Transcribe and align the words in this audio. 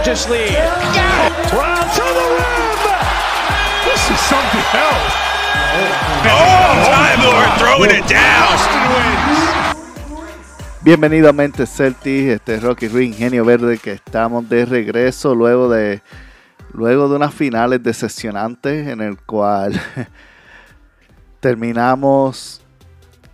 largest 0.00 0.30
lead. 0.30 0.56
Brown 1.50 1.84
to 1.92 2.04
the 2.16 2.26
rim. 2.32 2.80
This 3.84 4.02
is 4.08 4.20
something 4.32 4.66
else. 4.72 5.12
Oh, 6.24 6.88
Time 6.88 7.20
Lord 7.22 7.50
throwing 7.58 7.90
it 7.90 8.08
down. 8.08 8.56
Bienvenido 10.82 11.28
a 11.28 11.34
Mente 11.34 11.66
Celtics, 11.66 12.30
este 12.30 12.54
es 12.54 12.62
Rocky 12.62 12.88
Ruiz, 12.88 13.08
Ingenio 13.08 13.44
Verde, 13.44 13.76
que 13.76 13.92
estamos 13.92 14.48
de 14.48 14.64
regreso 14.64 15.34
luego 15.34 15.68
de 15.68 16.00
luego 16.72 17.10
de 17.10 17.16
unas 17.16 17.34
finales 17.34 17.82
decepcionantes 17.82 18.88
en 18.88 19.02
el 19.02 19.18
cual 19.18 19.78
terminamos 21.40 22.62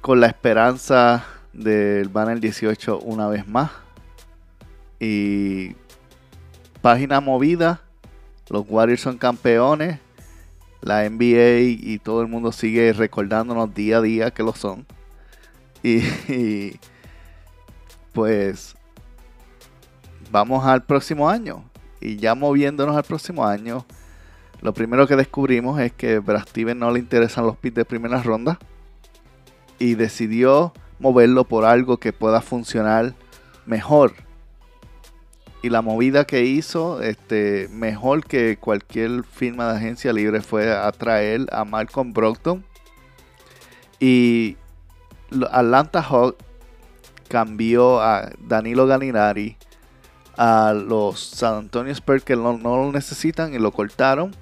con 0.01 0.19
la 0.19 0.27
esperanza 0.27 1.25
del 1.53 2.09
Banner 2.09 2.41
18 2.41 2.99
una 2.99 3.29
vez 3.29 3.47
más. 3.47 3.71
Y 4.99 5.77
página 6.87 7.21
movida, 7.21 7.81
los 8.49 8.65
Warriors 8.69 9.01
son 9.01 9.19
campeones, 9.19 9.99
la 10.83 11.03
NBA 11.11 11.63
y 11.81 11.99
todo 11.99 12.21
el 12.21 12.29
mundo 12.29 12.53
sigue 12.53 12.93
recordándonos 12.93 13.75
día 13.75 13.97
a 13.97 14.03
día 14.03 14.31
que 14.31 14.45
lo 14.45 14.55
son. 14.55 14.87
Y, 15.83 15.97
y 16.33 16.79
pues 18.13 18.77
vamos 20.31 20.65
al 20.65 20.85
próximo 20.85 21.29
año. 21.29 21.65
Y 22.01 22.19
ya 22.19 22.37
moviéndonos 22.37 22.97
al 22.97 23.03
próximo 23.03 23.45
año, 23.45 23.85
lo 24.61 24.73
primero 24.73 25.09
que 25.09 25.17
descubrimos 25.17 25.81
es 25.81 25.93
que 25.93 26.21
Brad 26.21 26.47
Steven 26.47 26.79
no 26.79 26.93
le 26.93 27.01
interesan 27.01 27.47
los 27.47 27.57
pits 27.57 27.75
de 27.75 27.85
primera 27.85 28.23
ronda. 28.23 28.61
Y 29.81 29.97
decidió 29.97 30.73
moverlo 31.01 31.43
por 31.43 31.65
algo 31.65 31.97
que 31.97 32.13
pueda 32.13 32.41
funcionar 32.43 33.13
mejor. 33.67 34.26
Y 35.67 35.69
la 35.69 35.83
movida 35.83 36.29
que 36.29 36.45
hizo, 36.45 37.03
este, 37.03 37.67
mejor 37.73 38.25
que 38.25 38.57
cualquier 38.57 39.25
firma 39.25 39.73
de 39.73 39.79
agencia 39.79 40.13
libre, 40.13 40.41
fue 40.41 40.73
atraer 40.73 41.49
a 41.51 41.65
Malcolm 41.65 42.13
Brogdon. 42.13 42.65
Y 43.99 44.57
Atlanta 45.51 46.03
Hawks 46.03 46.37
cambió 47.27 48.01
a 48.01 48.31
Danilo 48.39 48.87
Gallinari 48.87 49.57
a 50.37 50.73
los 50.73 51.19
San 51.19 51.55
Antonio 51.55 51.93
Spurs 51.93 52.23
que 52.23 52.37
no, 52.37 52.57
no 52.57 52.77
lo 52.77 52.93
necesitan 52.93 53.53
y 53.53 53.59
lo 53.59 53.73
cortaron. 53.73 54.37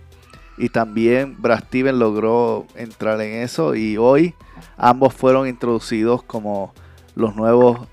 Y 0.58 0.68
también 0.68 1.40
Brad 1.40 1.64
Steven 1.64 1.98
logró 1.98 2.66
entrar 2.74 3.18
en 3.22 3.40
eso 3.40 3.74
y 3.74 3.96
hoy 3.96 4.34
ambos 4.76 5.14
fueron 5.14 5.48
introducidos 5.48 6.22
como 6.22 6.74
los 7.14 7.34
nuevos 7.34 7.88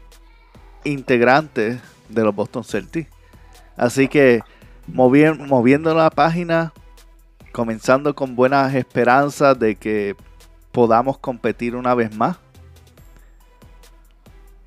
integrantes 0.84 1.80
de 2.10 2.24
los 2.24 2.36
Boston 2.36 2.66
Celtics. 2.66 3.21
Así 3.78 4.08
que 4.08 4.42
movi- 4.88 5.38
moviendo 5.48 5.94
la 5.94 6.10
página, 6.10 6.74
comenzando 7.52 8.14
con 8.16 8.36
buenas 8.36 8.74
esperanzas 8.76 9.58
de 9.58 9.76
que 9.76 10.16
podamos 10.72 11.18
competir 11.18 11.76
una 11.76 11.94
vez 11.96 12.16
más. 12.16 12.38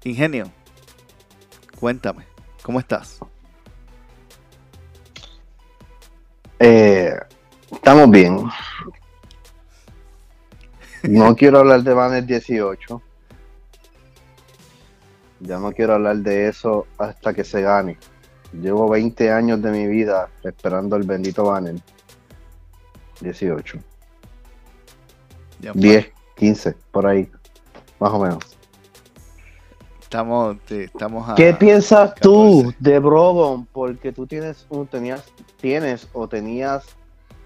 Ingenio, 0.05 0.51
cuéntame, 1.81 2.27
¿cómo 2.63 2.79
estás? 2.79 3.21
Eh, 6.59 7.15
estamos 7.73 8.11
bien. 8.11 8.39
No 11.03 11.35
quiero 11.37 11.59
hablar 11.61 11.83
de 11.83 11.95
Banner 11.95 12.25
18. 12.25 13.03
Ya 15.41 15.59
no 15.59 15.73
quiero 15.73 15.95
hablar 15.95 16.17
de 16.17 16.49
eso 16.49 16.87
hasta 16.99 17.35
que 17.35 17.45
se 17.45 17.61
gane. 17.63 17.99
Llevo 18.61 18.89
20 18.89 19.31
años 19.33 19.61
de 19.63 19.71
mi 19.71 19.87
vida 19.87 20.29
esperando 20.43 20.97
el 20.97 21.03
bendito 21.03 21.45
Banner 21.45 21.75
18. 23.21 23.79
Ya, 25.61 25.73
10, 25.75 26.13
15, 26.37 26.77
por 26.91 27.07
ahí. 27.07 27.29
Más 27.99 28.13
o 28.13 28.19
menos. 28.19 28.39
Estamos, 30.03 30.57
estamos 30.71 31.29
a- 31.29 31.35
¿Qué 31.35 31.53
piensas 31.55 32.15
tú 32.17 32.63
14. 32.73 32.77
de 32.79 32.99
Brogon? 33.01 33.67
Porque 33.67 34.13
tú 34.13 34.27
tienes 34.27 34.67
un, 34.69 34.87
tenías, 34.87 35.25
tienes 35.61 36.09
o 36.13 36.29
tenías 36.29 36.85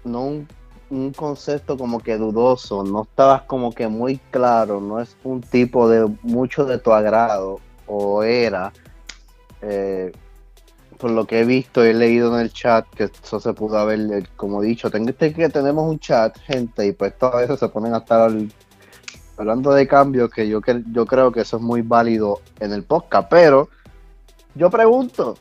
no 0.03 0.21
un, 0.25 0.47
un 0.91 1.11
concepto 1.13 1.77
como 1.77 1.99
que 1.99 2.17
dudoso, 2.17 2.83
no 2.83 3.03
estabas 3.03 3.43
como 3.43 3.71
que 3.71 3.87
muy 3.87 4.17
claro, 4.31 4.79
no 4.81 4.99
es 4.99 5.15
un 5.23 5.41
tipo 5.41 5.89
de 5.89 6.07
mucho 6.21 6.65
de 6.65 6.77
tu 6.77 6.91
agrado, 6.93 7.59
o 7.87 8.21
era, 8.23 8.71
eh, 9.63 10.11
por 10.99 11.11
lo 11.11 11.25
que 11.25 11.39
he 11.39 11.45
visto 11.45 11.83
y 11.85 11.89
he 11.89 11.93
leído 11.93 12.33
en 12.35 12.41
el 12.41 12.51
chat, 12.51 12.85
que 12.89 13.05
eso 13.05 13.39
se 13.39 13.53
pudo 13.53 13.77
haber, 13.79 13.99
eh, 14.11 14.27
como 14.35 14.61
dicho, 14.61 14.91
tengo 14.91 15.09
este 15.09 15.33
que 15.33 15.47
tenemos 15.49 15.89
un 15.89 15.97
chat, 15.97 16.37
gente, 16.39 16.85
y 16.85 16.91
pues 16.91 17.17
todas 17.17 17.37
veces 17.37 17.57
se 17.59 17.69
ponen 17.69 17.93
a 17.93 17.99
estar 17.99 18.29
hablando 19.37 19.71
de 19.71 19.87
cambios, 19.87 20.29
que 20.29 20.47
yo, 20.49 20.59
que 20.59 20.83
yo 20.91 21.05
creo 21.05 21.31
que 21.31 21.41
eso 21.41 21.55
es 21.55 21.63
muy 21.63 21.81
válido 21.81 22.41
en 22.59 22.73
el 22.73 22.83
podcast, 22.83 23.29
pero 23.29 23.69
yo 24.55 24.69
pregunto, 24.69 25.37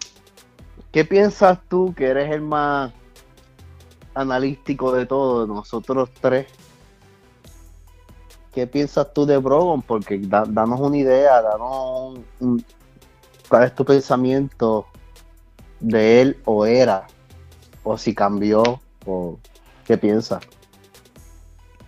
¿qué 0.93 1.05
piensas 1.05 1.59
tú 1.69 1.93
que 1.93 2.07
eres 2.07 2.31
el 2.31 2.43
más 2.43 2.93
analítico 4.15 4.93
de 4.93 5.07
todos 5.07 5.49
nosotros 5.49 6.11
tres? 6.21 6.47
¿Qué 8.55 8.67
piensas 8.69 9.13
tú 9.13 9.27
de 9.27 9.39
Brogon? 9.39 9.83
Porque 9.83 10.19
da- 10.19 10.45
danos 10.49 10.81
una 10.81 10.97
idea, 10.97 11.43
danos 11.43 12.15
un- 12.15 12.25
un- 12.41 12.65
cuál 13.49 13.65
es 13.65 13.75
tu 13.75 13.85
pensamiento 13.85 14.87
de 15.81 16.21
él 16.21 16.37
o 16.45 16.67
era, 16.67 17.07
o 17.85 17.97
si 17.99 18.15
cambió, 18.15 18.81
o 19.07 19.39
qué 19.87 19.97
piensas. 19.97 20.43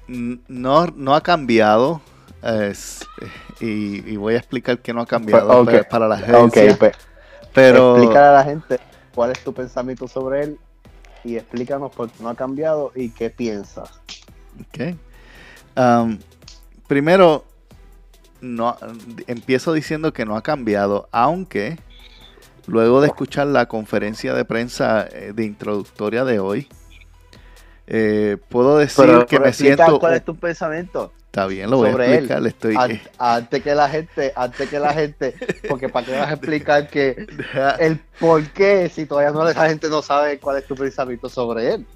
N- 0.08 0.40
No, 0.48 0.86
no 0.86 1.14
ha 1.14 1.22
cambiado. 1.22 2.00
es- 2.42 3.06
y, 3.60 4.10
y 4.10 4.16
voy 4.16 4.34
a 4.34 4.38
explicar 4.38 4.78
que 4.78 4.92
no 4.94 5.02
ha 5.02 5.06
cambiado 5.06 5.64
Pues, 5.64 5.84
para 5.86 6.08
la 6.08 6.16
Ok, 6.16 6.24
agencia. 6.24 6.76
pues 6.78 6.94
pero 7.52 7.94
explícale 7.94 8.26
a 8.28 8.32
la 8.32 8.44
gente 8.44 8.80
cuál 9.14 9.32
es 9.32 9.42
tu 9.44 9.52
pensamiento 9.52 10.06
sobre 10.08 10.44
él 10.44 10.58
y 11.24 11.36
explícanos 11.36 11.90
por 11.92 12.08
qué 12.10 12.22
no 12.22 12.28
ha 12.30 12.34
cambiado 12.34 12.92
y 12.94 13.10
qué 13.10 13.28
piensas. 13.28 13.90
Ok. 14.60 14.94
Am, 15.76 16.18
primero, 16.86 17.44
no, 18.40 18.76
empiezo 19.26 19.72
diciendo 19.72 20.12
que 20.12 20.24
no 20.24 20.36
ha 20.36 20.42
cambiado, 20.42 21.08
aunque 21.12 21.78
luego 22.66 23.00
de 23.00 23.08
escuchar 23.08 23.46
la 23.48 23.66
conferencia 23.66 24.34
de 24.34 24.44
prensa 24.44 25.06
eh, 25.10 25.32
de 25.34 25.44
introductoria 25.44 26.24
de 26.24 26.38
hoy, 26.38 26.68
eh, 27.86 28.36
puedo 28.48 28.78
decir 28.78 29.26
que 29.28 29.40
me 29.40 29.52
siento... 29.52 29.98
cuál 29.98 30.14
es 30.14 30.24
tu 30.24 30.36
pensamiento 30.36 31.12
Está 31.26 31.46
bien, 31.46 31.70
lo 31.70 31.76
voy 31.76 31.88
a 31.88 31.92
sobre 31.92 32.06
él. 32.06 32.12
explicar. 32.14 32.42
le 32.42 32.48
Estoy, 32.48 32.74
An- 32.76 32.90
eh, 32.90 33.02
antes 33.18 33.62
que 33.62 33.74
la 33.74 33.88
gente, 33.88 34.32
antes 34.34 34.68
que 34.68 34.78
la 34.80 34.92
gente, 34.92 35.34
porque 35.68 35.88
para 35.88 36.04
qué 36.06 36.12
vas 36.12 36.28
a 36.28 36.32
explicar 36.34 36.88
que 36.88 37.26
el 37.78 37.98
por 38.18 38.42
qué 38.50 38.88
si 38.88 39.06
todavía 39.06 39.30
no 39.30 39.44
la 39.44 39.68
gente 39.68 39.88
no 39.88 40.02
sabe 40.02 40.40
cuál 40.40 40.56
es 40.58 40.66
tu 40.66 40.74
pensamiento 40.74 41.28
sobre 41.28 41.74
él. 41.74 41.86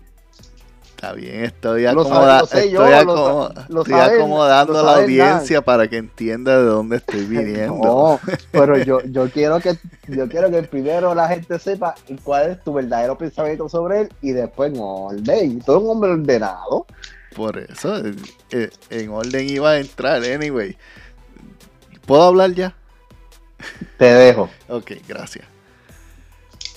Está 1.05 1.13
bien, 1.17 1.45
estoy, 1.45 1.83
Lo 1.83 1.91
acomoda- 2.01 2.41
lo 2.41 2.47
sé 2.47 2.67
estoy, 2.67 2.93
acomo- 2.93 3.51
lo 3.69 3.83
estoy 3.83 3.95
saben- 4.01 4.19
acomodando 4.21 4.79
a 4.79 4.83
la 4.83 4.95
audiencia 5.03 5.61
para 5.63 5.87
que 5.87 5.99
entienda 5.99 6.57
de 6.57 6.65
dónde 6.65 6.97
estoy 6.97 7.25
viniendo. 7.27 7.75
No, 7.85 8.21
pero 8.51 8.79
yo, 8.79 9.01
yo 9.11 9.29
quiero 9.31 9.61
que 9.61 9.77
yo 10.09 10.27
quiero 10.31 10.51
que 10.51 10.63
primero 10.63 11.15
la 11.15 11.29
gente 11.29 11.59
sepa 11.59 11.95
cuál 12.23 12.53
es 12.53 12.65
tu 12.65 12.73
verdadero 12.73 13.19
pensamiento 13.19 13.69
sobre 13.69 14.01
él 14.03 14.12
y 14.23 14.33
después 14.33 14.73
en 14.73 14.81
orden. 14.81 15.61
Todo 15.61 15.81
un 15.81 15.91
hombre 15.91 16.12
ordenado. 16.12 16.87
Por 17.37 17.59
eso, 17.59 17.99
eh, 17.99 18.15
eh, 18.50 18.71
en 18.89 19.11
orden 19.11 19.47
iba 19.50 19.73
a 19.73 19.79
entrar, 19.81 20.23
anyway. 20.25 20.75
¿Puedo 22.07 22.23
hablar 22.23 22.53
ya? 22.53 22.75
Te 23.99 24.07
dejo. 24.07 24.49
Ok, 24.69 24.93
gracias. 25.07 25.45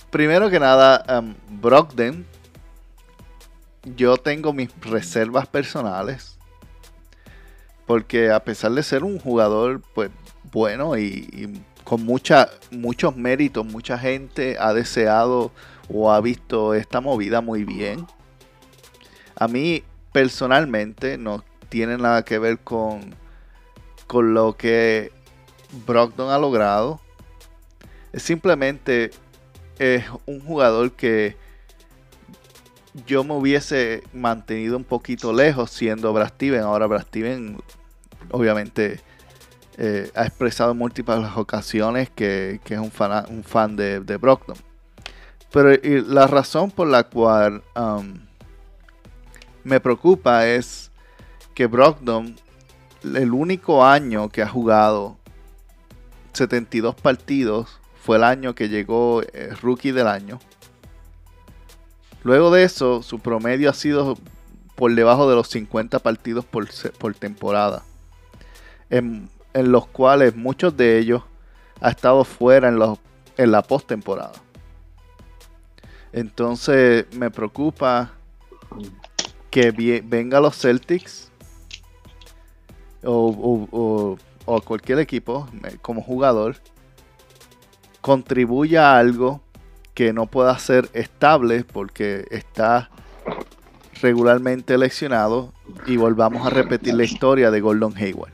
Primero 0.09 0.49
que 0.49 0.59
nada, 0.59 1.05
um, 1.19 1.33
Brogden, 1.61 2.25
yo 3.95 4.17
tengo 4.17 4.53
mis 4.53 4.69
reservas 4.81 5.47
personales. 5.47 6.37
Porque 7.85 8.31
a 8.31 8.43
pesar 8.43 8.71
de 8.71 8.83
ser 8.83 9.03
un 9.03 9.19
jugador 9.19 9.81
pues 9.93 10.11
bueno 10.51 10.97
y, 10.97 11.61
con 11.83 12.03
mucha, 12.03 12.49
muchos 12.69 13.15
méritos, 13.15 13.65
mucha 13.65 13.97
gente 13.97 14.57
ha 14.59 14.73
deseado 14.73 15.51
o 15.87 16.11
ha 16.11 16.19
visto 16.19 16.73
esta 16.73 16.99
movida 16.99 17.39
muy 17.39 17.63
bien. 17.63 18.05
A 19.35 19.47
mí 19.47 19.83
personalmente 20.11 21.17
no 21.17 21.45
tiene 21.69 21.97
nada 21.97 22.25
que 22.25 22.39
ver 22.39 22.59
con, 22.59 23.15
con 24.05 24.33
lo 24.33 24.57
que 24.57 25.11
Brogdon 25.85 26.29
ha 26.31 26.37
logrado. 26.37 26.99
Es 28.11 28.23
simplemente 28.23 29.11
es 29.79 30.05
un 30.25 30.39
jugador 30.41 30.91
que 30.91 31.37
yo 33.05 33.23
me 33.23 33.33
hubiese 33.33 34.03
mantenido 34.13 34.77
un 34.77 34.83
poquito 34.83 35.31
lejos 35.33 35.71
siendo 35.71 36.13
Brad 36.13 36.29
Steven. 36.29 36.61
Ahora 36.61 36.87
Brad 36.87 37.03
Steven 37.03 37.57
obviamente 38.31 38.99
eh, 39.77 40.11
ha 40.15 40.25
expresado 40.25 40.71
en 40.71 40.77
múltiples 40.77 41.19
ocasiones 41.35 42.09
que, 42.09 42.59
es 42.65 42.79
un 42.79 42.91
fan, 42.91 43.25
un 43.29 43.43
fan 43.43 43.75
de, 43.75 43.99
de 43.99 44.17
Brogdon. 44.17 44.57
Pero 45.51 45.79
la 46.07 46.27
razón 46.27 46.71
por 46.71 46.87
la 46.87 47.03
cual 47.03 47.63
um, 47.75 48.19
me 49.63 49.79
preocupa 49.79 50.47
es 50.47 50.91
que 51.53 51.67
Brogdon, 51.67 52.35
el 53.03 53.31
único 53.31 53.85
año 53.85 54.29
que 54.29 54.41
ha 54.41 54.47
jugado 54.47 55.17
72 56.33 56.95
partidos, 56.95 57.79
fue 58.01 58.17
el 58.17 58.23
año 58.23 58.55
que 58.55 58.69
llegó 58.69 59.21
eh, 59.21 59.53
rookie 59.61 59.91
del 59.91 60.07
año. 60.07 60.39
Luego 62.27 62.51
de 62.51 62.65
eso, 62.65 63.03
su 63.03 63.19
promedio 63.19 63.69
ha 63.69 63.73
sido 63.73 64.17
por 64.75 64.93
debajo 64.93 65.29
de 65.29 65.35
los 65.37 65.47
50 65.47 65.99
partidos 65.99 66.43
por, 66.43 66.67
temporada. 67.15 67.85
En, 68.89 69.29
los 69.53 69.87
cuales 69.87 70.35
muchos 70.35 70.75
de 70.75 70.99
ellos 70.99 71.23
ha 71.79 71.89
estado 71.89 72.25
fuera 72.25 72.67
en, 72.67 73.51
la 73.51 73.61
postemporada. 73.63 74.33
Entonces 76.11 77.05
me 77.15 77.31
preocupa 77.31 78.11
que 79.49 79.71
venga 80.05 80.41
los 80.41 80.57
Celtics 80.59 81.31
o, 83.05 84.17
o- 84.45 84.61
cualquier 84.65 84.99
equipo 84.99 85.47
como 85.81 86.01
jugador 86.01 86.57
contribuya 88.01 88.91
a 88.91 88.99
algo 88.99 89.46
que 89.97 90.13
no 90.13 90.27
pueda 90.27 90.59
ser 90.59 90.91
estable 90.93 91.63
porque 91.63 92.27
está 92.29 92.91
regularmente 93.99 94.77
lesionado 94.77 95.53
y 95.87 95.97
volvamos 95.97 96.45
a 96.45 96.51
repetir 96.51 96.93
la 96.93 97.03
historia 97.03 97.49
de 97.49 97.61
Gordon 97.61 97.97
Hayward. 97.97 98.33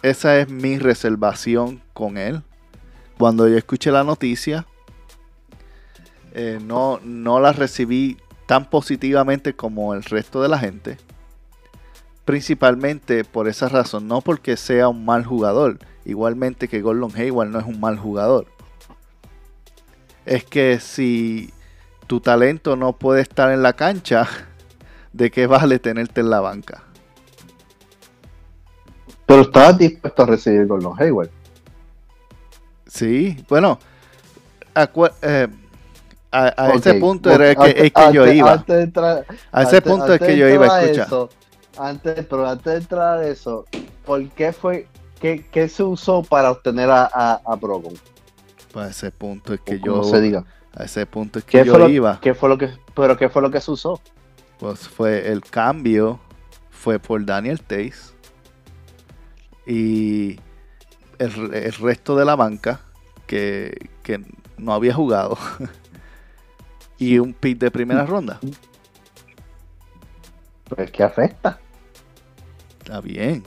Esa 0.00 0.38
es 0.38 0.48
mi 0.48 0.78
reservación 0.78 1.82
con 1.92 2.16
él. 2.16 2.40
Cuando 3.18 3.46
yo 3.48 3.58
escuché 3.58 3.90
la 3.90 4.02
noticia, 4.02 4.64
eh, 6.32 6.58
no, 6.64 7.00
no 7.04 7.38
la 7.38 7.52
recibí 7.52 8.16
tan 8.46 8.70
positivamente 8.70 9.54
como 9.54 9.92
el 9.92 10.04
resto 10.04 10.40
de 10.40 10.48
la 10.48 10.58
gente. 10.58 10.96
Principalmente 12.24 13.24
por 13.24 13.46
esa 13.46 13.68
razón, 13.68 14.08
no 14.08 14.22
porque 14.22 14.56
sea 14.56 14.88
un 14.88 15.04
mal 15.04 15.26
jugador. 15.26 15.78
Igualmente 16.06 16.66
que 16.66 16.80
Gordon 16.80 17.12
Hayward 17.14 17.50
no 17.50 17.58
es 17.58 17.66
un 17.66 17.78
mal 17.78 17.98
jugador. 17.98 18.46
Es 20.30 20.44
que 20.44 20.78
si 20.78 21.52
tu 22.06 22.20
talento 22.20 22.76
no 22.76 22.92
puede 22.92 23.20
estar 23.20 23.50
en 23.50 23.64
la 23.64 23.72
cancha, 23.72 24.28
¿de 25.12 25.28
qué 25.32 25.48
vale 25.48 25.80
tenerte 25.80 26.20
en 26.20 26.30
la 26.30 26.38
banca? 26.38 26.84
Pero 29.26 29.42
estabas 29.42 29.76
dispuesto 29.76 30.22
a 30.22 30.26
recibir 30.26 30.68
Gordon 30.68 30.94
Hayward. 30.96 31.30
Sí, 32.86 33.44
bueno, 33.48 33.80
eh, 35.22 35.48
a, 36.30 36.72
ese 36.76 36.94
punto 36.94 37.32
era 37.32 37.52
que, 37.56 37.86
es 37.86 37.92
que 37.92 38.12
yo 38.12 38.24
iba. 38.28 38.52
antes 38.52 38.76
de 38.76 38.82
entrar- 38.84 39.24
a 39.50 39.62
ese 39.64 39.76
antes- 39.78 39.92
punto 39.92 40.14
es 40.14 40.20
que 40.20 40.36
yo 40.36 40.48
iba 40.48 40.76
a 40.76 40.82
escuchar. 40.82 41.06
eso, 41.06 41.30
antes, 41.76 42.24
pero 42.26 42.48
antes 42.48 42.72
de 42.72 42.78
entrar 42.78 43.18
a 43.18 43.26
eso, 43.26 43.64
¿por 44.06 44.28
qué 44.30 44.52
fue, 44.52 44.86
qué, 45.20 45.44
qué 45.50 45.68
se 45.68 45.82
usó 45.82 46.22
para 46.22 46.52
obtener 46.52 46.88
a, 46.88 47.10
a? 47.12 47.40
Pues 48.72 48.86
a 48.86 48.90
ese 48.90 49.10
punto 49.10 49.54
es 49.54 49.60
que 49.60 49.80
yo 49.80 50.02
se 50.04 50.20
diga. 50.20 50.44
a 50.74 50.84
ese 50.84 51.04
punto 51.06 51.38
es 51.38 51.44
¿Qué 51.44 51.60
que 51.60 51.64
yo 51.66 51.78
lo, 51.78 51.88
iba. 51.88 52.20
qué 52.20 52.34
fue 52.34 52.48
lo 52.48 52.56
que, 52.58 52.70
pero 52.94 53.16
qué 53.16 53.28
fue 53.28 53.42
lo 53.42 53.50
que 53.50 53.60
se 53.60 53.70
usó? 53.70 54.00
Pues 54.58 54.88
fue 54.88 55.30
el 55.32 55.40
cambio 55.42 56.20
fue 56.70 56.98
por 56.98 57.24
Daniel 57.24 57.60
Tays 57.60 58.14
y 59.66 60.38
el, 61.18 61.54
el 61.54 61.72
resto 61.72 62.16
de 62.16 62.24
la 62.24 62.36
banca 62.36 62.80
que, 63.26 63.90
que 64.02 64.22
no 64.58 64.72
había 64.72 64.94
jugado 64.94 65.36
y 66.98 67.18
un 67.18 67.32
pick 67.34 67.58
de 67.58 67.70
primera 67.70 68.04
ronda. 68.06 68.38
Pues 70.68 70.90
que 70.90 71.02
afecta. 71.02 71.58
Está 72.80 73.00
bien. 73.00 73.42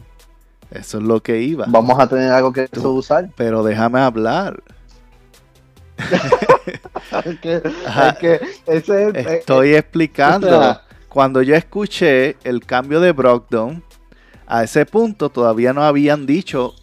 Eso 0.72 0.98
es 0.98 1.04
lo 1.04 1.22
que 1.22 1.40
iba. 1.42 1.66
Vamos 1.70 2.00
a 2.00 2.08
tener 2.08 2.32
algo 2.32 2.52
que 2.52 2.68
Tú- 2.68 2.90
usar. 2.90 3.30
Pero 3.36 3.64
déjame 3.64 4.00
hablar. 4.02 4.62
es 7.26 7.40
que, 7.40 7.62
Ajá. 7.86 8.10
es 8.10 8.18
que 8.18 8.42
ese 8.68 9.10
es- 9.10 9.26
Estoy 9.28 9.76
explicando. 9.76 10.48
o 10.48 10.62
sea- 10.62 10.82
Cuando 11.10 11.42
yo 11.44 11.56
escuché 11.56 12.38
el 12.44 12.66
cambio 12.66 13.00
de 13.00 13.12
Brogdon, 13.12 13.84
a 14.48 14.64
ese 14.64 14.86
punto 14.86 15.30
todavía 15.30 15.72
no 15.74 15.84
habían 15.84 16.26
dicho 16.26 16.74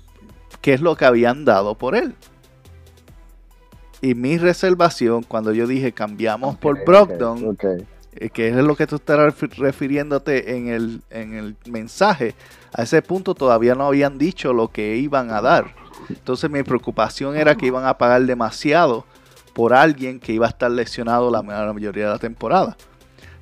qué 0.61 0.75
es 0.75 0.81
lo 0.81 0.95
que 0.97 1.05
habían 1.05 1.45
dado 1.45 1.75
por 1.77 1.97
él. 1.97 2.15
Y 4.03 4.15
mi 4.15 4.39
reservación, 4.39 5.23
cuando 5.25 5.53
yo 5.53 5.67
dije 5.67 5.93
cambiamos 5.93 6.57
por 6.57 6.77
Ok, 6.79 6.87
Brogdon, 6.87 7.49
ok, 7.49 7.65
ok. 7.65 7.65
eh, 8.15 8.31
que 8.31 8.49
es 8.49 8.55
lo 8.57 8.75
que 8.77 8.87
tú 8.87 8.97
estás 8.97 9.19
refi- 9.19 9.55
refiriéndote 9.57 10.57
en 10.57 10.69
el, 10.69 11.03
en 11.11 11.35
el 11.35 11.57
mensaje, 11.67 12.35
a 12.73 12.83
ese 12.85 13.03
punto 13.03 13.35
todavía 13.35 13.75
no 13.75 13.87
habían 13.87 14.17
dicho 14.17 14.53
lo 14.55 14.69
que 14.69 14.97
iban 14.97 15.31
a 15.31 15.43
dar. 15.43 15.75
Entonces 16.19 16.51
mi 16.51 16.63
preocupación 16.63 17.37
era 17.37 17.55
que 17.55 17.67
iban 17.67 17.87
a 17.87 17.97
pagar 17.99 18.23
demasiado 18.23 19.05
por 19.55 19.73
alguien 19.75 20.21
que 20.21 20.33
iba 20.33 20.47
a 20.47 20.51
estar 20.51 20.71
lesionado 20.71 21.31
la, 21.31 21.43
ma- 21.43 21.65
la 21.65 21.73
mayoría 21.73 22.07
de 22.07 22.11
la 22.13 22.19
temporada. 22.19 22.77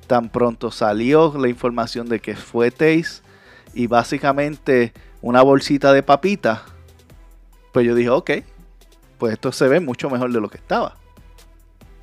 Tan 0.07 0.29
pronto 0.29 0.71
salió 0.71 1.33
la 1.37 1.49
información 1.49 2.07
de 2.09 2.19
que 2.19 2.35
fue 2.35 2.71
Taze 2.71 3.21
y 3.73 3.87
básicamente 3.87 4.93
una 5.21 5.41
bolsita 5.41 5.93
de 5.93 6.01
papitas, 6.01 6.61
pues 7.71 7.85
yo 7.85 7.93
dije, 7.93 8.09
ok, 8.09 8.31
pues 9.17 9.33
esto 9.33 9.51
se 9.51 9.67
ve 9.67 9.79
mucho 9.79 10.09
mejor 10.09 10.31
de 10.31 10.41
lo 10.41 10.49
que 10.49 10.57
estaba. 10.57 10.95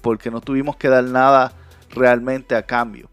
Porque 0.03 0.31
no 0.31 0.41
tuvimos 0.41 0.77
que 0.77 0.89
dar 0.89 1.05
nada 1.05 1.53
realmente 1.91 2.55
a 2.55 2.63
cambio. 2.63 3.09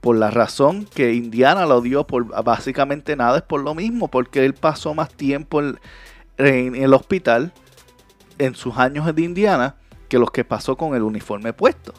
Por 0.00 0.16
la 0.16 0.30
razón 0.30 0.86
que 0.86 1.12
Indiana 1.12 1.66
lo 1.66 1.80
dio 1.80 2.06
por 2.06 2.24
básicamente 2.42 3.16
nada, 3.16 3.38
es 3.38 3.42
por 3.42 3.60
lo 3.62 3.74
mismo, 3.74 4.08
porque 4.08 4.44
él 4.46 4.54
pasó 4.54 4.94
más 4.94 5.10
tiempo 5.10 5.60
en, 5.60 5.78
en 6.38 6.74
el 6.76 6.94
hospital 6.94 7.52
en 8.38 8.54
sus 8.54 8.76
años 8.78 9.12
de 9.14 9.22
Indiana 9.22 9.74
que 10.08 10.18
los 10.18 10.30
que 10.30 10.44
pasó 10.44 10.76
con 10.76 10.94
el 10.94 11.02
uniforme 11.02 11.52
puesto. 11.52 11.92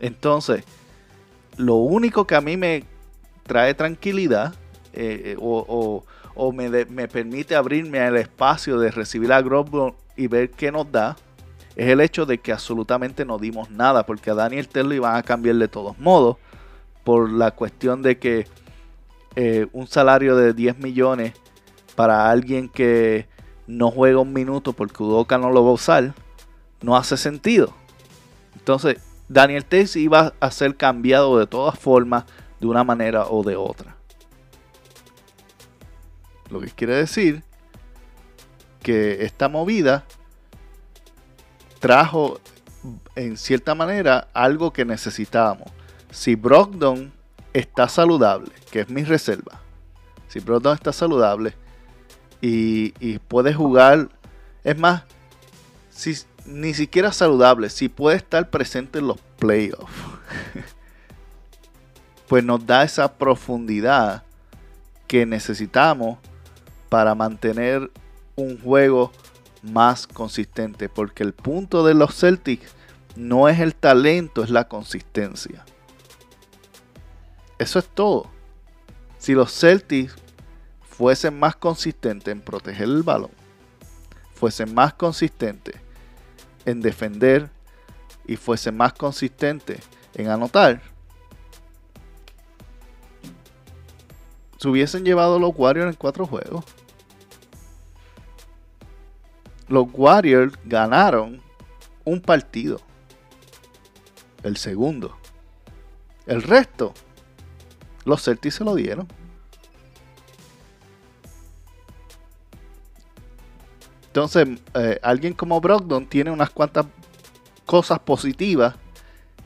Entonces, 0.00 0.64
lo 1.56 1.76
único 1.76 2.26
que 2.26 2.34
a 2.34 2.40
mí 2.40 2.56
me 2.56 2.84
trae 3.44 3.74
tranquilidad 3.74 4.54
eh, 4.92 5.22
eh, 5.32 5.36
o, 5.40 6.04
o- 6.34 6.52
me, 6.52 6.68
me 6.86 7.08
permite 7.08 7.54
abrirme 7.54 8.00
al 8.00 8.16
espacio 8.16 8.78
de 8.78 8.90
recibir 8.90 9.32
a 9.32 9.40
Grosbo 9.42 9.94
y 10.16 10.26
ver 10.26 10.50
qué 10.50 10.72
nos 10.72 10.90
da, 10.90 11.16
es 11.76 11.88
el 11.88 12.00
hecho 12.00 12.26
de 12.26 12.38
que 12.38 12.52
absolutamente 12.52 13.24
no 13.24 13.38
dimos 13.38 13.70
nada, 13.70 14.04
porque 14.04 14.30
a 14.30 14.34
Daniel 14.34 14.68
Terlo 14.68 14.94
iban 14.94 15.14
a 15.16 15.22
cambiar 15.22 15.56
de 15.56 15.68
todos 15.68 15.98
modos, 15.98 16.36
por 17.04 17.30
la 17.30 17.50
cuestión 17.52 18.02
de 18.02 18.18
que 18.18 18.46
eh, 19.36 19.66
un 19.72 19.86
salario 19.86 20.36
de 20.36 20.52
10 20.52 20.78
millones 20.78 21.32
para 22.02 22.28
alguien 22.28 22.68
que 22.68 23.28
no 23.68 23.92
juega 23.92 24.18
un 24.18 24.32
minuto 24.32 24.72
porque 24.72 25.04
Udoka 25.04 25.38
no 25.38 25.52
lo 25.52 25.62
va 25.62 25.70
a 25.70 25.74
usar, 25.74 26.14
no 26.80 26.96
hace 26.96 27.16
sentido. 27.16 27.72
Entonces, 28.56 28.96
Daniel 29.28 29.64
Tays 29.64 29.94
iba 29.94 30.34
a 30.40 30.50
ser 30.50 30.76
cambiado 30.76 31.38
de 31.38 31.46
todas 31.46 31.78
formas, 31.78 32.24
de 32.58 32.66
una 32.66 32.82
manera 32.82 33.26
o 33.28 33.44
de 33.44 33.54
otra. 33.54 33.94
Lo 36.50 36.58
que 36.58 36.70
quiere 36.70 36.96
decir 36.96 37.44
que 38.82 39.24
esta 39.24 39.48
movida 39.48 40.04
trajo 41.78 42.40
en 43.14 43.36
cierta 43.36 43.76
manera 43.76 44.26
algo 44.34 44.72
que 44.72 44.84
necesitábamos. 44.84 45.70
Si 46.10 46.34
Brogdon 46.34 47.12
está 47.52 47.88
saludable, 47.88 48.50
que 48.72 48.80
es 48.80 48.90
mi 48.90 49.04
reserva, 49.04 49.60
si 50.26 50.40
Brogdon 50.40 50.74
está 50.74 50.92
saludable 50.92 51.61
y, 52.44 53.18
puede 53.28 53.54
jugar, 53.54 54.08
es 54.64 54.76
más, 54.76 55.04
ni 56.44 56.74
siquiera 56.74 57.12
saludable, 57.12 57.70
si 57.70 57.88
puede 57.88 58.16
estar 58.16 58.50
presente 58.50 58.98
en 58.98 59.06
los 59.06 59.20
playoffs, 59.38 59.92
pues 62.28 62.42
nos 62.42 62.66
da 62.66 62.82
esa 62.82 63.12
profundidad 63.14 64.24
que 65.06 65.24
necesitamos 65.24 66.18
para 66.88 67.14
mantener 67.14 67.90
un 68.34 68.60
juego 68.60 69.12
más 69.62 70.08
consistente. 70.08 70.88
Porque 70.88 71.22
el 71.22 71.34
punto 71.34 71.84
de 71.84 71.94
los 71.94 72.14
Celtics 72.16 72.74
no 73.14 73.48
es 73.48 73.60
el 73.60 73.74
talento, 73.74 74.42
es 74.42 74.50
la 74.50 74.66
consistencia. 74.66 75.64
Eso 77.58 77.78
es 77.78 77.88
todo. 77.88 78.26
Si 79.18 79.34
los 79.34 79.52
Celtics 79.52 80.16
fuesen 81.02 81.36
más 81.36 81.56
consistentes 81.56 82.30
en 82.30 82.40
proteger 82.40 82.84
el 82.84 83.02
balón, 83.02 83.32
fuesen 84.34 84.72
más 84.72 84.94
consistentes 84.94 85.74
en 86.64 86.80
defender 86.80 87.50
y 88.24 88.36
fuesen 88.36 88.76
más 88.76 88.92
consistentes 88.92 89.80
en 90.14 90.28
anotar, 90.28 90.80
se 94.58 94.68
hubiesen 94.68 95.04
llevado 95.04 95.40
los 95.40 95.50
Warriors 95.56 95.90
en 95.90 95.96
cuatro 95.96 96.24
juegos. 96.24 96.64
los 99.66 99.88
Warriors 99.92 100.54
ganaron 100.64 101.42
un 102.04 102.20
partido. 102.20 102.80
El 104.44 104.56
segundo. 104.56 105.16
El 106.26 106.44
resto, 106.44 106.94
los 108.04 108.22
Celtics 108.22 108.54
se 108.54 108.62
lo 108.64 108.76
dieron. 108.76 109.08
Entonces, 114.12 114.46
eh, 114.74 115.00
alguien 115.02 115.32
como 115.32 115.58
Brogdon 115.58 116.04
tiene 116.04 116.30
unas 116.30 116.50
cuantas 116.50 116.84
cosas 117.64 117.98
positivas 118.00 118.74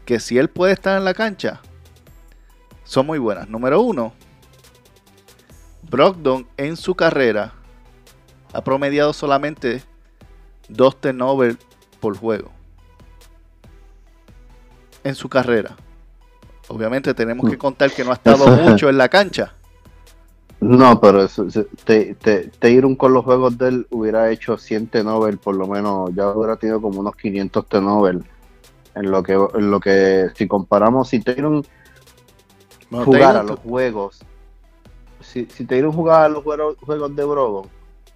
que 0.04 0.18
si 0.18 0.38
él 0.38 0.50
puede 0.50 0.72
estar 0.72 0.98
en 0.98 1.04
la 1.04 1.14
cancha, 1.14 1.60
son 2.82 3.06
muy 3.06 3.20
buenas. 3.20 3.48
Número 3.48 3.80
uno, 3.80 4.12
Brogdon 5.88 6.48
en 6.56 6.76
su 6.76 6.96
carrera 6.96 7.52
ha 8.52 8.60
promediado 8.64 9.12
solamente 9.12 9.84
dos 10.68 11.00
turnovers 11.00 11.58
por 12.00 12.18
juego. 12.18 12.50
En 15.04 15.14
su 15.14 15.28
carrera. 15.28 15.76
Obviamente 16.66 17.14
tenemos 17.14 17.48
que 17.48 17.56
contar 17.56 17.92
que 17.92 18.02
no 18.02 18.10
ha 18.10 18.14
estado 18.14 18.48
mucho 18.48 18.88
en 18.88 18.98
la 18.98 19.08
cancha. 19.08 19.54
No, 20.66 21.00
pero 21.00 21.22
eso, 21.22 21.46
te, 21.84 22.14
te, 22.16 22.48
Tatum 22.48 22.96
con 22.96 23.12
los 23.12 23.24
juegos 23.24 23.56
de 23.56 23.68
él 23.68 23.86
hubiera 23.90 24.30
hecho 24.32 24.58
100 24.58 24.90
Nobel, 25.04 25.38
por 25.38 25.54
lo 25.54 25.68
menos 25.68 26.10
ya 26.12 26.30
hubiera 26.30 26.56
tenido 26.56 26.80
como 26.80 26.98
unos 27.00 27.14
500 27.14 27.66
Nobel. 27.74 28.24
En 28.96 29.10
lo 29.10 29.22
que, 29.22 29.34
en 29.34 29.70
lo 29.70 29.78
que 29.78 30.30
si 30.34 30.48
comparamos, 30.48 31.08
si 31.08 31.20
Tatum 31.20 31.62
Bueno, 32.90 33.04
jugara 33.04 33.44
los 33.44 33.60
juegos, 33.60 34.20
si, 35.20 35.46
si 35.46 35.64
Tatum 35.66 35.92
jugara 35.92 36.28
los 36.28 36.42
juegos, 36.42 36.76
juegos 36.80 37.14
de 37.14 37.24
Brogon, 37.24 37.68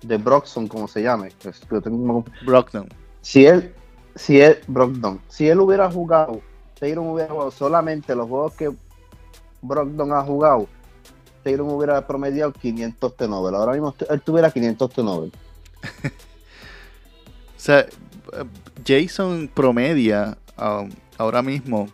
de 0.03 0.17
Broxton, 0.17 0.67
como 0.67 0.89
se 0.89 1.03
llame, 1.03 1.29
es 1.29 1.61
que 1.61 1.67
yo 1.71 1.81
tengo 1.81 2.25
si 3.21 3.47
él, 3.47 3.75
si 4.17 4.41
él, 4.41 4.59
Brogdon, 4.67 5.21
si 5.29 5.49
él 5.49 5.61
hubiera 5.61 5.89
jugado, 5.89 6.41
Tatum 6.81 7.11
hubiera 7.11 7.31
jugado 7.31 7.51
solamente 7.53 8.17
los 8.17 8.29
juegos 8.29 8.55
que 8.55 8.73
Brogdon 9.63 10.13
ha 10.13 10.23
jugado, 10.23 10.67
Tatum 11.43 11.69
hubiera 11.69 12.07
promediado 12.07 12.53
500 12.53 13.17
T-Nobel. 13.17 13.55
Ahora 13.55 13.73
mismo 13.73 13.95
él 14.09 14.21
tuviera 14.21 14.51
500 14.51 14.91
T-Nobel. 14.91 15.33
O 17.61 17.63
sea, 17.63 17.85
Jason 18.87 19.51
promedia 19.53 20.39
um, 20.59 20.89
ahora 21.19 21.43
mismo 21.43 21.89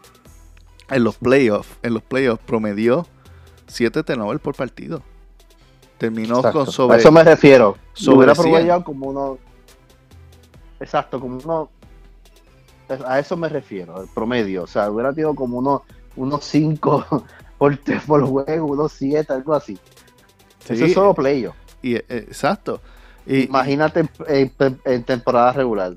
en 0.88 1.03
los 1.03 1.17
playoffs, 1.17 1.69
en 1.83 1.95
los 1.95 2.05
playoffs 2.05 2.41
promedió 2.47 3.05
7 3.67 4.05
turnovers 4.05 4.41
por 4.41 4.55
partido. 4.55 5.03
Terminó 5.99 6.37
Exacto. 6.37 6.65
con 6.67 6.73
sobre 6.73 6.97
a 6.97 6.99
eso 7.00 7.11
me 7.11 7.25
refiero. 7.25 7.76
sobre 7.95 8.19
hubiera 8.19 8.35
100. 8.37 8.45
promediado 8.45 8.85
como 8.85 9.07
uno. 9.09 9.38
Exacto, 10.79 11.19
como 11.19 11.38
uno. 11.38 11.69
A 13.05 13.19
eso 13.19 13.37
me 13.37 13.49
refiero, 13.49 14.00
el 14.00 14.09
promedio. 14.09 14.62
O 14.62 14.67
sea, 14.69 14.88
hubiera 14.88 15.12
tenido 15.12 15.35
como 15.35 15.59
uno, 15.59 15.83
unos 16.15 16.45
5 16.45 17.25
por, 17.59 17.79
por 18.07 18.25
juego, 18.27 18.67
unos 18.67 18.93
7, 18.93 19.33
algo 19.33 19.55
así. 19.55 19.79
Eso 20.69 20.75
Sí, 20.75 20.85
es 20.87 20.93
solo 20.93 21.15
playo. 21.15 21.55
y, 21.83 21.97
eh, 21.97 22.05
exacto. 22.09 22.81
Y, 23.27 23.45
Imagínate 23.45 24.01
en, 24.01 24.11
en- 24.59 24.81
en 24.85 25.05
temporada 25.05 25.53
regular. 25.53 25.95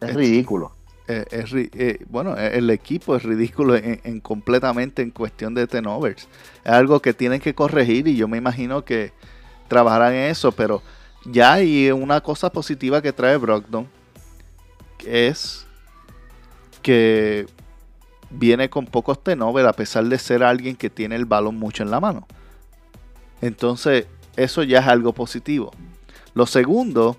Es 0.00 0.14
Es- 0.16 0.16
ridículo. 0.16 0.72
eh, 1.08 1.24
es 1.30 1.52
eh, 1.54 2.04
bueno, 2.08 2.36
el 2.36 2.70
equipo 2.70 3.16
es 3.16 3.22
ridículo 3.24 3.76
en, 3.76 4.00
en 4.04 4.20
completamente 4.20 5.02
en 5.02 5.10
cuestión 5.10 5.54
de 5.54 5.66
turnovers. 5.66 6.28
Es 6.64 6.72
algo 6.72 7.00
que 7.02 7.14
tienen 7.14 7.40
que 7.40 7.54
corregir 7.54 8.08
y 8.08 8.16
yo 8.16 8.28
me 8.28 8.38
imagino 8.38 8.84
que 8.84 9.12
trabajarán 9.68 10.14
en 10.14 10.30
eso, 10.30 10.52
pero 10.52 10.82
ya 11.24 11.54
hay 11.54 11.90
una 11.90 12.20
cosa 12.20 12.50
positiva 12.50 13.02
que 13.02 13.12
trae 13.12 13.36
Brogdon 13.36 13.88
que 14.98 15.28
es 15.28 15.66
que 16.82 17.46
viene 18.32 18.70
con 18.70 18.86
pocos 18.86 19.22
turnovers 19.22 19.68
a 19.68 19.72
pesar 19.72 20.04
de 20.04 20.18
ser 20.18 20.42
alguien 20.42 20.76
que 20.76 20.90
tiene 20.90 21.16
el 21.16 21.26
balón 21.26 21.58
mucho 21.58 21.82
en 21.82 21.90
la 21.90 22.00
mano. 22.00 22.26
Entonces, 23.40 24.06
eso 24.36 24.62
ya 24.62 24.80
es 24.80 24.86
algo 24.86 25.12
positivo. 25.12 25.72
Lo 26.34 26.46
segundo, 26.46 27.16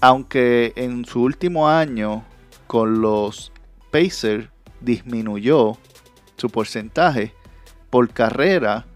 aunque 0.00 0.72
en 0.76 1.04
su 1.04 1.22
último 1.22 1.68
año 1.68 2.24
con 2.66 3.00
los 3.00 3.52
Pacers 3.90 4.48
disminuyó 4.80 5.76
su 6.36 6.48
porcentaje 6.48 7.34
por 7.90 8.08
carrera, 8.10 8.86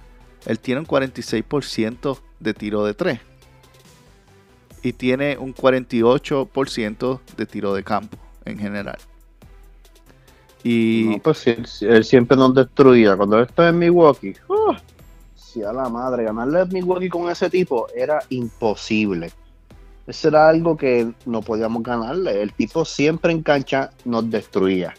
él 0.46 0.58
tiene 0.58 0.80
un 0.80 0.86
46% 0.86 2.18
de 2.40 2.54
tiro 2.54 2.84
de 2.84 2.94
3 2.94 3.20
y 4.82 4.92
tiene 4.92 5.36
un 5.38 5.54
48% 5.54 7.20
de 7.36 7.46
tiro 7.46 7.74
de 7.74 7.82
campo 7.82 8.18
en 8.44 8.58
general. 8.58 8.98
Y 10.64 11.04
No, 11.10 11.18
pues 11.18 11.38
sí, 11.38 11.50
él, 11.50 11.66
él 11.82 12.04
siempre 12.04 12.36
nos 12.36 12.54
destruía. 12.54 13.16
Cuando 13.16 13.38
él 13.38 13.46
estaba 13.46 13.68
en 13.68 13.78
Milwaukee, 13.78 14.34
¡ah! 14.48 14.80
sí, 15.36 15.62
a 15.62 15.72
la 15.72 15.88
madre, 15.88 16.24
ganarle 16.24 16.60
a 16.60 16.64
Milwaukee 16.64 17.08
con 17.10 17.30
ese 17.30 17.48
tipo 17.50 17.86
era 17.94 18.20
imposible. 18.30 19.30
Eso 20.06 20.28
era 20.28 20.48
algo 20.48 20.76
que 20.76 21.12
no 21.26 21.42
podíamos 21.42 21.82
ganarle. 21.82 22.42
El 22.42 22.52
tipo 22.52 22.84
siempre 22.84 23.30
en 23.32 23.42
cancha 23.42 23.90
nos 24.04 24.28
destruía. 24.30 24.94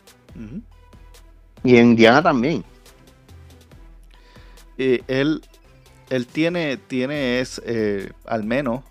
Y 1.64 1.78
en 1.78 1.88
Indiana 1.92 2.22
también. 2.24 2.64
eh, 4.78 5.02
él, 5.08 5.42
él 6.10 6.28
tiene, 6.28 6.78
tiene 6.78 7.40
es, 7.40 7.62
eh, 7.66 8.12
al 8.26 8.44
menos 8.44 8.84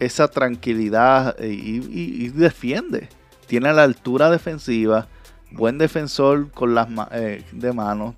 esa 0.00 0.28
tranquilidad 0.28 1.36
y, 1.40 1.46
y- 1.78 2.24
y 2.24 2.28
defiende. 2.28 3.08
Tiene 3.46 3.72
la 3.72 3.84
altura 3.84 4.30
defensiva, 4.30 5.06
buen 5.54 5.78
defensor 5.78 6.50
con 6.50 6.74
las 6.74 6.88
eh, 7.12 7.44
de 7.52 7.72
manos, 7.72 8.14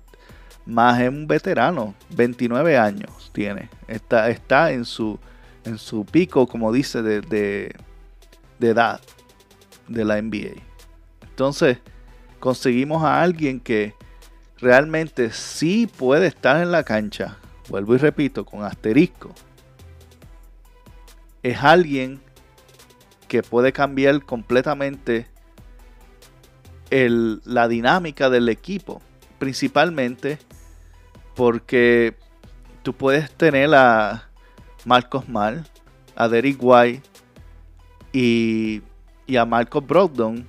más 0.65 0.99
es 0.99 1.09
un 1.09 1.27
veterano, 1.27 1.95
29 2.09 2.77
años 2.77 3.31
tiene. 3.33 3.69
Está, 3.87 4.29
está 4.29 4.71
en 4.71 4.83
su 4.85 5.19
en 5.67 5.77
su 5.77 6.05
pico, 6.05 6.47
como 6.47 6.71
dice, 6.71 7.01
de, 7.01 7.21
de, 7.21 7.75
de 8.59 8.69
edad 8.69 9.01
de 9.87 10.05
la 10.05 10.21
NBA. 10.21 10.61
Entonces, 11.21 11.79
conseguimos 12.39 13.03
a 13.03 13.21
alguien 13.21 13.59
que 13.59 13.93
realmente 14.57 15.31
sí 15.31 15.87
puede 15.87 16.27
estar 16.27 16.61
en 16.61 16.71
la 16.71 16.83
cancha, 16.83 17.37
vuelvo 17.69 17.95
y 17.95 17.97
repito, 17.97 18.45
con 18.45 18.63
asterisco, 18.63 19.31
es 21.43 21.61
alguien 21.61 22.19
que 23.27 23.43
puede 23.43 23.73
cambiar 23.73 24.23
completamente 24.23 25.27
el- 26.89 27.41
la 27.45 27.67
dinámica 27.67 28.29
del 28.29 28.49
equipo, 28.49 29.01
principalmente 29.39 30.37
porque 31.35 32.15
tú 32.83 32.93
puedes 32.93 33.31
tener 33.31 33.73
a 33.75 34.27
Marcos 34.85 35.27
Mal, 35.29 35.67
a 36.15 36.27
Derek 36.27 36.57
White 36.59 37.03
y, 38.13 38.81
y 39.25 39.35
a 39.37 39.45
Marcos 39.45 39.85
Brogdon 39.85 40.45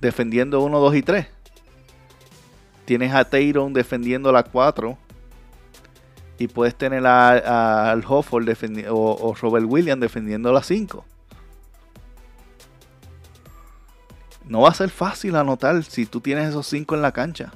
defendiendo 0.00 0.60
1, 0.62 0.78
2 0.78 0.94
y 0.96 1.02
3. 1.02 1.26
Tienes 2.84 3.14
a 3.14 3.24
Tayron 3.24 3.72
defendiendo 3.72 4.32
la 4.32 4.42
4. 4.42 4.98
Y 6.38 6.48
puedes 6.48 6.74
tener 6.74 7.06
a, 7.06 7.90
al 7.92 8.02
Hofford 8.06 8.48
o, 8.88 8.94
o 8.94 9.34
Robert 9.34 9.66
Williams 9.68 10.00
defendiendo 10.00 10.52
la 10.52 10.62
5. 10.62 11.04
No 14.52 14.60
va 14.60 14.68
a 14.68 14.74
ser 14.74 14.90
fácil 14.90 15.34
anotar 15.36 15.82
si 15.82 16.04
tú 16.04 16.20
tienes 16.20 16.50
esos 16.50 16.66
5 16.66 16.94
en 16.94 17.00
la 17.00 17.12
cancha. 17.12 17.54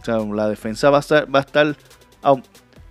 O 0.00 0.04
sea, 0.04 0.18
la 0.18 0.48
defensa 0.48 0.90
va 0.90 0.96
a 0.96 1.00
estar. 1.00 1.32
Va 1.32 1.38
a 1.38 1.42
estar 1.42 1.76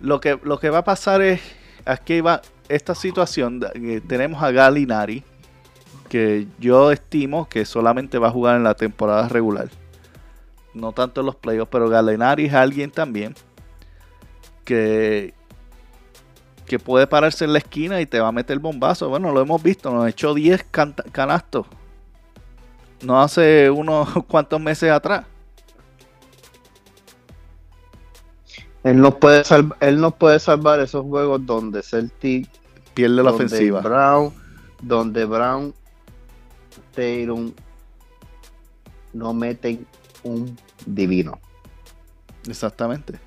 lo, 0.00 0.20
que, 0.22 0.40
lo 0.42 0.58
que 0.58 0.70
va 0.70 0.78
a 0.78 0.84
pasar 0.84 1.20
es. 1.20 1.42
Aquí 1.84 2.22
va 2.22 2.40
esta 2.70 2.94
situación. 2.94 3.60
tenemos 4.08 4.42
a 4.42 4.52
Galinari 4.52 5.22
que 6.08 6.48
yo 6.58 6.92
estimo 6.92 7.46
que 7.46 7.66
solamente 7.66 8.16
va 8.16 8.28
a 8.28 8.30
jugar 8.30 8.56
en 8.56 8.64
la 8.64 8.74
temporada 8.74 9.28
regular. 9.28 9.68
No 10.72 10.92
tanto 10.92 11.20
en 11.20 11.26
los 11.26 11.36
playoffs, 11.36 11.68
pero 11.70 11.90
Galenari 11.90 12.46
es 12.46 12.54
alguien 12.54 12.90
también 12.90 13.34
que, 14.64 15.34
que 16.66 16.78
puede 16.78 17.06
pararse 17.06 17.44
en 17.44 17.52
la 17.52 17.58
esquina 17.58 18.00
y 18.00 18.06
te 18.06 18.20
va 18.20 18.28
a 18.28 18.32
meter 18.32 18.58
bombazo. 18.58 19.08
Bueno, 19.08 19.32
lo 19.32 19.40
hemos 19.40 19.62
visto, 19.62 19.92
nos 19.92 20.08
echó 20.08 20.34
10 20.34 20.64
canta- 20.70 21.04
canastos. 21.12 21.66
No 23.02 23.20
hace 23.20 23.70
unos 23.70 24.08
cuantos 24.28 24.60
meses 24.60 24.90
atrás. 24.90 25.26
Él 28.82 29.00
nos 29.00 29.14
puede, 29.14 29.42
él 29.80 30.00
nos 30.00 30.14
puede 30.14 30.38
salvar 30.38 30.80
esos 30.80 31.04
juegos 31.06 31.44
donde 31.46 31.82
Celtic, 31.82 32.48
Pierde 32.92 33.16
la 33.22 33.30
donde 33.30 33.46
ofensiva. 33.46 33.80
Brown, 33.80 34.32
donde 34.82 35.24
Brown, 35.24 35.74
Tatum 36.94 37.52
no 39.14 39.32
meten 39.32 39.86
un 40.22 40.56
divino. 40.86 41.40
Exactamente. 42.46 43.18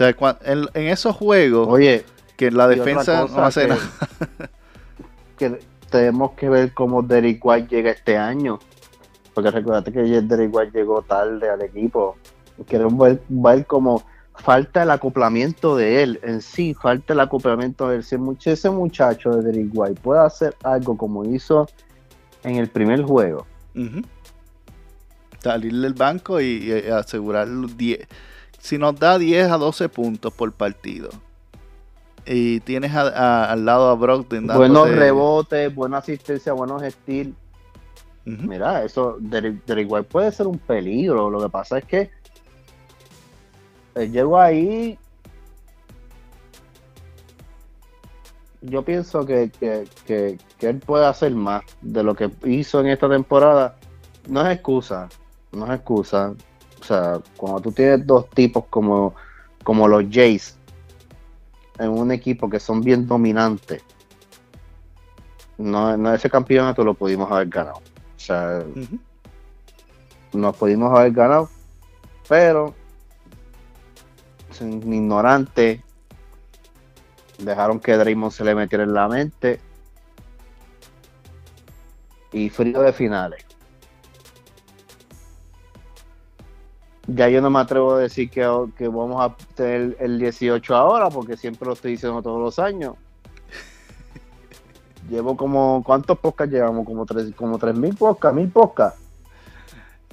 Sea, 0.00 0.16
en, 0.46 0.66
en 0.72 0.86
esos 0.88 1.14
juegos 1.14 1.68
Oye, 1.68 2.06
que 2.38 2.50
la 2.50 2.66
defensa 2.66 3.26
no 3.26 3.44
hace 3.44 3.60
que- 3.62 3.68
nada. 3.68 3.80
que 5.36 5.58
tenemos 5.90 6.30
que 6.32 6.48
ver 6.48 6.72
cómo 6.72 7.02
Derrick 7.02 7.44
White 7.44 7.68
llega 7.68 7.90
este 7.90 8.16
año. 8.16 8.58
Porque 9.34 9.50
recuerda 9.50 9.84
que 9.84 10.00
Derrick 10.00 10.54
White 10.54 10.78
llegó 10.78 11.02
tarde 11.02 11.50
al 11.50 11.60
equipo. 11.60 12.16
Queremos 12.66 12.98
ver, 12.98 13.20
ver 13.28 13.66
cómo 13.66 14.02
falta 14.36 14.84
el 14.84 14.90
acoplamiento 14.90 15.76
de 15.76 16.02
él. 16.02 16.20
En 16.22 16.40
sí, 16.40 16.72
falta 16.72 17.12
el 17.12 17.20
acoplamiento 17.20 17.90
de 17.90 17.96
él. 17.96 18.02
Si 18.02 18.16
ese 18.44 18.70
muchacho 18.70 19.32
de 19.32 19.42
Derrick 19.42 19.70
White 19.74 20.00
puede 20.00 20.20
hacer 20.20 20.56
algo 20.62 20.96
como 20.96 21.26
hizo 21.26 21.68
en 22.42 22.56
el 22.56 22.68
primer 22.68 23.02
juego. 23.02 23.46
Salir 25.40 25.74
del 25.74 25.92
banco 25.92 26.40
y, 26.40 26.72
y 26.72 26.88
asegurar 26.90 27.48
los 27.48 27.76
10. 27.76 28.08
Si 28.60 28.78
nos 28.78 28.94
da 28.98 29.18
10 29.18 29.50
a 29.50 29.56
12 29.56 29.88
puntos 29.88 30.32
por 30.32 30.52
partido. 30.52 31.10
Y 32.26 32.60
tienes 32.60 32.94
a- 32.94 33.08
a- 33.08 33.50
al 33.52 33.64
lado 33.64 33.88
a 33.88 33.94
Brogdon 33.94 34.46
Buenos 34.46 34.88
rebotes, 34.90 35.74
buena 35.74 35.98
asistencia, 35.98 36.52
buenos 36.52 36.82
steals. 36.82 37.34
Ujú. 38.26 38.42
Mira, 38.46 38.84
eso, 38.84 39.16
Derrick 39.18 39.90
White 39.90 40.08
puede 40.10 40.30
ser 40.30 40.46
un 40.46 40.58
peligro. 40.58 41.30
Lo 41.30 41.40
que 41.40 41.48
pasa 41.48 41.78
es 41.78 41.84
que 41.86 42.10
él 43.94 44.12
llegó 44.12 44.38
ahí. 44.38 44.98
Yo 48.62 48.84
pienso 48.84 49.24
que, 49.24 49.50
que, 49.58 49.88
que, 50.04 50.38
que 50.58 50.68
él 50.68 50.78
puede 50.80 51.06
hacer 51.06 51.34
más 51.34 51.62
de 51.80 52.02
lo 52.02 52.14
que 52.14 52.30
hizo 52.44 52.80
en 52.80 52.88
esta 52.88 53.08
temporada. 53.08 53.76
No 54.28 54.46
es 54.46 54.54
excusa, 54.54 55.08
no 55.52 55.64
es 55.66 55.72
excusa. 55.78 56.34
O 56.80 56.84
sea, 56.84 57.20
cuando 57.36 57.60
tú 57.60 57.72
tienes 57.72 58.06
dos 58.06 58.28
tipos 58.30 58.64
como, 58.70 59.14
como 59.62 59.86
los 59.86 60.04
Jays 60.10 60.56
en 61.78 61.90
un 61.90 62.10
equipo 62.12 62.48
que 62.48 62.58
son 62.58 62.80
bien 62.80 63.06
dominantes, 63.06 63.82
no, 65.58 65.96
no 65.96 66.14
ese 66.14 66.30
campeonato 66.30 66.82
lo 66.84 66.94
pudimos 66.94 67.30
haber 67.30 67.48
ganado. 67.48 67.76
O 67.76 68.18
sea, 68.18 68.64
nos 70.32 70.56
pudimos 70.56 70.96
haber 70.96 71.12
ganado, 71.12 71.50
pero 72.28 72.74
sin 74.50 74.92
ignorante 74.92 75.82
dejaron 77.38 77.80
que 77.80 77.96
Draymond 77.96 78.32
se 78.32 78.44
le 78.44 78.54
metiera 78.54 78.84
en 78.84 78.94
la 78.94 79.08
mente 79.08 79.60
y 82.32 82.48
frío 82.48 82.80
de 82.82 82.92
finales. 82.92 83.44
Ya 87.12 87.28
yo 87.28 87.40
no 87.40 87.50
me 87.50 87.58
atrevo 87.58 87.94
a 87.94 87.98
decir 88.00 88.30
que, 88.30 88.42
que 88.76 88.86
vamos 88.88 89.20
a 89.20 89.34
tener 89.54 89.96
el 90.00 90.18
18 90.18 90.74
ahora, 90.76 91.08
porque 91.08 91.36
siempre 91.36 91.66
lo 91.66 91.72
estoy 91.72 91.92
diciendo 91.92 92.22
todos 92.22 92.40
los 92.40 92.58
años. 92.58 92.94
Llevo 95.10 95.36
como, 95.36 95.82
¿cuántos 95.84 96.18
podcasts 96.18 96.52
llevamos? 96.52 96.84
Como 96.86 97.06
tres, 97.06 97.34
como 97.34 97.58
tres 97.58 97.74
mil 97.74 97.96
podcasts, 97.96 98.36
mil 98.36 98.48
podcasts. 98.48 99.00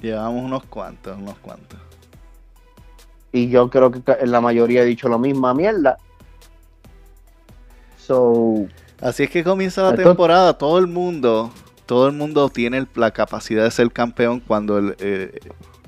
Llevamos 0.00 0.44
unos 0.44 0.64
cuantos, 0.64 1.16
unos 1.18 1.36
cuantos. 1.38 1.78
Y 3.32 3.48
yo 3.48 3.68
creo 3.68 3.90
que 3.90 4.02
la 4.26 4.40
mayoría 4.40 4.80
ha 4.80 4.84
dicho 4.84 5.08
lo 5.08 5.18
misma 5.18 5.52
mierda. 5.54 5.98
So, 7.98 8.66
Así 9.00 9.24
es 9.24 9.30
que 9.30 9.44
comienza 9.44 9.82
la 9.82 9.90
Esto- 9.90 10.02
temporada. 10.02 10.56
Todo 10.56 10.78
el 10.78 10.86
mundo, 10.86 11.50
todo 11.86 12.06
el 12.08 12.14
mundo 12.14 12.48
tiene 12.48 12.86
la 12.94 13.10
capacidad 13.10 13.64
de 13.64 13.70
ser 13.70 13.92
campeón 13.92 14.40
cuando 14.40 14.78
el, 14.78 14.96
eh, 14.98 15.38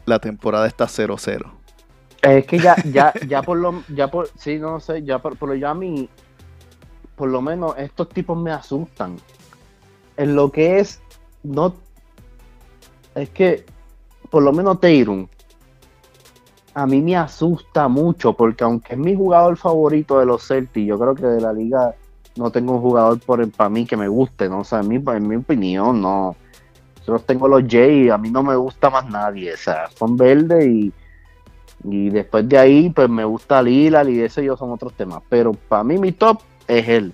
la 0.07 0.19
temporada 0.19 0.67
está 0.67 0.87
0-0. 0.87 1.51
es 2.23 2.47
que 2.47 2.59
ya, 2.59 2.77
ya, 2.85 3.13
ya 3.29 3.43
por 3.43 3.59
lo, 3.59 3.83
ya 3.89 4.11
por, 4.11 4.29
sí, 4.37 4.59
no 4.59 4.81
sé, 4.81 5.03
ya 5.03 5.21
por, 5.21 5.37
por 5.37 5.51
lo 5.51 5.55
ya 5.55 5.71
a 5.71 5.75
mí, 5.75 6.09
por 7.17 7.29
lo 7.29 7.43
menos 7.43 7.77
estos 7.79 8.09
tipos 8.09 8.37
me 8.39 8.51
asustan. 8.51 9.17
En 10.17 10.35
lo 10.35 10.51
que 10.51 10.81
es, 10.81 11.01
no, 11.43 11.75
es 13.15 13.31
que, 13.31 13.65
por 14.31 14.43
lo 14.43 14.53
menos 14.53 14.81
Tatum, 14.81 15.27
a 16.75 16.87
mí 16.87 17.01
me 17.03 17.17
asusta 17.17 17.89
mucho, 17.89 18.35
porque 18.35 18.65
aunque 18.65 18.95
es 18.95 18.99
mi 18.99 19.15
jugador 19.15 19.57
favorito 19.57 20.19
de 20.19 20.27
los 20.27 20.47
Celtics, 20.47 20.87
yo 20.87 20.99
creo 20.99 21.15
que 21.15 21.27
de 21.27 21.41
la 21.41 21.53
liga 21.53 21.95
no 22.37 22.51
tengo 22.51 22.75
un 22.75 22.81
jugador 22.81 23.19
por 23.21 23.51
para 23.51 23.71
mí 23.71 23.85
que 23.87 23.97
me 23.97 24.09
guste, 24.09 24.49
¿no? 24.49 24.61
O 24.61 24.65
sea, 24.65 24.81
en 24.81 24.89
mi, 24.89 24.97
en 24.97 25.29
mi 25.29 25.37
opinión, 25.37 26.01
no. 26.01 26.37
Yo 27.11 27.19
tengo 27.19 27.49
los 27.49 27.63
y 27.73 28.09
a 28.09 28.19
mí 28.19 28.31
no 28.31 28.43
me 28.43 28.57
gusta 28.57 28.91
más 28.91 29.09
nadie, 29.09 29.55
o 29.55 29.57
sea, 29.57 29.89
son 29.91 30.17
verdes 30.17 30.67
y, 30.67 30.93
y 31.85 32.11
después 32.11 32.49
de 32.49 32.59
ahí, 32.59 32.91
pues 32.91 33.09
me 33.09 33.25
gusta 33.25 33.63
Lillard 33.63 34.09
y 34.09 34.21
eso 34.21 34.41
yo 34.41 34.57
son 34.57 34.71
otros 34.73 34.93
temas. 34.95 35.23
Pero 35.29 35.53
para 35.53 35.85
mí 35.85 35.99
mi 35.99 36.13
top 36.13 36.41
es 36.69 36.89
él. 36.89 37.13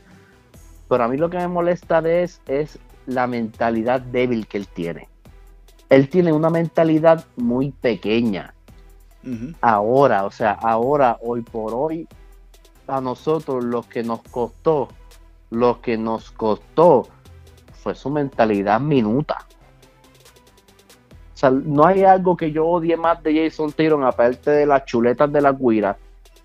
Pero 0.88 1.04
a 1.04 1.08
mí 1.08 1.16
lo 1.16 1.30
que 1.30 1.38
me 1.38 1.48
molesta 1.48 2.00
de 2.02 2.22
es, 2.22 2.40
es 2.46 2.78
la 3.06 3.26
mentalidad 3.26 4.00
débil 4.00 4.46
que 4.46 4.58
él 4.58 4.68
tiene. 4.68 5.08
Él 5.88 6.08
tiene 6.08 6.32
una 6.32 6.50
mentalidad 6.50 7.24
muy 7.36 7.70
pequeña 7.70 8.52
ahora, 9.60 10.24
o 10.24 10.30
sea, 10.30 10.52
ahora, 10.52 11.18
hoy 11.20 11.42
por 11.42 11.74
hoy, 11.74 12.06
a 12.86 13.00
nosotros 13.00 13.64
lo 13.64 13.82
que 13.82 14.02
nos 14.02 14.22
costó, 14.22 14.88
lo 15.50 15.80
que 15.80 15.98
nos 15.98 16.30
costó 16.30 17.08
fue 17.72 17.94
su 17.94 18.10
mentalidad 18.10 18.80
minuta. 18.80 19.46
O 21.36 21.38
sea, 21.38 21.50
no 21.50 21.84
hay 21.84 22.02
algo 22.02 22.34
que 22.34 22.50
yo 22.50 22.66
odie 22.66 22.96
más 22.96 23.22
de 23.22 23.44
Jason 23.44 23.70
Tatum, 23.70 24.04
aparte 24.04 24.50
de 24.50 24.64
las 24.64 24.86
chuletas 24.86 25.30
de 25.30 25.42
la 25.42 25.52
guira 25.52 25.98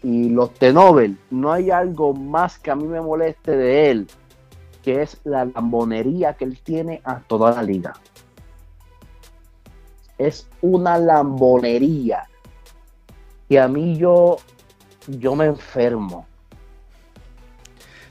y 0.04 0.28
los 0.28 0.54
T-Nobel. 0.56 1.18
No 1.30 1.54
hay 1.54 1.72
algo 1.72 2.14
más 2.14 2.60
que 2.60 2.72
a 2.72 2.76
mí 2.76 2.84
me 2.84 3.00
moleste 3.00 3.56
de 3.56 3.90
él, 3.90 4.08
que 4.84 5.02
es 5.02 5.18
la 5.24 5.46
lambonería 5.46 6.34
que 6.34 6.44
él 6.44 6.60
tiene 6.62 7.00
a 7.06 7.22
toda 7.22 7.54
la 7.56 7.64
liga. 7.64 7.94
Es 10.18 10.50
una 10.60 10.98
lambonería 10.98 12.28
y 13.48 13.56
a 13.56 13.70
mí 13.70 13.98
yo, 13.98 14.40
yo 15.08 15.38
me 15.38 15.46
enfermo. 15.46 16.28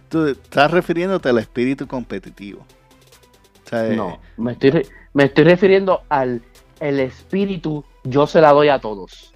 Tú 0.08 0.28
estás 0.28 0.70
refiriéndote 0.70 1.28
al 1.28 1.36
espíritu 1.36 1.86
competitivo. 1.86 2.60
O 3.66 3.68
sea, 3.68 3.86
eh, 3.86 3.94
No, 3.94 4.18
me 4.38 4.52
estoy, 4.52 4.88
me 5.12 5.24
estoy 5.24 5.44
refiriendo 5.44 6.04
al 6.08 6.40
el 6.80 7.00
espíritu, 7.00 7.84
yo 8.04 8.26
se 8.26 8.40
la 8.40 8.52
doy 8.52 8.68
a 8.68 8.78
todos. 8.80 9.32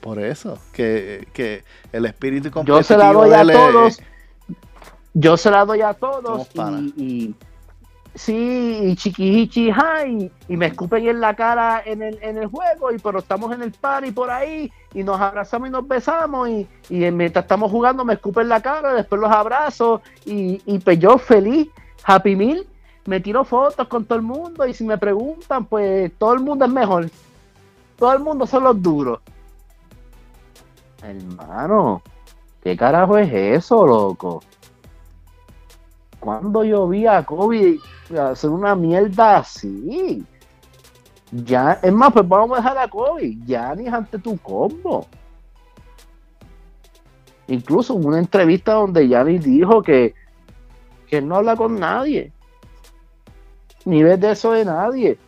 Por 0.00 0.18
eso, 0.18 0.58
que, 0.72 1.26
que 1.32 1.64
el 1.92 2.06
espíritu 2.06 2.50
competitivo 2.50 2.78
Yo 2.78 2.82
se 2.84 2.96
la 2.96 3.12
doy 3.12 3.32
a 3.32 3.52
todos. 3.52 4.00
Yo 5.14 5.36
se 5.36 5.50
la 5.50 5.64
doy 5.64 5.80
a 5.82 5.94
todos 5.94 6.48
y, 6.54 7.02
y- 7.02 7.34
sí, 8.14 8.78
y 8.82 8.96
chiquihichi, 8.96 9.70
hi, 9.70 10.30
y 10.48 10.56
me 10.56 10.66
escupen 10.66 11.06
en 11.06 11.20
la 11.20 11.34
cara 11.34 11.82
en 11.84 12.02
el, 12.02 12.18
en 12.22 12.36
el 12.38 12.46
juego, 12.46 12.92
y 12.92 12.98
pero 12.98 13.20
estamos 13.20 13.54
en 13.54 13.62
el 13.62 13.72
party 13.72 14.10
por 14.12 14.30
ahí, 14.30 14.70
y 14.92 15.02
nos 15.02 15.20
abrazamos 15.20 15.68
y 15.68 15.72
nos 15.72 15.86
besamos, 15.88 16.48
y, 16.48 16.66
y 16.90 17.10
mientras 17.10 17.44
estamos 17.44 17.70
jugando 17.70 18.04
me 18.04 18.14
escupen 18.14 18.48
la 18.48 18.60
cara, 18.60 18.92
después 18.94 19.20
los 19.20 19.30
abrazo, 19.30 20.02
y, 20.26 20.60
y 20.66 20.78
pues 20.78 20.98
yo 20.98 21.16
feliz, 21.16 21.68
happy 22.04 22.36
meal, 22.36 22.66
me 23.06 23.20
tiro 23.20 23.44
fotos 23.44 23.88
con 23.88 24.04
todo 24.04 24.16
el 24.16 24.24
mundo, 24.24 24.66
y 24.66 24.74
si 24.74 24.84
me 24.84 24.98
preguntan, 24.98 25.64
pues 25.64 26.12
todo 26.18 26.34
el 26.34 26.40
mundo 26.40 26.64
es 26.64 26.70
mejor. 26.70 27.10
Todo 27.96 28.12
el 28.12 28.20
mundo 28.20 28.46
son 28.46 28.64
los 28.64 28.82
duros. 28.82 29.20
Hermano, 31.02 32.02
¿qué 32.62 32.76
carajo 32.76 33.18
es 33.18 33.32
eso, 33.32 33.86
loco? 33.86 34.42
Cuando 36.20 36.62
yo 36.62 36.86
vi 36.86 37.06
a 37.06 37.24
Kobe 37.24 37.78
hacer 38.16 38.50
una 38.50 38.74
mierda 38.74 39.38
así? 39.38 40.24
Ya, 41.30 41.80
es 41.82 41.92
más, 41.92 42.12
pues 42.12 42.28
vamos 42.28 42.52
a 42.52 42.62
dejar 42.62 42.78
a 42.78 42.88
Kobe. 42.88 43.36
Ya 43.46 43.74
ni 43.74 43.88
ante 43.88 44.18
tu 44.18 44.36
combo. 44.38 45.06
Incluso 47.48 47.94
hubo 47.94 48.08
una 48.08 48.18
entrevista 48.18 48.74
donde 48.74 49.08
Yanis 49.08 49.42
dijo 49.42 49.82
que, 49.82 50.14
que 51.08 51.18
él 51.18 51.26
no 51.26 51.36
habla 51.36 51.56
con 51.56 51.78
nadie. 51.78 52.32
Ni 53.84 54.02
ves 54.02 54.20
de 54.20 54.32
eso 54.32 54.52
de 54.52 54.64
nadie. 54.64 55.18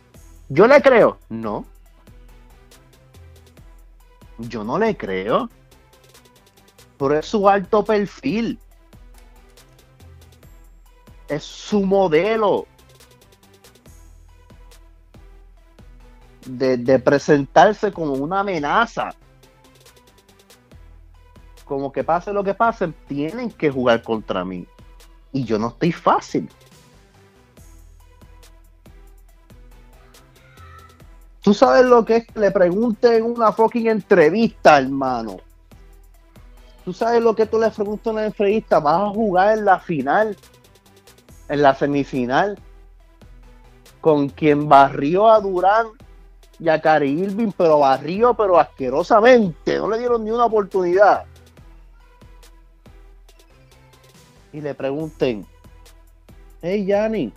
¿Yo 0.49 0.67
le 0.67 0.81
creo? 0.81 1.17
No. 1.29 1.65
Yo 4.37 4.63
no 4.63 4.77
le 4.77 4.95
creo. 4.95 5.49
Pero 6.97 7.19
es 7.19 7.25
su 7.25 7.49
alto 7.49 7.83
perfil. 7.83 8.59
Es 11.27 11.43
su 11.43 11.85
modelo. 11.85 12.67
De, 16.45 16.77
de 16.77 16.99
presentarse 16.99 17.91
como 17.91 18.13
una 18.13 18.41
amenaza. 18.41 19.09
Como 21.65 21.91
que 21.91 22.03
pase 22.03 22.31
lo 22.31 22.43
que 22.43 22.53
pase, 22.53 22.93
tienen 23.07 23.49
que 23.49 23.71
jugar 23.71 24.03
contra 24.03 24.45
mí. 24.45 24.67
Y 25.31 25.43
yo 25.43 25.57
no 25.57 25.69
estoy 25.69 25.91
fácil. 25.91 26.47
Tú 31.45 31.53
sabes 31.53 31.85
lo 31.85 32.03
que 32.03 32.15
es 32.15 32.25
que 32.25 32.39
le 32.39 32.49
pregunten 32.49 33.13
en 33.13 33.23
una 33.23 33.51
fucking 33.51 33.87
entrevista, 33.87 34.79
hermano. 34.79 35.37
Tú 36.83 36.91
sabes 36.91 37.21
lo 37.21 37.35
que 37.35 37.45
tú 37.45 37.59
le 37.59 37.69
preguntas 37.69 38.07
a 38.07 38.09
una 38.09 38.25
entrevista, 38.25 38.79
vas 38.79 39.03
a 39.03 39.09
jugar 39.09 39.55
en 39.55 39.63
la 39.63 39.79
final, 39.79 40.35
en 41.47 41.61
la 41.61 41.75
semifinal, 41.75 42.57
con 44.01 44.27
quien 44.29 44.67
barrió 44.67 45.29
a 45.29 45.39
Durán 45.39 45.89
y 46.59 46.67
a 46.67 46.81
Cari 46.81 47.11
Irving, 47.11 47.51
pero 47.55 47.77
barrió, 47.77 48.33
pero 48.33 48.57
asquerosamente, 48.57 49.77
no 49.77 49.87
le 49.87 49.99
dieron 49.99 50.23
ni 50.23 50.31
una 50.31 50.45
oportunidad. 50.45 51.25
Y 54.51 54.61
le 54.61 54.73
pregunten, 54.73 55.45
hey 56.63 56.83
Yanni, 56.87 57.31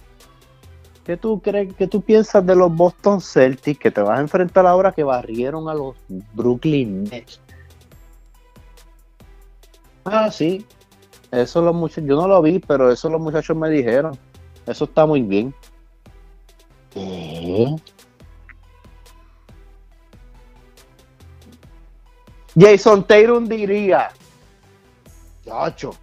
¿qué 1.09 1.17
tú 1.17 1.41
crees, 1.41 1.75
qué 1.75 1.87
tú 1.87 2.03
piensas 2.03 2.45
de 2.45 2.55
los 2.55 2.71
Boston 2.77 3.23
Celtics 3.23 3.81
que 3.81 3.91
te 3.91 4.03
vas 4.03 4.19
a 4.19 4.21
enfrentar 4.21 4.67
ahora 4.67 4.93
que 4.93 5.03
barrieron 5.03 5.67
a 5.71 5.73
los 5.73 5.97
Brooklyn 6.35 7.05
Nets? 7.05 7.41
Ah, 10.05 10.31
sí. 10.31 10.67
Eso 11.31 11.63
los 11.63 11.75
muchachos, 11.75 12.05
yo 12.07 12.15
no 12.15 12.29
lo 12.29 12.43
vi, 12.43 12.59
pero 12.59 12.93
eso 12.93 13.09
los 13.09 13.23
muchachos 13.23 13.57
me 13.57 13.71
dijeron. 13.71 14.19
Eso 14.67 14.85
está 14.85 15.07
muy 15.07 15.23
bien. 15.23 15.55
¿Qué? 16.93 17.75
Jason 22.55 23.07
Taylor 23.07 23.49
diría, 23.49 24.11
chacho, 25.47 25.95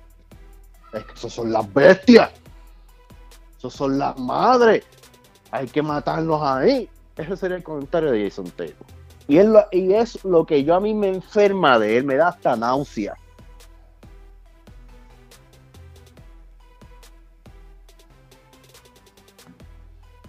es 0.91 1.03
que 1.03 1.13
esos 1.13 1.31
son 1.31 1.51
las 1.51 1.71
bestias, 1.71 2.31
son 3.69 3.97
las 3.97 4.17
madres, 4.19 4.83
hay 5.51 5.67
que 5.67 5.81
matarlos 5.81 6.41
ahí. 6.41 6.89
Ese 7.15 7.37
sería 7.37 7.57
el 7.57 7.63
comentario 7.63 8.11
de 8.11 8.23
Jason 8.23 8.49
Taylor. 8.51 8.75
Y, 9.27 9.37
él, 9.37 9.55
y 9.71 9.93
es 9.93 10.23
lo 10.23 10.45
que 10.45 10.63
yo 10.63 10.75
a 10.75 10.79
mí 10.79 10.93
me 10.93 11.07
enferma 11.07 11.79
de 11.79 11.97
él, 11.97 12.03
me 12.03 12.15
da 12.15 12.29
hasta 12.29 12.55
náusea. 12.55 13.15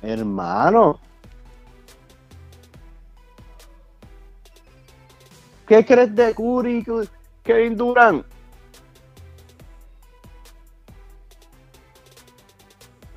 Hermano. 0.00 1.00
¿Qué 5.66 5.84
crees 5.84 6.14
de 6.14 6.32
Curry, 6.32 6.84
Kevin 7.42 7.76
Durant? 7.76 8.24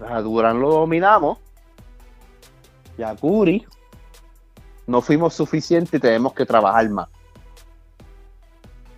A 0.07 0.21
Durant 0.21 0.59
lo 0.59 0.71
dominamos. 0.71 1.39
Y 2.97 3.03
a 3.03 3.15
Curry 3.15 3.65
no 4.87 5.01
fuimos 5.01 5.33
suficientes 5.33 5.93
y 5.93 5.99
tenemos 5.99 6.33
que 6.33 6.45
trabajar 6.45 6.89
más. 6.89 7.07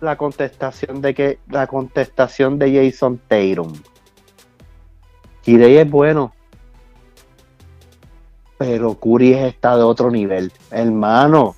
La 0.00 0.16
contestación 0.16 1.00
de 1.00 1.14
que 1.14 1.38
la 1.48 1.66
contestación 1.66 2.58
de 2.58 2.90
Jason 2.90 3.20
Tatum. 3.28 3.72
Kirei 5.42 5.76
es 5.78 5.90
bueno, 5.90 6.32
pero 8.56 8.94
Curry 8.94 9.34
está 9.34 9.76
de 9.76 9.82
otro 9.82 10.10
nivel. 10.10 10.52
Hermano, 10.70 11.56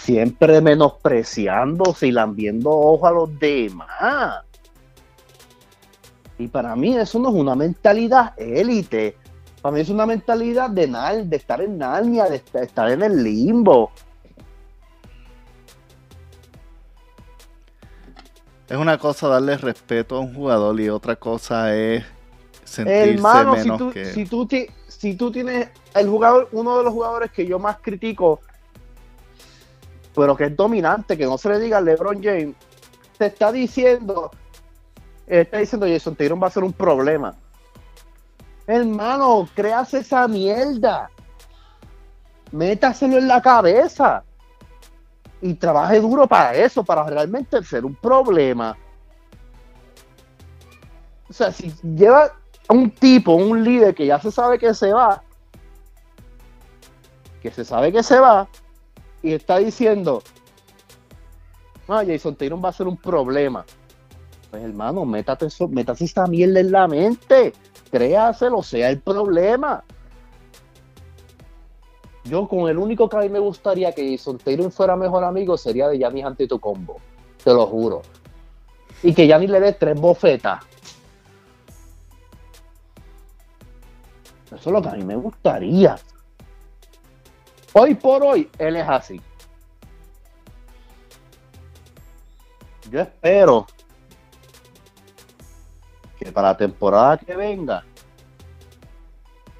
siempre 0.00 0.60
menospreciándose 0.60 2.06
y 2.08 2.12
lambiendo 2.12 2.70
ojo 2.70 3.06
a 3.06 3.12
los 3.12 3.38
demás. 3.38 4.45
Y 6.38 6.48
para 6.48 6.76
mí 6.76 6.96
eso 6.96 7.18
no 7.18 7.30
es 7.30 7.34
una 7.34 7.54
mentalidad 7.54 8.34
élite. 8.36 9.16
Para 9.62 9.74
mí 9.74 9.80
es 9.80 9.88
una 9.88 10.06
mentalidad 10.06 10.70
de, 10.70 10.86
de 11.24 11.36
estar 11.36 11.60
en 11.60 11.78
Narnia, 11.78 12.24
de 12.24 12.42
estar 12.54 12.90
en 12.90 13.02
el 13.02 13.22
limbo. 13.22 13.90
Es 18.68 18.76
una 18.76 18.98
cosa 18.98 19.28
darle 19.28 19.56
respeto 19.56 20.16
a 20.16 20.20
un 20.20 20.34
jugador 20.34 20.78
y 20.80 20.88
otra 20.88 21.16
cosa 21.16 21.74
es 21.74 22.04
sentirse 22.64 23.12
Hermano, 23.12 23.52
menos 23.52 23.62
si 23.62 23.78
tú, 23.78 23.90
que... 23.92 24.04
Si 24.06 24.26
tú, 24.26 24.48
si 24.88 25.14
tú 25.14 25.30
tienes 25.30 25.68
el 25.94 26.08
jugador, 26.08 26.48
uno 26.52 26.78
de 26.78 26.84
los 26.84 26.92
jugadores 26.92 27.30
que 27.30 27.46
yo 27.46 27.58
más 27.60 27.78
critico, 27.80 28.40
pero 30.14 30.36
que 30.36 30.44
es 30.44 30.56
dominante, 30.56 31.16
que 31.16 31.26
no 31.26 31.38
se 31.38 31.48
le 31.48 31.60
diga 31.60 31.78
a 31.78 31.80
LeBron 31.80 32.20
James, 32.22 32.56
te 33.18 33.26
está 33.26 33.52
diciendo, 33.52 34.30
está 35.26 35.58
diciendo 35.58 35.86
Jason 35.86 36.14
Tatum 36.14 36.42
va 36.42 36.46
a 36.46 36.50
ser 36.50 36.64
un 36.64 36.72
problema. 36.72 37.34
Hermano, 38.66 39.48
creas 39.54 39.94
esa 39.94 40.26
mierda. 40.26 41.10
Métaselo 42.52 43.18
en 43.18 43.28
la 43.28 43.40
cabeza. 43.40 44.24
Y 45.40 45.54
trabaje 45.54 46.00
duro 46.00 46.26
para 46.26 46.54
eso, 46.54 46.82
para 46.82 47.04
realmente 47.04 47.62
ser 47.62 47.84
un 47.84 47.94
problema. 47.94 48.76
O 51.28 51.32
sea, 51.32 51.52
si 51.52 51.72
lleva 51.82 52.32
un 52.68 52.90
tipo, 52.90 53.34
un 53.34 53.62
líder 53.62 53.94
que 53.94 54.06
ya 54.06 54.20
se 54.20 54.30
sabe 54.30 54.58
que 54.58 54.72
se 54.74 54.92
va, 54.92 55.22
que 57.42 57.50
se 57.50 57.64
sabe 57.64 57.92
que 57.92 58.02
se 58.02 58.18
va, 58.18 58.48
y 59.22 59.32
está 59.32 59.58
diciendo, 59.58 60.22
ah, 61.88 62.02
Jason 62.06 62.34
Tatum 62.36 62.64
va 62.64 62.70
a 62.70 62.72
ser 62.72 62.86
un 62.86 62.96
problema. 62.96 63.64
Pues 64.50 64.62
hermano, 64.62 65.04
métate, 65.04 65.46
eso, 65.46 65.68
métate 65.68 66.04
esta 66.04 66.26
mierda 66.26 66.60
en 66.60 66.72
la 66.72 66.86
mente, 66.86 67.52
créaselo, 67.90 68.62
sea 68.62 68.90
el 68.90 69.00
problema. 69.00 69.82
Yo 72.24 72.48
con 72.48 72.68
el 72.68 72.78
único 72.78 73.08
que 73.08 73.16
a 73.16 73.20
mí 73.20 73.28
me 73.28 73.38
gustaría 73.38 73.92
que 73.92 74.16
Jason 74.16 74.38
Tatum 74.38 74.70
fuera 74.70 74.96
mejor 74.96 75.24
amigo 75.24 75.56
sería 75.56 75.88
de 75.88 75.98
Giannis 75.98 76.24
Antetokounmpo, 76.24 77.00
te 77.42 77.52
lo 77.52 77.66
juro. 77.66 78.02
Y 79.02 79.14
que 79.14 79.26
Giannis 79.26 79.50
le 79.50 79.60
dé 79.60 79.72
tres 79.74 80.00
bofetas 80.00 80.64
Eso 84.46 84.70
es 84.70 84.72
lo 84.72 84.80
que 84.80 84.88
a 84.88 84.92
mí 84.92 85.04
me 85.04 85.16
gustaría. 85.16 85.96
Hoy 87.72 87.94
por 87.94 88.22
hoy, 88.22 88.50
él 88.58 88.76
es 88.76 88.88
así. 88.88 89.20
Yo 92.90 93.00
espero 93.00 93.66
que 96.18 96.32
para 96.32 96.48
la 96.48 96.56
temporada 96.56 97.18
que 97.18 97.34
venga 97.36 97.84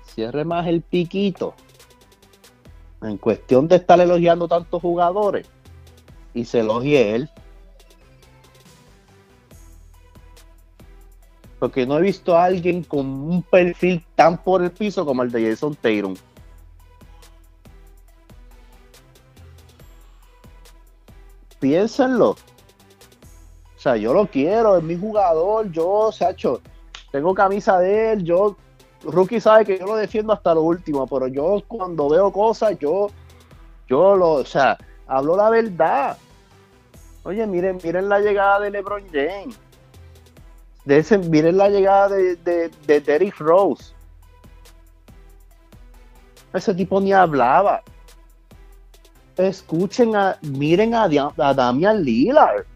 cierre 0.05 0.45
más 0.45 0.66
el 0.66 0.83
piquito 0.83 1.55
en 3.03 3.19
cuestión 3.19 3.69
de 3.69 3.77
estar 3.77 4.01
elogiando 4.01 4.49
tantos 4.49 4.81
jugadores 4.81 5.49
y 6.35 6.45
se 6.45 6.61
elogie 6.61 7.14
él. 7.14 7.31
porque 11.59 11.87
no 11.87 11.99
he 11.99 12.03
visto 12.03 12.37
a 12.37 12.45
alguien 12.45 12.85
con 12.85 13.07
un 13.07 13.42
perfil 13.42 14.05
tan 14.14 14.42
por 14.42 14.62
el 14.62 14.71
piso 14.71 15.05
como 15.07 15.23
el 15.23 15.31
de 15.31 15.51
Jason 15.51 15.75
Tatum. 15.75 16.14
Piénsenlo. 21.59 22.37
Sea, 23.87 23.96
yo 23.96 24.12
lo 24.12 24.27
quiero, 24.27 24.77
es 24.77 24.83
mi 24.83 24.96
jugador, 24.96 25.70
yo, 25.70 26.11
Sacho, 26.11 26.61
tengo 27.12 27.33
camisa 27.35 27.79
de 27.79 28.14
él, 28.14 28.25
yo, 28.25 28.57
Rookie 29.05 29.38
sabe 29.38 29.64
que 29.64 29.79
yo 29.79 29.87
lo 29.87 29.94
defiendo 29.94 30.33
hasta 30.33 30.53
lo 30.55 30.62
último, 30.62 31.07
pero 31.07 31.29
yo 31.29 31.62
cuando 31.68 32.09
veo 32.09 32.33
cosas, 32.33 32.77
yo, 32.81 33.11
yo 33.87 34.16
lo, 34.16 34.33
o 34.33 34.44
sea, 34.44 34.77
hablo 35.07 35.37
la 35.37 35.51
verdad. 35.51 36.18
Oye, 37.22 37.46
miren, 37.46 37.79
miren 37.81 38.09
la 38.09 38.18
llegada 38.18 38.59
de 38.59 38.72
LeBron 38.72 39.05
James 39.12 39.57
de 40.85 40.99
ese, 40.99 41.18
miren 41.18 41.57
la 41.57 41.68
llegada 41.68 42.09
de, 42.09 42.35
de, 42.88 43.01
Derrick 43.01 43.38
Rose. 43.38 43.92
Ese 46.53 46.75
tipo 46.75 47.01
ni 47.01 47.12
hablaba. 47.12 47.85
Escuchen 49.37 50.16
a, 50.16 50.38
miren 50.42 50.92
a, 50.92 51.05
a 51.05 51.55
Damian 51.55 52.03
Lillard. 52.03 52.66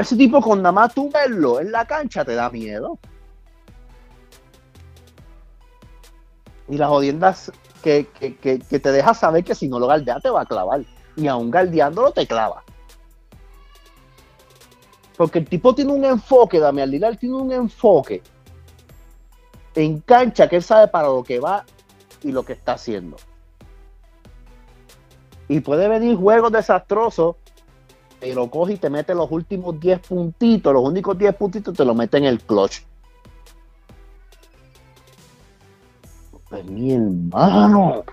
Ese 0.00 0.16
tipo 0.16 0.40
con 0.40 0.62
nada 0.62 0.72
más 0.72 0.94
tú 0.94 1.10
verlo 1.10 1.60
en 1.60 1.70
la 1.70 1.84
cancha 1.84 2.24
te 2.24 2.34
da 2.34 2.48
miedo. 2.48 2.98
Y 6.70 6.78
las 6.78 6.88
jodiendas 6.88 7.52
que, 7.82 8.06
te 8.40 8.92
deja 8.92 9.12
saber 9.12 9.44
que 9.44 9.54
si 9.54 9.68
no 9.68 9.78
lo 9.78 9.88
galdeas 9.88 10.22
te 10.22 10.30
va 10.30 10.40
a 10.40 10.46
clavar. 10.46 10.86
Y 11.16 11.26
aún 11.26 11.50
galdeándolo 11.50 12.12
te 12.12 12.26
clava. 12.26 12.64
Porque 15.18 15.40
el 15.40 15.46
tipo 15.46 15.74
tiene 15.74 15.92
un 15.92 16.06
enfoque, 16.06 16.60
Damián 16.60 16.90
Lillard 16.90 17.18
tiene 17.18 17.36
un 17.36 17.52
enfoque 17.52 18.22
en 19.74 20.00
cancha 20.00 20.48
que 20.48 20.56
él 20.56 20.62
sabe 20.62 20.88
para 20.88 21.08
lo 21.08 21.22
que 21.22 21.40
va 21.40 21.66
y 22.22 22.32
lo 22.32 22.42
que 22.42 22.54
está 22.54 22.72
haciendo. 22.72 23.18
Y 25.46 25.60
puede 25.60 25.88
venir 25.88 26.16
juegos 26.16 26.52
desastrosos, 26.52 27.36
pero 28.20 28.50
coge 28.50 28.74
y 28.74 28.76
te 28.76 28.90
mete 28.90 29.14
los 29.14 29.30
últimos 29.30 29.80
10 29.80 30.00
puntitos, 30.00 30.72
los 30.72 30.84
únicos 30.84 31.16
10 31.18 31.34
puntitos 31.34 31.74
te 31.74 31.84
lo 31.84 31.94
mete 31.94 32.18
en 32.18 32.24
el 32.24 32.40
clutch. 32.40 32.82
Pues 36.48 36.64
mi 36.66 36.92
hermano. 36.92 38.04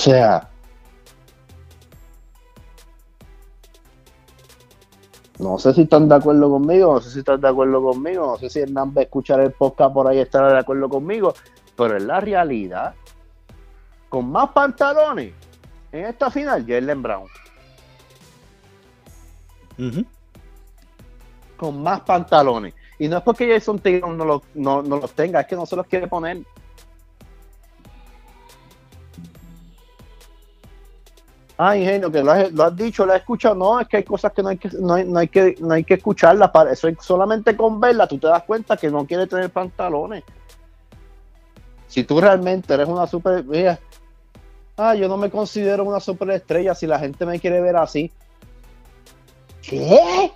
sea, 0.00 0.48
no 5.38 5.58
sé 5.58 5.74
si 5.74 5.82
están 5.82 6.08
de 6.08 6.14
acuerdo 6.14 6.50
conmigo, 6.50 6.94
no 6.94 7.00
sé 7.00 7.10
si 7.10 7.18
están 7.18 7.40
de 7.40 7.48
acuerdo 7.48 7.82
conmigo, 7.82 8.26
no 8.26 8.38
sé 8.38 8.48
si 8.48 8.60
Hernán 8.60 8.94
va 8.96 9.00
a 9.00 9.04
escuchar 9.04 9.40
el 9.40 9.52
podcast 9.52 9.92
por 9.92 10.08
ahí 10.08 10.18
estará 10.18 10.52
de 10.52 10.58
acuerdo 10.58 10.88
conmigo, 10.88 11.34
pero 11.76 11.96
es 11.96 12.02
la 12.02 12.20
realidad. 12.20 12.94
Con 14.10 14.30
más 14.30 14.50
pantalones 14.50 15.32
en 15.92 16.04
esta 16.04 16.30
final, 16.30 16.66
Jalen 16.66 17.02
Brown. 17.02 17.26
Con 21.56 21.82
más 21.82 22.00
pantalones. 22.02 22.74
Y 22.98 23.08
no 23.08 23.16
es 23.16 23.22
porque 23.22 23.50
Jason 23.50 23.78
Taylor 23.78 24.10
no, 24.10 24.24
lo- 24.26 24.42
no, 24.54 24.82
no 24.82 24.96
los 24.98 25.12
tenga, 25.12 25.40
es 25.40 25.46
que 25.46 25.56
no 25.56 25.64
se 25.64 25.76
los 25.76 25.86
quiere 25.86 26.06
poner. 26.06 26.42
Ah, 31.56 31.76
ingenio, 31.76 32.10
que 32.10 32.22
lo 32.22 32.32
has, 32.32 32.50
lo 32.52 32.64
has 32.64 32.74
dicho, 32.76 33.04
lo 33.04 33.12
has 33.12 33.20
escuchado. 33.20 33.54
No, 33.54 33.78
es 33.80 33.86
que 33.86 33.98
hay 33.98 34.04
cosas 34.04 34.32
que 34.32 34.42
no 34.42 34.48
hay 34.48 34.56
que, 34.56 34.70
no 34.78 34.94
hay, 34.94 35.04
no 35.04 35.18
hay 35.18 35.28
que, 35.28 35.54
no 35.60 35.74
hay 35.74 35.84
que 35.84 35.94
escucharlas. 35.94 36.50
Para 36.50 36.72
eso 36.72 36.88
es 36.88 36.96
solamente 37.00 37.54
con 37.56 37.78
verlas 37.78 38.08
tú 38.08 38.18
te 38.18 38.26
das 38.28 38.42
cuenta 38.44 38.76
que 38.76 38.90
no 38.90 39.06
quiere 39.06 39.26
tener 39.26 39.50
pantalones. 39.50 40.24
Si 41.86 42.04
tú 42.04 42.20
realmente 42.20 42.72
eres 42.72 42.88
una 42.88 43.06
super. 43.06 43.44
mira, 43.44 43.78
ah, 44.80 44.94
yo 44.94 45.08
no 45.08 45.16
me 45.16 45.30
considero 45.30 45.84
una 45.84 46.00
superestrella 46.00 46.74
si 46.74 46.86
la 46.86 46.98
gente 46.98 47.26
me 47.26 47.38
quiere 47.38 47.60
ver 47.60 47.76
así. 47.76 48.10
¿Qué? 49.62 50.32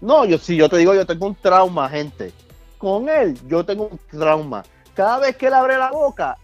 No, 0.00 0.24
yo 0.24 0.36
si 0.36 0.56
yo 0.56 0.68
te 0.68 0.76
digo, 0.76 0.94
yo 0.94 1.06
tengo 1.06 1.26
un 1.26 1.34
trauma, 1.34 1.88
gente. 1.88 2.32
Con 2.76 3.08
él, 3.08 3.38
yo 3.46 3.64
tengo 3.64 3.88
un 3.88 3.98
trauma. 4.10 4.64
Cada 4.94 5.18
vez 5.18 5.36
que 5.36 5.46
él 5.46 5.54
abre 5.54 5.78
la 5.78 5.90
boca, 5.90 6.36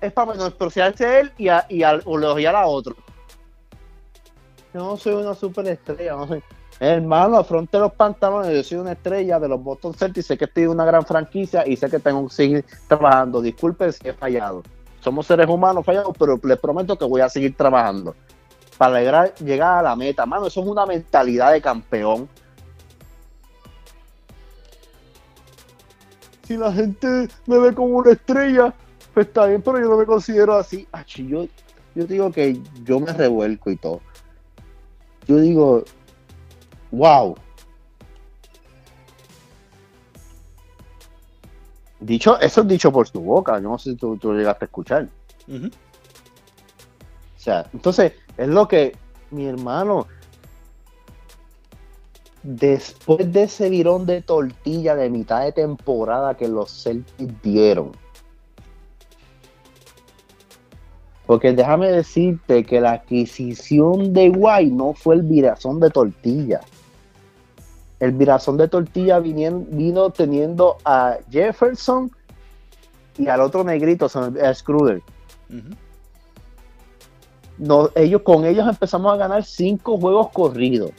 es 0.00 0.12
para 0.12 0.32
menospreciarse 0.32 1.04
a 1.04 1.20
él 1.20 1.32
y, 1.36 1.48
a, 1.48 1.66
y 1.68 1.82
a, 1.82 1.90
elogiar 2.06 2.56
a 2.56 2.66
otro. 2.66 2.96
Yo 4.72 4.80
no 4.80 4.96
soy 4.96 5.14
una 5.14 5.34
superestrella, 5.34 6.14
no 6.14 6.26
soy. 6.26 6.42
Hermano, 6.82 7.36
afronte 7.36 7.78
los 7.78 7.92
pantalones. 7.92 8.56
Yo 8.56 8.64
soy 8.64 8.78
una 8.78 8.92
estrella 8.92 9.38
de 9.38 9.48
los 9.48 9.62
Boston 9.62 9.92
Celtics. 9.92 10.26
Sé 10.26 10.38
que 10.38 10.46
estoy 10.46 10.62
en 10.62 10.70
una 10.70 10.86
gran 10.86 11.04
franquicia 11.04 11.66
y 11.66 11.76
sé 11.76 11.90
que 11.90 11.98
tengo 11.98 12.26
que 12.26 12.34
seguir 12.34 12.64
trabajando. 12.88 13.42
Disculpen 13.42 13.92
si 13.92 14.08
he 14.08 14.14
fallado. 14.14 14.62
Somos 15.00 15.26
seres 15.26 15.46
humanos 15.46 15.84
fallados, 15.84 16.16
pero 16.18 16.40
les 16.42 16.58
prometo 16.58 16.96
que 16.96 17.04
voy 17.04 17.20
a 17.20 17.28
seguir 17.28 17.54
trabajando 17.54 18.16
para 18.78 18.98
llegar 19.40 19.78
a 19.78 19.82
la 19.82 19.94
meta. 19.94 20.24
Mano, 20.24 20.46
eso 20.46 20.62
es 20.62 20.66
una 20.66 20.86
mentalidad 20.86 21.52
de 21.52 21.60
campeón. 21.60 22.26
Si 26.44 26.56
la 26.56 26.72
gente 26.72 27.28
me 27.46 27.58
ve 27.58 27.74
como 27.74 27.98
una 27.98 28.12
estrella, 28.12 28.72
pues 29.12 29.26
está 29.26 29.44
bien, 29.44 29.60
pero 29.60 29.78
yo 29.80 29.86
no 29.86 29.98
me 29.98 30.06
considero 30.06 30.54
así. 30.54 30.88
Yo, 31.28 31.46
yo 31.94 32.06
digo 32.06 32.32
que 32.32 32.58
yo 32.84 33.00
me 33.00 33.12
revuelco 33.12 33.70
y 33.70 33.76
todo. 33.76 34.00
Yo 35.28 35.36
digo, 35.36 35.84
wow. 36.90 37.36
Dicho, 42.00 42.40
eso 42.40 42.62
es 42.62 42.68
dicho 42.68 42.90
por 42.90 43.06
su 43.06 43.20
boca, 43.20 43.60
yo 43.60 43.68
no 43.68 43.78
sé 43.78 43.90
si 43.90 43.96
tú, 43.96 44.16
tú 44.16 44.32
llegaste 44.32 44.64
a 44.64 44.66
escuchar. 44.66 45.08
O 45.48 45.70
sea, 47.36 47.68
entonces, 47.72 48.12
es 48.36 48.48
lo 48.48 48.66
que 48.66 48.96
mi 49.30 49.46
hermano, 49.46 50.06
después 52.42 53.30
de 53.32 53.42
ese 53.42 53.68
virón 53.68 54.06
de 54.06 54.22
tortilla 54.22 54.96
de 54.96 55.10
mitad 55.10 55.44
de 55.44 55.52
temporada 55.52 56.36
que 56.36 56.48
los 56.48 56.82
Celtics 56.82 57.42
dieron, 57.42 57.92
porque 61.26 61.52
déjame 61.52 61.92
decirte 61.92 62.64
que 62.64 62.80
la 62.80 62.92
adquisición 62.92 64.12
de 64.12 64.30
White 64.30 64.74
no 64.74 64.94
fue 64.94 65.14
el 65.14 65.22
virazón 65.22 65.78
de 65.78 65.90
tortilla. 65.90 66.60
El 68.00 68.12
virazón 68.12 68.56
de 68.56 68.66
tortilla 68.66 69.18
vino 69.20 70.10
teniendo 70.10 70.78
a 70.84 71.18
Jefferson 71.30 72.10
y 73.18 73.28
al 73.28 73.40
otro 73.42 73.62
negrito, 73.62 74.06
a 74.06 74.08
Schröder. 74.08 75.02
no, 77.58 77.90
ellos, 77.94 78.22
con 78.22 78.46
ellos 78.46 78.66
empezamos 78.66 79.12
a 79.12 79.16
ganar 79.16 79.44
cinco 79.44 79.98
juegos 79.98 80.30
corridos 80.30 80.92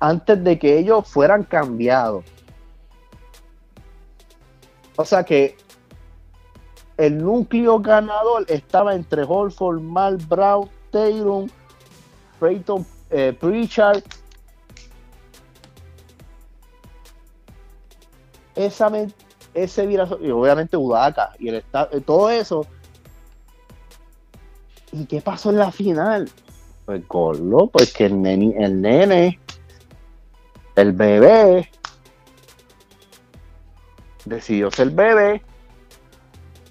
antes 0.00 0.42
de 0.42 0.58
que 0.58 0.78
ellos 0.78 1.06
fueran 1.06 1.42
cambiados. 1.42 2.24
O 4.96 5.04
sea 5.04 5.24
que 5.24 5.56
el 6.96 7.18
núcleo 7.22 7.78
ganador 7.78 8.46
estaba 8.48 8.94
entre 8.94 9.24
Holford, 9.24 9.80
Mal, 9.80 10.16
Brown, 10.16 10.68
Taylor, 10.90 11.46
Peyton, 12.40 12.86
eh, 13.10 13.36
Pritchard. 13.38 14.02
Esa, 18.56 18.90
ese 19.54 19.86
virazo, 19.86 20.18
y 20.20 20.30
obviamente 20.30 20.76
Udaka, 20.76 21.32
y 21.38 21.48
el 21.48 21.56
eh, 21.56 22.00
todo 22.04 22.30
eso 22.30 22.66
¿Y 24.92 25.04
qué 25.04 25.20
pasó 25.20 25.50
en 25.50 25.58
la 25.58 25.70
final? 25.70 26.30
Pues 26.86 27.06
Gordo, 27.06 27.66
pues 27.66 27.92
que 27.92 28.06
el 28.06 28.22
nene, 28.22 29.38
el 30.76 30.92
bebé, 30.92 31.68
decidió 34.24 34.70
ser 34.70 34.90
bebé. 34.90 35.42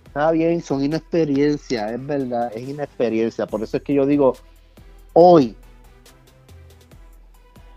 Está 0.08 0.32
bien, 0.32 0.62
son 0.62 0.84
inexperiencia, 0.84 1.93
es 1.93 2.06
verdad, 2.06 2.52
es 2.56 2.67
inexperiencia. 2.67 3.45
Por 3.45 3.62
eso 3.62 3.78
es 3.78 3.84
que 3.84 3.93
yo 3.93 4.06
digo, 4.06 4.34
hoy, 5.13 5.56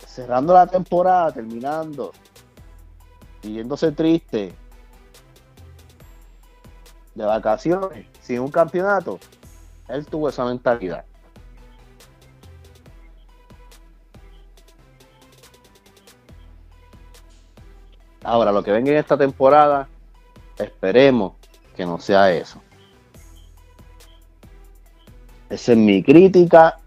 cerrando 0.06 0.54
la 0.54 0.66
temporada, 0.66 1.32
terminando, 1.32 2.12
y 3.42 3.54
yéndose 3.54 3.92
triste, 3.92 4.54
de 7.14 7.24
vacaciones, 7.24 8.06
sin 8.20 8.40
un 8.40 8.50
campeonato, 8.50 9.18
él 9.88 10.06
tuvo 10.06 10.28
esa 10.28 10.44
mentalidad. 10.44 11.04
Ahora, 18.22 18.52
lo 18.52 18.62
que 18.62 18.70
venga 18.70 18.90
en 18.90 18.98
esta 18.98 19.16
temporada, 19.16 19.88
esperemos 20.58 21.32
que 21.76 21.86
no 21.86 21.98
sea 21.98 22.30
eso. 22.30 22.60
Esa 25.48 25.72
es 25.72 25.78
mi 25.78 26.02
crítica 26.02 26.78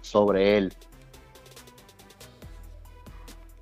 sobre 0.00 0.56
él. 0.56 0.74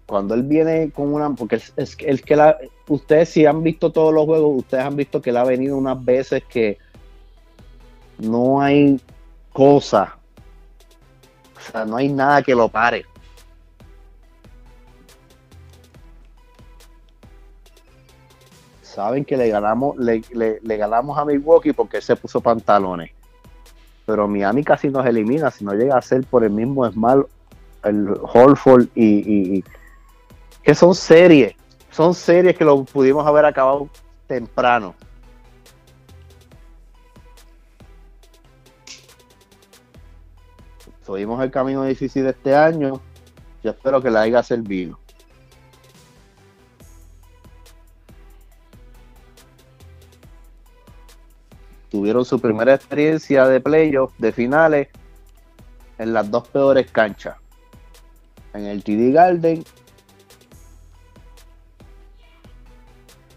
Cuando 0.08 0.32
él 0.34 0.42
viene 0.42 0.90
con 0.90 1.12
una, 1.12 1.28
porque 1.34 1.56
es, 1.56 1.70
es 1.76 1.94
el 2.00 2.22
que 2.22 2.34
la, 2.34 2.56
ustedes 2.88 3.28
si 3.28 3.44
han 3.44 3.62
visto 3.62 3.92
todos 3.92 4.14
los 4.14 4.24
juegos, 4.24 4.56
ustedes 4.60 4.82
han 4.84 4.96
visto 4.96 5.20
que 5.20 5.28
él 5.28 5.36
ha 5.36 5.44
venido 5.44 5.76
unas 5.76 6.02
veces 6.02 6.42
que 6.48 6.78
no 8.18 8.58
hay 8.62 8.98
cosa, 9.52 10.16
o 11.54 11.60
sea, 11.70 11.84
no 11.84 11.98
hay 11.98 12.08
nada 12.08 12.40
que 12.42 12.54
lo 12.54 12.70
pare. 12.70 13.04
Saben 18.82 19.24
que 19.24 19.36
le 19.36 19.48
ganamos, 19.48 19.96
le, 19.98 20.22
le- 20.32 20.76
ganamos 20.76 21.16
a 21.18 21.24
Milwaukee 21.24 21.72
porque 21.72 21.98
él 21.98 22.02
se 22.02 22.16
puso 22.16 22.40
pantalones. 22.40 23.10
Pero 24.06 24.26
Miami 24.26 24.64
casi 24.64 24.88
nos 24.88 25.04
elimina 25.06 25.50
si 25.50 25.64
no 25.64 25.74
llega 25.74 25.96
a 25.98 26.02
ser 26.02 26.24
por 26.24 26.42
el 26.42 26.50
mismo 26.50 26.90
Small, 26.90 27.26
el 27.84 28.08
Holford 28.22 28.86
y- 28.94 29.62
que 30.62 30.74
son 30.74 30.94
series, 30.94 31.54
son 31.90 32.14
series 32.14 32.56
que 32.56 32.64
lo 32.64 32.84
pudimos 32.84 33.26
haber 33.26 33.44
acabado 33.44 33.88
temprano. 34.26 34.94
Tuvimos 41.04 41.42
el 41.42 41.50
camino 41.50 41.84
difícil 41.84 42.24
de 42.24 42.30
este 42.30 42.54
año. 42.54 43.00
Yo 43.64 43.70
espero 43.70 44.02
que 44.02 44.10
le 44.10 44.18
haya 44.18 44.42
servido. 44.42 44.98
Tuvieron 51.90 52.26
su 52.26 52.38
primera 52.38 52.74
experiencia 52.74 53.46
de 53.46 53.58
playoff, 53.58 54.12
de 54.18 54.32
finales, 54.32 54.88
en 55.96 56.12
las 56.12 56.30
dos 56.30 56.46
peores 56.48 56.90
canchas. 56.90 57.36
En 58.52 58.66
el 58.66 58.84
TD 58.84 59.12
Garden 59.14 59.64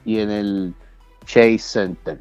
y 0.05 0.19
en 0.19 0.29
el 0.29 0.75
Chase 1.25 1.59
Center. 1.59 2.19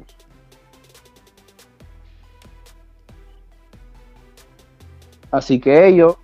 Así 5.31 5.59
que 5.59 5.87
ellos 5.87 6.17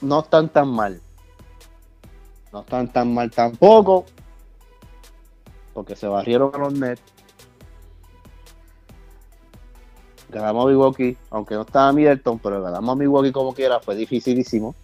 no 0.00 0.20
están 0.20 0.48
tan 0.50 0.68
mal. 0.68 1.00
No 2.52 2.60
están 2.60 2.92
tan 2.92 3.14
mal 3.14 3.30
tampoco. 3.30 4.04
Porque 5.72 5.96
se 5.96 6.06
barrieron 6.06 6.54
a 6.54 6.58
los 6.58 6.74
Nets. 6.74 7.02
Ganamos 10.28 10.64
a 10.64 10.68
Milwaukee, 10.68 11.16
aunque 11.30 11.54
no 11.54 11.62
estaba 11.62 11.92
Middleton, 11.92 12.38
pero 12.38 12.62
ganamos 12.62 12.92
a 12.92 12.96
Milwaukee 12.96 13.32
como 13.32 13.52
quiera, 13.52 13.80
fue 13.80 13.96
dificilísimo. 13.96 14.76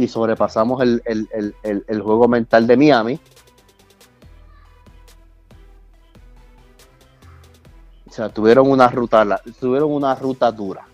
Y 0.00 0.08
sobrepasamos 0.08 0.80
el, 0.80 1.02
el- 1.04 1.28
el- 1.62 1.84
el- 1.86 2.00
juego 2.00 2.26
mental 2.26 2.66
de 2.66 2.74
Miami. 2.74 3.20
O 8.08 8.12
sea, 8.12 8.30
tuvieron 8.30 8.70
una 8.70 8.88
ruta, 8.88 9.42
tuvieron 9.60 9.92
una 9.92 10.14
ruta 10.14 10.50
dura. 10.50 10.86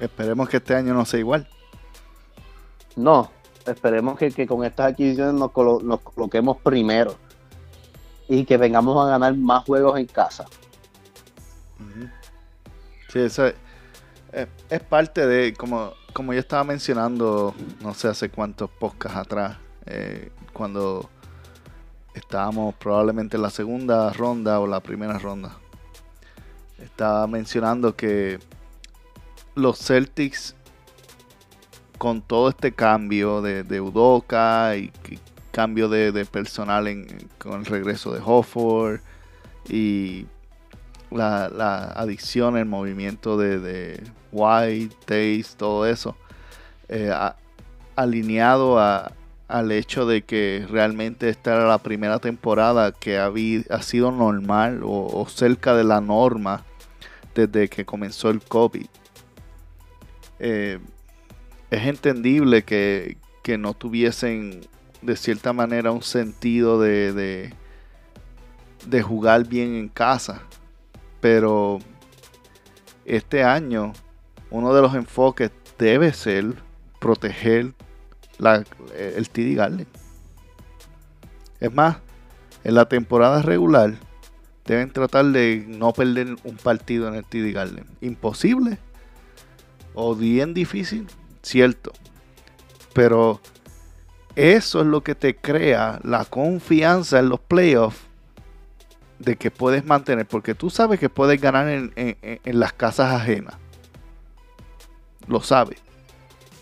Esperemos 0.00 0.48
que 0.48 0.56
este 0.56 0.74
año 0.74 0.94
no 0.94 1.04
sea 1.04 1.20
igual. 1.20 1.48
No, 2.96 3.30
esperemos 3.64 4.18
que, 4.18 4.32
que 4.32 4.46
con 4.46 4.64
estas 4.64 4.92
adquisiciones 4.92 5.34
nos, 5.34 5.52
colo- 5.52 5.80
nos 5.80 6.00
coloquemos 6.00 6.56
primero 6.56 7.14
y 8.28 8.44
que 8.44 8.56
vengamos 8.56 9.06
a 9.06 9.10
ganar 9.10 9.34
más 9.36 9.64
juegos 9.64 9.96
en 9.98 10.06
casa. 10.06 10.44
Sí, 13.12 13.20
eso 13.20 13.46
es, 13.46 13.54
eh, 14.32 14.48
es 14.68 14.80
parte 14.80 15.24
de, 15.24 15.54
como, 15.54 15.92
como 16.12 16.32
yo 16.32 16.40
estaba 16.40 16.64
mencionando, 16.64 17.54
no 17.80 17.94
sé 17.94 18.08
hace 18.08 18.28
cuántos 18.28 18.70
podcasts 18.70 19.18
atrás, 19.18 19.58
eh, 19.86 20.30
cuando 20.52 21.08
estábamos 22.14 22.74
probablemente 22.74 23.36
en 23.36 23.42
la 23.42 23.50
segunda 23.50 24.12
ronda 24.12 24.60
o 24.60 24.66
la 24.66 24.80
primera 24.80 25.18
ronda. 25.18 25.56
Estaba 26.78 27.26
mencionando 27.26 27.96
que 27.96 28.38
los 29.54 29.78
Celtics, 29.78 30.54
con 31.98 32.22
todo 32.22 32.48
este 32.48 32.72
cambio 32.72 33.42
de, 33.42 33.64
de 33.64 33.78
y 34.78 34.92
cambio 35.50 35.88
de, 35.88 36.24
personal 36.24 36.86
con 37.38 37.60
el 37.60 37.66
regreso 37.66 38.12
de 38.12 38.20
Hofford 38.24 39.00
y 39.68 40.26
la, 41.10 41.92
adicción, 41.94 42.56
el 42.56 42.66
movimiento 42.66 43.36
de, 43.36 43.58
de 43.58 44.02
White, 44.32 44.96
Taste, 45.04 45.56
todo 45.56 45.86
eso, 45.86 46.16
eh, 46.88 47.12
alineado 47.96 48.78
a- 48.78 49.12
al 49.48 49.72
hecho 49.72 50.06
de 50.06 50.22
que 50.22 50.66
realmente 50.70 51.30
esta 51.30 51.54
era 51.54 51.66
la 51.66 51.78
primera 51.78 52.18
temporada 52.18 52.92
que 52.92 53.18
ha, 53.18 53.32
sido 53.82 54.12
normal 54.12 54.82
o, 54.84 55.26
cerca 55.28 55.74
de 55.74 55.84
la 55.84 56.02
norma 56.02 56.64
desde 57.34 57.68
que 57.68 57.86
comenzó 57.86 58.28
el 58.28 58.42
COVID. 58.42 58.86
Eh, 60.38 60.78
es 61.70 61.86
entendible 61.86 62.62
que, 62.62 63.16
que 63.42 63.56
no 63.56 63.72
tuviesen 63.72 64.60
de 65.00 65.16
cierta 65.16 65.52
manera 65.54 65.92
un 65.92 66.02
sentido 66.02 66.80
de, 66.80 67.52
de 68.86 69.02
jugar 69.02 69.46
bien 69.46 69.74
en 69.74 69.88
casa. 69.88 70.42
Pero 71.20 71.78
este 73.04 73.42
año 73.42 73.92
uno 74.50 74.74
de 74.74 74.82
los 74.82 74.94
enfoques 74.94 75.50
debe 75.78 76.12
ser 76.12 76.54
proteger 77.00 77.72
la- 78.38 78.64
el 78.96 79.28
TD 79.30 79.54
Garden. 79.54 79.86
Es 81.60 81.72
más, 81.74 81.98
en 82.64 82.74
la 82.74 82.88
temporada 82.88 83.42
regular 83.42 83.94
deben 84.64 84.90
tratar 84.92 85.24
de 85.26 85.64
no 85.66 85.92
perder 85.92 86.36
un 86.44 86.56
partido 86.56 87.08
en 87.08 87.14
el 87.14 87.24
TD 87.24 87.52
Garden. 87.52 87.86
Imposible 88.00 88.78
o 89.94 90.14
bien 90.14 90.54
difícil, 90.54 91.06
cierto. 91.42 91.92
Pero 92.92 93.40
eso 94.36 94.80
es 94.80 94.86
lo 94.86 95.02
que 95.02 95.14
te 95.14 95.34
crea 95.36 96.00
la 96.04 96.24
confianza 96.24 97.18
en 97.18 97.28
los 97.28 97.40
playoffs 97.40 97.98
de 99.18 99.36
que 99.36 99.50
puedes 99.50 99.84
mantener, 99.84 100.26
porque 100.26 100.54
tú 100.54 100.70
sabes 100.70 101.00
que 101.00 101.08
puedes 101.08 101.40
ganar 101.40 101.68
en, 101.68 101.92
en- 101.96 102.38
las 102.60 102.72
casas 102.72 103.12
ajenas. 103.12 103.54
Lo 105.26 105.40
sabes. 105.40 105.80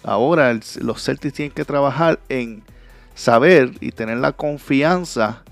Ahora 0.02 0.58
los 0.80 1.02
Celtics 1.04 1.34
tienen 1.34 1.52
que 1.52 1.64
trabajar 1.64 2.20
en 2.28 2.62
saber 3.14 3.72
y 3.80 3.92
tener 3.92 4.18
la 4.18 4.32
confianza 4.32 5.42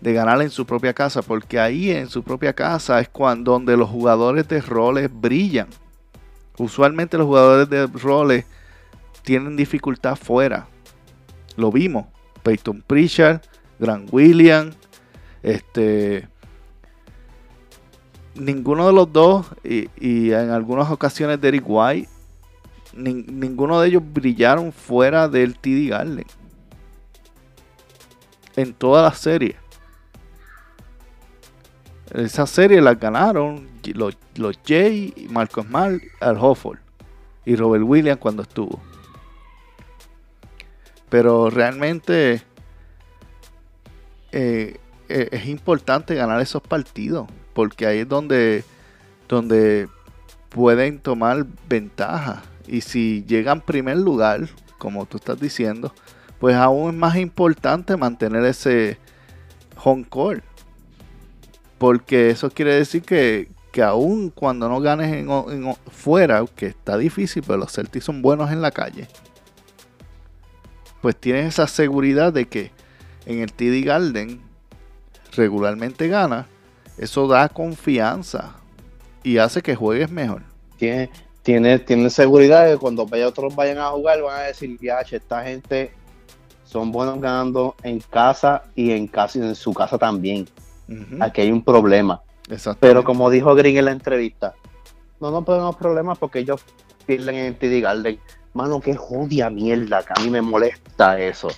de 0.00 0.12
ganar 0.12 0.40
en 0.42 0.50
su 0.50 0.64
propia 0.64 0.92
casa, 0.94 1.22
porque 1.22 1.58
ahí 1.58 1.90
en 1.90 2.08
su 2.08 2.22
propia 2.22 2.52
casa 2.52 3.00
es 3.00 3.08
cuando 3.08 3.52
donde 3.52 3.76
los 3.76 3.88
jugadores 3.90 4.46
de 4.48 4.60
roles 4.60 5.10
brillan. 5.12 5.68
Usualmente 6.56 7.18
los 7.18 7.26
jugadores 7.26 7.68
de 7.68 7.86
roles 7.86 8.44
tienen 9.22 9.56
dificultad 9.56 10.16
fuera. 10.16 10.66
Lo 11.56 11.72
vimos. 11.72 12.06
Peyton 12.42 12.82
Pritchard, 12.86 13.40
Grant 13.78 14.08
Williams, 14.12 14.76
este 15.42 16.28
ninguno 18.34 18.86
de 18.86 18.92
los 18.92 19.12
dos 19.12 19.46
y, 19.64 20.30
en 20.32 20.50
algunas 20.50 20.90
ocasiones 20.90 21.40
Derek 21.40 21.64
White 21.66 22.08
nin- 22.94 23.26
ninguno 23.26 23.80
de 23.80 23.88
ellos 23.88 24.02
brillaron 24.04 24.72
fuera 24.72 25.28
del 25.28 25.58
TD 25.58 25.88
Garden. 25.90 26.26
En 28.56 28.74
toda 28.74 29.02
la 29.02 29.12
serie 29.12 29.56
esa 32.14 32.46
serie 32.46 32.80
la 32.80 32.94
ganaron 32.94 33.68
los, 33.94 34.16
los 34.36 34.58
Jay 34.66 35.28
Marcos 35.30 35.66
Smart 35.66 36.00
Al 36.20 36.38
Hofford 36.38 36.78
y 37.44 37.54
Robert 37.56 37.84
Williams 37.86 38.18
cuando 38.20 38.42
estuvo. 38.42 38.80
Pero 41.10 41.50
realmente 41.50 42.42
eh, 44.32 44.78
es 45.08 45.46
importante 45.46 46.14
ganar 46.14 46.40
esos 46.40 46.62
partidos 46.62 47.28
porque 47.54 47.86
ahí 47.86 48.00
es 48.00 48.08
donde 48.08 48.64
donde 49.28 49.88
pueden 50.48 50.98
tomar 50.98 51.46
ventaja. 51.68 52.42
Y 52.66 52.82
si 52.82 53.24
llegan 53.26 53.60
primer 53.60 53.98
lugar 53.98 54.48
como 54.78 55.06
tú 55.06 55.16
estás 55.16 55.40
diciendo 55.40 55.92
pues 56.38 56.54
aún 56.54 56.90
es 56.90 56.96
más 56.96 57.16
importante 57.16 57.96
mantener 57.96 58.44
ese 58.44 58.98
home 59.82 60.04
court. 60.08 60.44
Porque 61.78 62.30
eso 62.30 62.50
quiere 62.50 62.74
decir 62.74 63.02
que, 63.02 63.48
que 63.72 63.82
aún 63.82 64.30
cuando 64.30 64.68
no 64.68 64.80
ganes 64.80 65.12
en, 65.12 65.74
fuera 65.90 66.44
que 66.54 66.66
está 66.66 66.96
difícil 66.96 67.42
pero 67.46 67.58
los 67.58 67.72
Celtics 67.72 68.04
son 68.04 68.22
buenos 68.22 68.50
en 68.50 68.62
la 68.62 68.70
calle 68.70 69.08
pues 71.00 71.16
tienes 71.16 71.46
esa 71.46 71.66
seguridad 71.66 72.32
de 72.32 72.48
que 72.48 72.72
en 73.26 73.40
el 73.40 73.52
TD 73.52 73.86
Garden 73.86 74.40
regularmente 75.32 76.08
gana, 76.08 76.46
eso 76.96 77.26
da 77.26 77.48
confianza 77.48 78.56
y 79.22 79.38
hace 79.38 79.62
que 79.62 79.76
juegues 79.76 80.10
mejor. 80.10 80.42
Tiene, 80.76 81.10
tiene, 81.42 81.78
tiene 81.78 82.10
seguridad 82.10 82.66
de 82.66 82.72
que 82.72 82.78
cuando 82.78 83.06
vaya 83.06 83.28
otros 83.28 83.54
vayan 83.54 83.78
a 83.78 83.90
jugar 83.90 84.22
van 84.22 84.40
a 84.40 84.42
decir, 84.44 84.78
che, 84.78 85.16
esta 85.16 85.42
gente 85.42 85.92
son 86.64 86.92
buenos 86.92 87.20
ganando 87.20 87.74
en 87.82 88.00
casa 88.00 88.64
y 88.74 88.90
en 88.90 89.06
casa 89.06 89.38
y 89.38 89.42
en 89.42 89.54
su 89.54 89.72
casa 89.72 89.96
también. 89.98 90.48
Aquí 91.20 91.42
hay 91.42 91.52
un 91.52 91.62
problema. 91.62 92.22
Pero 92.80 93.04
como 93.04 93.30
dijo 93.30 93.54
Green 93.54 93.76
en 93.76 93.84
la 93.86 93.92
entrevista, 93.92 94.54
no 95.20 95.30
nos 95.30 95.44
ponemos 95.44 95.76
problemas 95.76 96.18
porque 96.18 96.40
ellos 96.40 96.64
pierden 97.06 97.36
en 97.36 97.54
TD 97.54 97.82
Garden. 97.82 98.18
Mano, 98.54 98.80
qué 98.80 98.96
jodia 98.96 99.50
mierda, 99.50 100.02
que 100.02 100.12
a 100.16 100.24
mí 100.24 100.30
me 100.30 100.40
molesta 100.40 101.20
eso. 101.20 101.48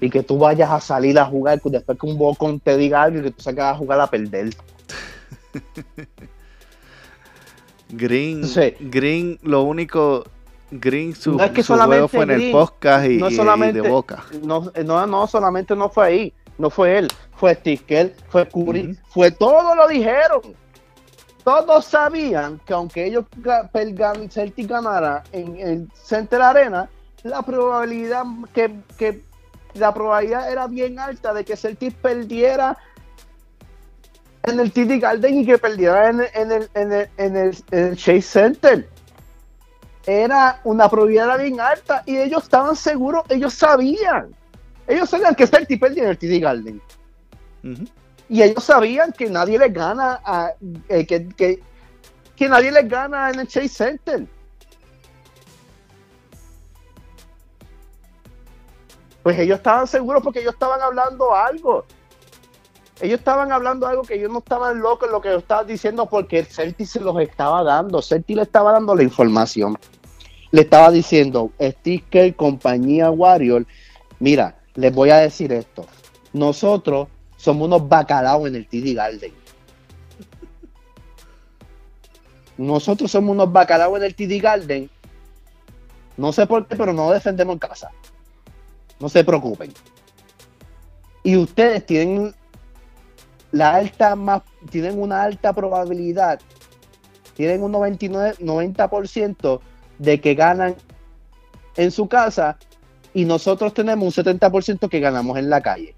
Y 0.00 0.10
que 0.10 0.22
tú 0.22 0.38
vayas 0.38 0.70
a 0.70 0.80
salir 0.80 1.18
a 1.18 1.24
jugar 1.24 1.60
después 1.62 1.98
que 1.98 2.06
un 2.06 2.18
bocón 2.18 2.60
te 2.60 2.76
diga 2.76 3.02
algo 3.02 3.20
y 3.20 3.22
que 3.22 3.30
tú 3.30 3.42
salgas 3.42 3.74
a 3.74 3.78
jugar 3.78 4.00
a 4.00 4.06
perder. 4.08 4.50
Green, 7.88 8.44
Sí. 8.46 8.74
Green, 8.80 9.38
lo 9.42 9.62
único, 9.62 10.24
Green 10.70 11.14
su, 11.14 11.34
No 11.36 11.44
es 11.44 11.52
que 11.52 11.62
su 11.62 11.76
juego 11.76 12.08
fue 12.08 12.24
en 12.24 12.30
el 12.30 12.36
Green, 12.38 12.52
podcast 12.52 13.06
y, 13.08 13.16
no 13.18 13.30
y 13.30 13.34
solamente- 13.34 13.80
de 13.80 13.88
boca. 13.88 14.24
No, 14.42 14.70
no, 14.84 15.06
no, 15.06 15.26
solamente 15.26 15.76
no 15.76 15.88
fue 15.88 16.06
ahí, 16.06 16.32
no 16.58 16.68
fue 16.68 16.98
él, 16.98 17.08
fue 17.36 17.54
Sticker, 17.54 18.14
fue 18.28 18.48
Curry, 18.48 18.98
fue 19.08 19.30
todo 19.30 19.74
lo 19.74 19.86
dijeron. 19.88 20.40
Todos 21.44 21.84
sabían 21.84 22.60
que 22.66 22.72
aunque 22.72 23.06
ellos 23.06 23.24
Celtic 24.30 24.66
ganara 24.68 25.22
en 25.30 25.56
el 25.60 25.88
Center 25.94 26.42
Arena, 26.42 26.90
la 27.22 27.42
probabilidad 27.42 28.24
que, 28.52 28.74
que 28.98 29.22
la 29.78 29.92
probabilidad 29.94 30.50
era 30.50 30.66
bien 30.66 30.98
alta 30.98 31.32
de 31.34 31.44
que 31.44 31.56
Celtic 31.56 31.94
perdiera 31.96 32.76
en 34.42 34.60
el 34.60 34.70
TD 34.72 35.00
Garden 35.00 35.38
y 35.40 35.46
que 35.46 35.58
perdiera 35.58 36.08
en, 36.10 36.20
el- 36.20 36.28
en 36.34 36.52
el, 36.52 36.68
en, 36.74 36.92
el, 36.92 37.08
en, 37.16 37.36
el, 37.36 37.56
en 37.70 37.84
el 37.88 37.96
Chase 37.96 38.22
Center. 38.22 38.88
Era 40.06 40.60
una 40.64 40.88
probabilidad 40.88 41.36
bien 41.38 41.60
alta 41.60 42.02
y 42.06 42.16
ellos 42.16 42.44
estaban 42.44 42.76
seguros, 42.76 43.24
ellos 43.28 43.52
sabían. 43.54 44.34
Ellos 44.86 45.10
sabían 45.10 45.34
que 45.34 45.46
Celtic 45.48 45.80
perdía 45.80 46.04
en 46.04 46.10
el 46.10 46.18
TD 46.18 46.40
Garden. 46.40 46.80
Y 48.28 48.42
ellos 48.42 48.62
sabían 48.62 49.12
que 49.12 49.28
nadie 49.28 49.58
les 49.58 49.72
gana 49.72 50.20
a, 50.24 50.52
eh, 50.88 51.04
que, 51.06 51.28
que, 51.28 51.60
que 52.36 52.48
nadie 52.48 52.70
les 52.70 52.88
gana 52.88 53.30
en 53.30 53.40
el 53.40 53.48
Chase 53.48 53.68
Center. 53.68 54.26
Pues 59.26 59.40
ellos 59.40 59.56
estaban 59.56 59.88
seguros 59.88 60.22
porque 60.22 60.38
ellos 60.38 60.52
estaban 60.52 60.80
hablando 60.80 61.34
algo. 61.34 61.84
ellos 63.00 63.18
estaban 63.18 63.50
hablando 63.50 63.88
algo 63.88 64.02
que 64.02 64.14
ellos 64.14 64.30
no 64.30 64.38
estaban 64.38 64.78
locos 64.78 65.08
en 65.08 65.12
lo 65.14 65.20
que 65.20 65.30
yo 65.30 65.38
estaba 65.38 65.64
diciendo 65.64 66.06
porque 66.06 66.38
el 66.38 66.46
Celtic 66.46 66.86
se 66.86 67.00
los 67.00 67.18
estaba 67.18 67.64
dando. 67.64 68.00
Celtic 68.00 68.36
le 68.36 68.42
estaba 68.42 68.70
dando 68.70 68.94
la 68.94 69.02
información. 69.02 69.76
Le 70.52 70.60
estaba 70.60 70.92
diciendo, 70.92 71.50
Sticker, 71.60 72.36
compañía 72.36 73.10
Warrior, 73.10 73.66
mira, 74.20 74.60
les 74.76 74.94
voy 74.94 75.10
a 75.10 75.16
decir 75.16 75.52
esto. 75.52 75.84
Nosotros 76.32 77.08
somos 77.36 77.66
unos 77.66 77.88
bacalaos 77.88 78.46
en 78.46 78.54
el 78.54 78.68
TD 78.68 78.94
Garden. 78.94 79.34
Nosotros 82.58 83.10
somos 83.10 83.32
unos 83.32 83.50
bacalaos 83.50 83.96
en 83.96 84.04
el 84.04 84.14
TD 84.14 84.40
Garden. 84.40 84.88
No 86.16 86.32
sé 86.32 86.46
por 86.46 86.68
qué, 86.68 86.76
pero 86.76 86.92
no 86.92 87.10
defendemos 87.10 87.54
en 87.54 87.58
casa. 87.58 87.90
No 89.00 89.08
se 89.08 89.24
preocupen. 89.24 89.72
Y 91.22 91.36
ustedes 91.36 91.84
tienen 91.84 92.34
la 93.52 93.74
alta 93.74 94.16
más, 94.16 94.42
tienen 94.70 95.00
una 95.00 95.22
alta 95.22 95.52
probabilidad, 95.52 96.40
tienen 97.34 97.62
un 97.62 97.72
99, 97.72 98.36
90% 98.40 99.60
de 99.98 100.20
que 100.20 100.34
ganan 100.34 100.76
en 101.76 101.90
su 101.90 102.08
casa 102.08 102.58
y 103.12 103.24
nosotros 103.24 103.74
tenemos 103.74 104.16
un 104.16 104.24
70% 104.24 104.88
que 104.88 105.00
ganamos 105.00 105.38
en 105.38 105.50
la 105.50 105.60
calle. 105.60 105.94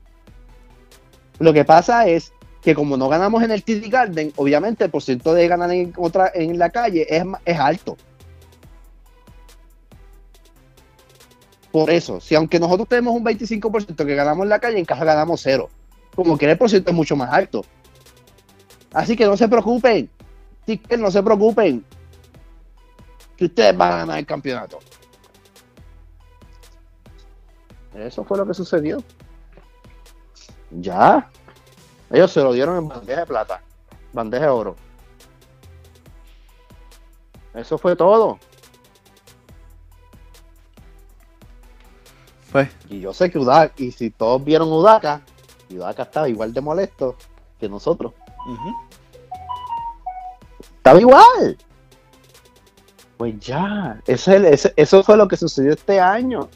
Lo 1.39 1.53
que 1.53 1.65
pasa 1.65 2.07
es 2.07 2.33
que 2.63 2.75
como 2.75 2.97
no 2.97 3.09
ganamos 3.09 3.43
en 3.43 3.51
el 3.51 3.63
TD 3.63 3.89
Garden, 3.89 4.33
obviamente 4.37 4.85
el 4.85 4.91
porcentaje 4.91 5.37
de 5.37 5.49
ganar 5.49 5.71
en, 5.73 5.93
otra, 5.97 6.31
en 6.35 6.59
la 6.59 6.71
calle 6.71 7.07
es, 7.09 7.25
es 7.45 7.59
alto. 7.59 7.97
Por 11.79 11.91
eso, 11.91 12.21
si 12.21 12.35
aunque 12.35 12.59
nosotros 12.59 12.89
tenemos 12.89 13.15
un 13.15 13.25
25% 13.25 14.05
que 14.05 14.15
ganamos 14.17 14.43
en 14.43 14.49
la 14.49 14.59
calle, 14.59 14.81
en 14.81 14.85
casa 14.85 15.05
ganamos 15.05 15.41
cero. 15.41 15.71
Como 16.13 16.37
que 16.37 16.51
el 16.51 16.59
porcentaje 16.59 16.91
es 16.91 16.97
mucho 16.97 17.15
más 17.15 17.33
alto. 17.33 17.65
Así 18.93 19.15
que 19.15 19.27
no 19.27 19.37
se 19.37 19.47
preocupen. 19.47 20.11
Ticket, 20.65 20.99
no 20.99 21.09
se 21.09 21.23
preocupen. 21.23 21.85
Que 23.37 23.45
ustedes 23.45 23.77
van 23.77 23.93
a 23.93 23.97
ganar 23.99 24.19
el 24.19 24.27
campeonato. 24.27 24.81
Eso 27.95 28.25
fue 28.25 28.39
lo 28.39 28.45
que 28.45 28.55
sucedió. 28.55 28.99
Ya. 30.73 31.31
Ellos 32.11 32.33
se 32.33 32.43
lo 32.43 32.53
dieron 32.53 32.77
en 32.77 32.89
bandeja 32.89 33.21
de 33.21 33.27
plata, 33.27 33.63
bandeja 34.13 34.47
de 34.47 34.51
oro. 34.51 34.75
Eso 37.55 37.79
fue 37.79 37.95
todo. 37.95 38.41
Pues, 42.53 42.69
Y 42.89 43.01
yo 43.01 43.13
sé 43.13 43.31
que 43.31 43.39
Udaka, 43.39 43.75
y 43.77 43.91
si 43.93 44.11
todos 44.11 44.43
vieron 44.45 44.73
Udaka, 44.73 45.23
Udaka 45.71 46.05
estaba 46.05 46.29
igual 46.29 46.53
de 46.53 46.61
molesto 46.61 47.17
que 47.61 47.69
nosotros. 47.69 48.13
Estaba 50.77 51.01
igual. 51.01 51.59
Pues 53.17 53.39
ya, 53.41 54.01
ese, 54.07 54.13
es 54.15 54.29
el- 54.29 54.45
ese- 54.47 54.73
eso 54.77 55.03
fue 55.03 55.17
lo 55.17 55.27
que 55.29 55.37
sucedió 55.37 55.73
este 55.73 56.01
año. 56.01 56.41
O 56.43 56.49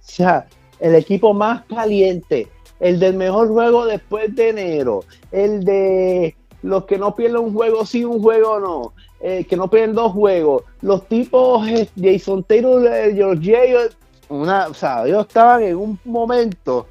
sea, 0.00 0.46
el 0.78 0.94
equipo 0.94 1.32
más 1.32 1.64
caliente, 1.64 2.48
el 2.78 3.00
del 3.00 3.14
mejor 3.16 3.48
juego 3.48 3.86
después 3.86 4.34
de 4.36 4.50
enero, 4.50 5.04
el 5.30 5.64
de 5.64 6.36
los 6.62 6.84
que 6.84 6.98
no 6.98 7.14
pierden 7.16 7.38
un 7.40 7.54
juego 7.54 7.86
sí, 7.86 8.04
un 8.04 8.20
juego 8.22 8.60
no, 8.60 8.92
eh, 9.20 9.44
que 9.48 9.56
no 9.56 9.68
pierden 9.68 9.94
dos 9.96 10.12
juegos, 10.12 10.62
los 10.82 11.08
tipos 11.08 11.66
eh, 11.66 11.88
Jason 12.00 12.44
Taylor, 12.44 12.86
eh, 12.86 13.12
George 13.14 13.88
una, 14.40 14.68
o 14.68 14.74
sea, 14.74 15.04
ellos 15.06 15.26
estaban 15.26 15.62
en 15.62 15.76
un 15.76 15.98
momento 16.04 16.88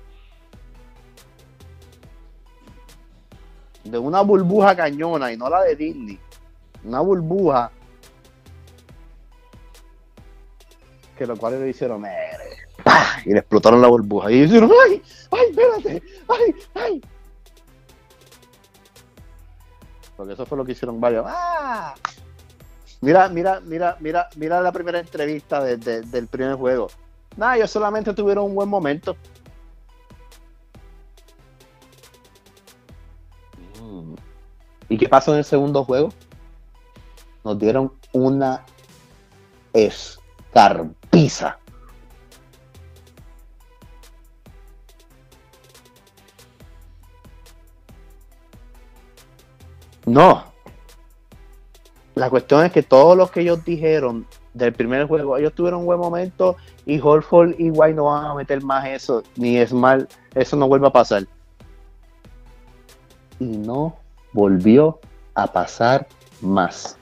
de 3.83 3.97
una 3.97 4.21
burbuja 4.21 4.75
cañona 4.75 5.31
y 5.31 5.37
no 5.37 5.49
la 5.49 5.61
de 5.61 5.75
Disney, 5.75 6.19
una 6.83 6.99
burbuja 7.01 7.71
que 11.17 11.25
los 11.25 11.37
cuales 11.39 11.59
le 11.61 11.69
hicieron 11.69 12.03
¡pah! 12.83 13.21
y 13.25 13.31
le 13.31 13.39
explotaron 13.39 13.81
la 13.81 13.87
burbuja 13.87 14.31
y 14.31 14.41
dijeron 14.41 14.71
¡ay! 14.87 15.01
¡ay! 15.31 15.47
espérate! 15.49 16.03
¡ay! 16.27 16.55
¡ay! 16.75 17.01
porque 20.15 20.33
eso 20.33 20.45
fue 20.45 20.57
lo 20.57 20.65
que 20.65 20.71
hicieron 20.73 20.99
varios 20.99 21.25
¡ah! 21.27 21.93
mira, 23.01 23.29
mira, 23.29 23.59
mira, 23.61 23.97
mira, 23.99 24.29
mira 24.35 24.61
la 24.61 24.71
primera 24.71 24.99
entrevista 24.99 25.63
de- 25.63 26.01
del 26.01 26.27
primer 26.27 26.55
juego 26.55 26.87
nada, 27.38 27.57
ellos 27.57 27.71
solamente 27.71 28.13
tuvieron 28.13 28.45
un 28.45 28.55
buen 28.55 28.69
momento 28.69 29.15
Mm. 33.82 34.15
¿Y 34.89 34.97
qué 34.97 35.09
pasó 35.09 35.32
en 35.34 35.39
el 35.39 35.45
segundo 35.45 35.84
juego? 35.84 36.09
Nos 37.43 37.57
dieron 37.57 37.93
una 38.13 38.63
escarpiza. 39.73 41.57
No. 50.05 50.51
La 52.15 52.29
cuestión 52.29 52.65
es 52.65 52.71
que 52.71 52.84
todos 52.84 53.17
los 53.17 53.32
que 53.32 53.41
ellos 53.41 53.63
dijeron 53.63 54.27
del 54.53 54.73
primer 54.73 55.07
juego, 55.07 55.38
ellos 55.38 55.53
tuvieron 55.53 55.79
un 55.82 55.86
buen 55.86 55.99
momento 55.99 56.57
y 56.86 56.99
Holford 56.99 57.55
y 57.59 57.69
White 57.69 57.95
no 57.95 58.05
van 58.05 58.25
a 58.25 58.34
meter 58.34 58.63
más 58.63 58.86
eso, 58.88 59.23
ni 59.36 59.57
es 59.57 59.73
mal, 59.73 60.07
eso 60.34 60.55
no 60.55 60.67
vuelve 60.67 60.88
a 60.88 60.91
pasar. 60.91 61.27
Y 63.39 63.45
no 63.45 63.97
volvió 64.34 64.99
a 65.36 65.47
pasar 65.47 66.07
más. 66.41 66.97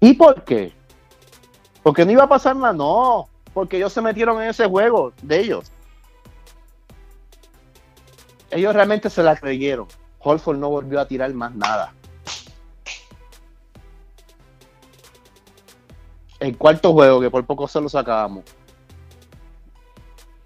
¿Y 0.00 0.14
por 0.14 0.44
qué? 0.44 0.72
Porque 1.82 2.04
no 2.04 2.12
iba 2.12 2.24
a 2.24 2.28
pasar 2.28 2.56
nada, 2.56 2.72
no. 2.72 3.28
Porque 3.52 3.76
ellos 3.78 3.92
se 3.92 4.02
metieron 4.02 4.42
en 4.42 4.50
ese 4.50 4.66
juego 4.66 5.12
de 5.22 5.40
ellos. 5.40 5.72
Ellos 8.50 8.74
realmente 8.74 9.10
se 9.10 9.22
la 9.22 9.36
creyeron. 9.36 9.86
Holford 10.18 10.58
no 10.58 10.68
volvió 10.68 11.00
a 11.00 11.06
tirar 11.06 11.32
más 11.32 11.54
nada. 11.54 11.94
El 16.38 16.56
cuarto 16.56 16.92
juego, 16.92 17.20
que 17.20 17.30
por 17.30 17.44
poco 17.46 17.66
se 17.66 17.80
lo 17.80 17.88
sacábamos. 17.88 18.44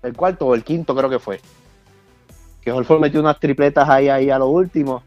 El 0.02 0.16
cuarto 0.16 0.46
o 0.46 0.54
el 0.54 0.64
quinto 0.64 0.94
creo 0.94 1.10
que 1.10 1.18
fue. 1.18 1.40
Que 2.60 2.72
Holford 2.72 3.00
metió 3.00 3.20
unas 3.20 3.38
tripletas 3.38 3.88
ahí, 3.88 4.08
ahí 4.08 4.30
a 4.30 4.38
lo 4.38 4.48
último. 4.48 5.02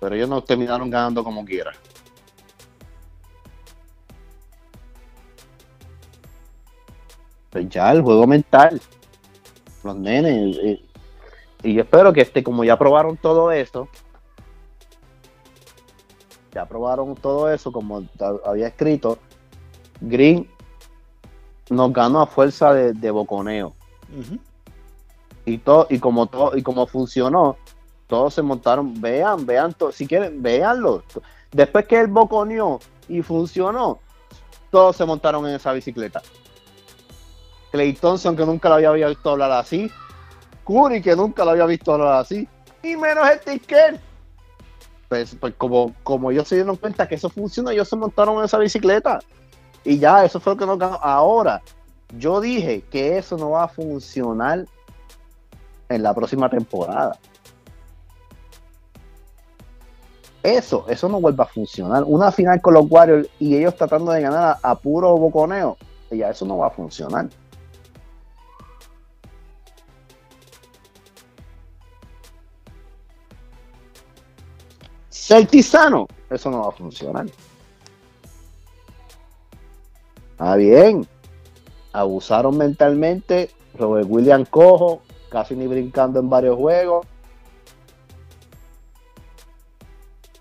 Pero 0.00 0.14
ellos 0.14 0.28
no 0.28 0.42
terminaron 0.42 0.90
ganando 0.90 1.24
como 1.24 1.44
quiera. 1.44 1.72
pues 7.56 7.70
ya 7.70 7.90
el 7.90 8.02
juego 8.02 8.26
mental, 8.26 8.82
los 9.82 9.96
nenes. 9.96 10.58
Y, 11.62 11.72
yo 11.72 11.82
espero 11.84 12.12
que 12.12 12.20
este, 12.20 12.42
como 12.44 12.64
ya 12.64 12.78
probaron 12.78 13.16
todo 13.16 13.50
eso, 13.50 13.88
ya 16.52 16.66
probaron 16.66 17.14
todo 17.14 17.50
eso, 17.50 17.72
como 17.72 18.04
había 18.44 18.66
escrito, 18.66 19.18
Green 20.00 20.48
nos 21.70 21.92
ganó 21.92 22.20
a 22.22 22.26
fuerza 22.26 22.72
de, 22.72 22.92
de 22.92 23.10
boconeo. 23.10 23.74
Y 25.44 25.58
todo, 25.58 25.86
y 25.90 25.98
como 25.98 26.26
todo, 26.26 26.56
y 26.56 26.62
como 26.62 26.86
funcionó, 26.86 27.56
todos 28.06 28.34
se 28.34 28.42
montaron, 28.42 29.00
vean, 29.00 29.46
vean, 29.46 29.72
to- 29.74 29.92
si 29.92 30.06
quieren, 30.06 30.42
véanlo. 30.42 31.02
Después 31.52 31.86
que 31.86 31.98
él 32.00 32.08
boconeó 32.08 32.80
y 33.08 33.22
funcionó, 33.22 33.98
todos 34.70 34.96
se 34.96 35.04
montaron 35.04 35.46
en 35.48 35.54
esa 35.54 35.72
bicicleta. 35.72 36.22
Clay 37.70 37.92
Thompson, 37.94 38.36
que 38.36 38.44
nunca 38.46 38.68
lo 38.68 38.76
había 38.76 39.06
visto 39.08 39.30
hablar 39.30 39.52
así. 39.52 39.90
Curry, 40.64 41.00
que 41.02 41.14
nunca 41.14 41.44
lo 41.44 41.52
había 41.52 41.66
visto 41.66 41.92
hablar 41.94 42.14
así. 42.20 42.48
Y 42.82 42.96
menos 42.96 43.28
el 43.28 43.40
Ticker. 43.40 44.00
Pues, 45.08 45.36
pues 45.38 45.54
como, 45.56 45.94
como 46.02 46.30
ellos 46.30 46.48
se 46.48 46.56
dieron 46.56 46.76
cuenta 46.76 47.06
que 47.06 47.14
eso 47.14 47.30
funciona, 47.30 47.72
ellos 47.72 47.88
se 47.88 47.96
montaron 47.96 48.38
en 48.38 48.44
esa 48.44 48.58
bicicleta. 48.58 49.20
Y 49.86 50.00
ya, 50.00 50.24
eso 50.24 50.40
fue 50.40 50.54
lo 50.54 50.58
que 50.58 50.66
nos 50.66 50.78
ganó. 50.80 50.98
Ahora, 51.00 51.62
yo 52.18 52.40
dije 52.40 52.82
que 52.90 53.18
eso 53.18 53.36
no 53.38 53.50
va 53.50 53.64
a 53.64 53.68
funcionar 53.68 54.66
en 55.88 56.02
la 56.02 56.12
próxima 56.12 56.50
temporada. 56.50 57.16
Eso, 60.42 60.86
eso 60.88 61.08
no 61.08 61.20
vuelve 61.20 61.40
a 61.40 61.46
funcionar. 61.46 62.02
Una 62.04 62.32
final 62.32 62.60
con 62.60 62.74
los 62.74 62.90
Warriors 62.90 63.28
y 63.38 63.56
ellos 63.56 63.76
tratando 63.76 64.10
de 64.10 64.22
ganar 64.22 64.58
a, 64.60 64.70
a 64.70 64.74
puro 64.74 65.16
boconeo, 65.16 65.76
ya 66.10 66.30
eso 66.30 66.44
no 66.44 66.58
va 66.58 66.66
a 66.66 66.70
funcionar. 66.70 67.28
Celtizano, 75.10 76.08
eso 76.28 76.50
no 76.50 76.62
va 76.62 76.68
a 76.70 76.72
funcionar. 76.72 77.26
Ah, 80.38 80.56
bien. 80.56 81.06
abusaron 81.92 82.56
mentalmente. 82.56 83.50
Robert 83.78 84.06
William 84.08 84.44
cojo, 84.44 85.02
casi 85.28 85.54
ni 85.54 85.66
brincando 85.66 86.20
en 86.20 86.30
varios 86.30 86.56
juegos. 86.56 87.06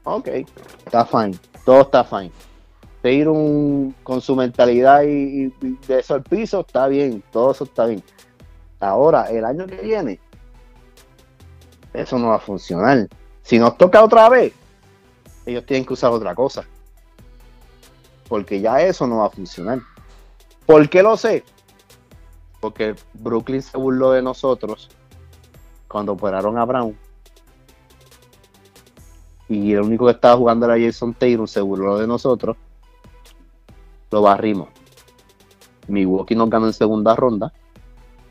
Ok, 0.03 0.27
está 0.85 1.05
fine, 1.05 1.37
todo 1.65 1.81
está 1.81 2.03
fine. 2.03 2.31
Tatum 3.01 3.91
con 4.03 4.21
su 4.21 4.35
mentalidad 4.35 5.03
y, 5.03 5.45
y 5.61 5.77
de 5.87 5.99
eso 5.99 6.13
al 6.13 6.23
piso, 6.23 6.61
está 6.61 6.87
bien, 6.87 7.23
todo 7.31 7.51
eso 7.51 7.63
está 7.63 7.85
bien. 7.87 8.03
Ahora, 8.79 9.29
el 9.31 9.43
año 9.45 9.65
que 9.65 9.77
viene, 9.77 10.19
eso 11.93 12.19
no 12.19 12.29
va 12.29 12.35
a 12.35 12.39
funcionar. 12.39 13.07
Si 13.41 13.57
nos 13.57 13.77
toca 13.77 14.03
otra 14.03 14.29
vez, 14.29 14.53
ellos 15.45 15.65
tienen 15.65 15.85
que 15.85 15.93
usar 15.93 16.11
otra 16.11 16.35
cosa. 16.35 16.65
Porque 18.27 18.61
ya 18.61 18.81
eso 18.81 19.07
no 19.07 19.17
va 19.17 19.27
a 19.27 19.29
funcionar. 19.29 19.79
¿Por 20.65 20.89
qué 20.89 21.03
lo 21.03 21.15
sé? 21.17 21.43
Porque 22.59 22.95
Brooklyn 23.13 23.61
se 23.61 23.77
burló 23.77 24.11
de 24.11 24.21
nosotros 24.21 24.89
cuando 25.87 26.13
operaron 26.13 26.57
a 26.57 26.65
Brown. 26.65 26.97
Y 29.47 29.73
el 29.73 29.81
único 29.81 30.05
que 30.05 30.13
estaba 30.13 30.35
jugando 30.37 30.65
era 30.65 30.83
Jason 30.83 31.13
Taylor, 31.13 31.47
se 31.47 31.61
burló 31.61 31.99
de 31.99 32.07
nosotros. 32.07 32.57
Lo 34.09 34.21
barrimos. 34.21 34.69
Milwaukee 35.87 36.35
nos 36.35 36.49
ganó 36.49 36.67
en 36.67 36.73
segunda 36.73 37.15
ronda. 37.15 37.53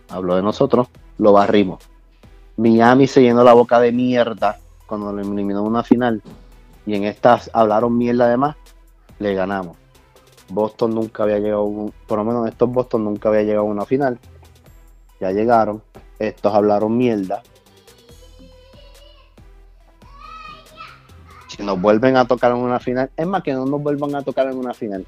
Habló 0.09 0.35
de 0.37 0.43
nosotros. 0.43 0.89
Lo 1.19 1.33
barrimos. 1.33 1.85
Miami 2.57 3.07
se 3.07 3.23
llenó 3.23 3.45
la 3.45 3.53
boca 3.53 3.79
de 3.81 3.93
mierda 3.93 4.59
cuando 4.87 5.13
lo 5.13 5.21
eliminó 5.21 5.63
una 5.63 5.83
final. 5.83 6.23
Y 6.87 6.95
en 6.95 7.05
estas 7.05 7.51
hablaron 7.53 7.97
mierda 7.97 8.27
además. 8.27 8.57
Le 9.19 9.35
ganamos. 9.35 9.84
Boston 10.49 10.95
nunca 10.95 11.23
había 11.23 11.39
llegado, 11.39 11.93
por 12.07 12.19
lo 12.19 12.25
menos 12.25 12.49
estos 12.49 12.71
Boston 12.71 13.05
nunca 13.05 13.29
había 13.29 13.43
llegado 13.43 13.67
a 13.67 13.71
una 13.71 13.85
final. 13.85 14.19
Ya 15.21 15.31
llegaron. 15.31 15.83
Estos 16.19 16.55
hablaron 16.55 16.97
mierda. 16.97 17.43
Si 21.49 21.63
nos 21.63 21.81
vuelven 21.81 22.17
a 22.17 22.27
tocar 22.27 22.53
en 22.53 22.59
una 22.59 22.81
final, 22.81 23.11
es 23.17 23.27
más 23.27 23.43
que 23.43 23.53
no 23.53 23.65
nos 23.65 23.83
vuelvan 23.83 24.15
a 24.17 24.23
tocar 24.23 24.49
en 24.49 24.59
una 24.59 24.75
final. 24.75 25.07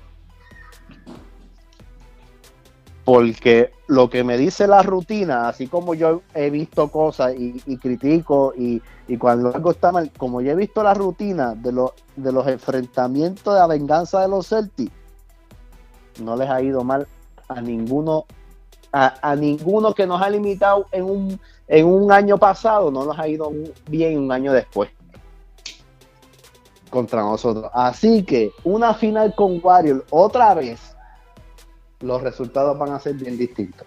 Porque 3.04 3.72
lo 3.86 4.10
que 4.10 4.24
me 4.24 4.36
dice 4.36 4.66
la 4.66 4.82
rutina, 4.82 5.48
así 5.48 5.68
como 5.68 5.94
yo 5.94 6.22
he 6.34 6.50
visto 6.50 6.88
cosas 6.88 7.34
y, 7.36 7.62
y 7.66 7.76
critico 7.76 8.52
y, 8.56 8.82
y 9.08 9.16
cuando 9.16 9.54
algo 9.54 9.70
está 9.70 9.92
mal, 9.92 10.10
como 10.16 10.40
yo 10.40 10.52
he 10.52 10.56
visto 10.56 10.82
la 10.82 10.94
rutina 10.94 11.54
de, 11.54 11.72
los 11.72 11.92
de 12.16 12.32
los 12.32 12.46
enfrentamientos 12.48 13.54
de 13.54 13.60
la 13.60 13.66
venganza 13.66 14.20
de 14.22 14.28
los 14.28 14.48
Celtics, 14.48 14.92
no 16.20 16.36
les 16.36 16.48
ha 16.48 16.62
ido 16.62 16.84
mal 16.84 17.06
a 17.48 17.60
ninguno, 17.60 18.26
a, 18.92 19.36
ninguno 19.36 19.94
que 19.94 20.06
nos 20.06 20.20
ha 20.20 20.30
limitado 20.30 20.86
en 20.92 21.04
un, 21.04 21.40
en 21.68 21.86
un 21.86 22.12
año 22.12 22.38
pasado, 22.38 22.90
no 22.90 23.04
nos 23.04 23.18
ha 23.18 23.28
ido 23.28 23.52
bien 23.88 24.18
un 24.18 24.32
año 24.32 24.52
después 24.52 24.90
contra 26.90 27.20
nosotros. 27.20 27.70
Así 27.74 28.24
que 28.24 28.52
una 28.64 28.94
final 28.94 29.34
con 29.34 29.60
Warriors 29.62 30.04
otra 30.10 30.54
vez, 30.54 30.80
los 32.00 32.22
resultados 32.22 32.78
van 32.78 32.92
a 32.92 33.00
ser 33.00 33.14
bien 33.14 33.36
distintos. 33.36 33.86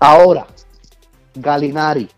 Ahora, 0.00 0.46
Galinari. 1.34 2.08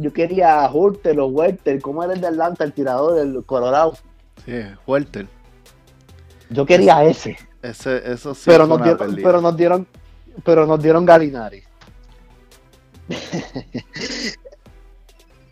Yo 0.00 0.12
quería 0.12 0.64
a 0.64 0.72
Hurter 0.72 1.18
o 1.18 1.26
Werther, 1.26 1.82
¿cómo 1.82 2.04
era 2.04 2.12
el 2.12 2.20
de 2.20 2.28
Atlanta, 2.28 2.62
el 2.62 2.72
tirador 2.72 3.16
del 3.16 3.44
Colorado? 3.44 3.98
Sí, 4.44 4.52
Welter. 4.86 5.26
Yo 6.50 6.64
quería 6.64 7.02
ese, 7.02 7.36
Ese, 7.60 8.12
eso 8.12 8.32
sí 8.32 8.44
pero 8.46 8.68
nos, 8.68 8.80
dieron, 8.80 9.16
pero 9.16 9.40
nos 9.40 9.56
dieron, 9.56 9.88
pero 10.44 10.66
nos 10.66 10.80
dieron 10.80 11.04
Galinari. 11.04 11.64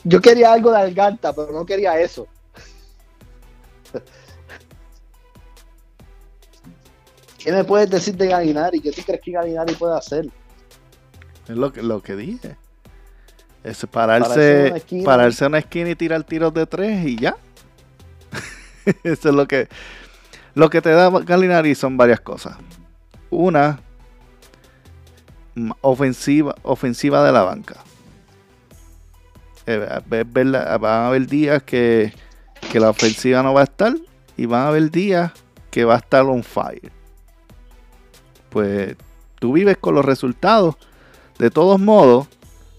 Yo 0.05 0.20
quería 0.20 0.53
algo 0.53 0.70
de 0.70 0.78
Alganta, 0.78 1.32
pero 1.32 1.51
no 1.51 1.66
quería 1.66 1.99
eso. 1.99 2.28
¿Qué 7.38 7.51
me 7.51 7.64
puedes 7.64 7.90
decir 7.90 8.16
de 8.16 8.28
Galinari? 8.28 8.78
¿Qué 8.80 8.92
tú 8.92 9.03
crees 9.03 9.20
que 9.22 9.32
Galinari 9.32 9.74
puede 9.74 9.99
hacer? 9.99 10.28
Es 11.49 11.57
lo 11.57 11.72
que, 11.72 11.82
lo 11.82 12.01
que 12.01 12.14
dije. 12.14 12.57
Es 13.66 13.84
Pararse 13.90 14.72
pararse, 15.04 15.44
en 15.44 15.48
una 15.48 15.58
esquina 15.58 15.90
y 15.90 15.96
tirar 15.96 16.22
tiros 16.22 16.54
de 16.54 16.66
tres 16.66 17.04
y 17.04 17.16
ya. 17.16 17.36
Eso 19.02 19.28
es 19.30 19.34
lo 19.34 19.48
que, 19.48 19.68
lo 20.54 20.70
que 20.70 20.80
te 20.80 20.90
da 20.90 21.10
Galinari 21.10 21.74
son 21.74 21.96
varias 21.96 22.20
cosas. 22.20 22.56
Una, 23.28 23.80
ofensiva, 25.80 26.54
ofensiva 26.62 27.24
de 27.24 27.32
la 27.32 27.42
banca. 27.42 27.82
Eh, 29.66 30.00
van 30.06 30.84
a 30.84 31.08
haber 31.08 31.26
días 31.26 31.60
que, 31.64 32.12
que 32.70 32.78
la 32.78 32.90
ofensiva 32.90 33.42
no 33.42 33.52
va 33.52 33.62
a 33.62 33.64
estar 33.64 33.96
y 34.36 34.46
van 34.46 34.60
a 34.60 34.68
haber 34.68 34.92
días 34.92 35.32
que 35.72 35.84
va 35.84 35.94
a 35.94 35.98
estar 35.98 36.22
on 36.22 36.44
fire. 36.44 36.92
Pues 38.50 38.94
tú 39.40 39.54
vives 39.54 39.76
con 39.76 39.96
los 39.96 40.04
resultados. 40.04 40.76
De 41.40 41.50
todos 41.50 41.80
modos, 41.80 42.28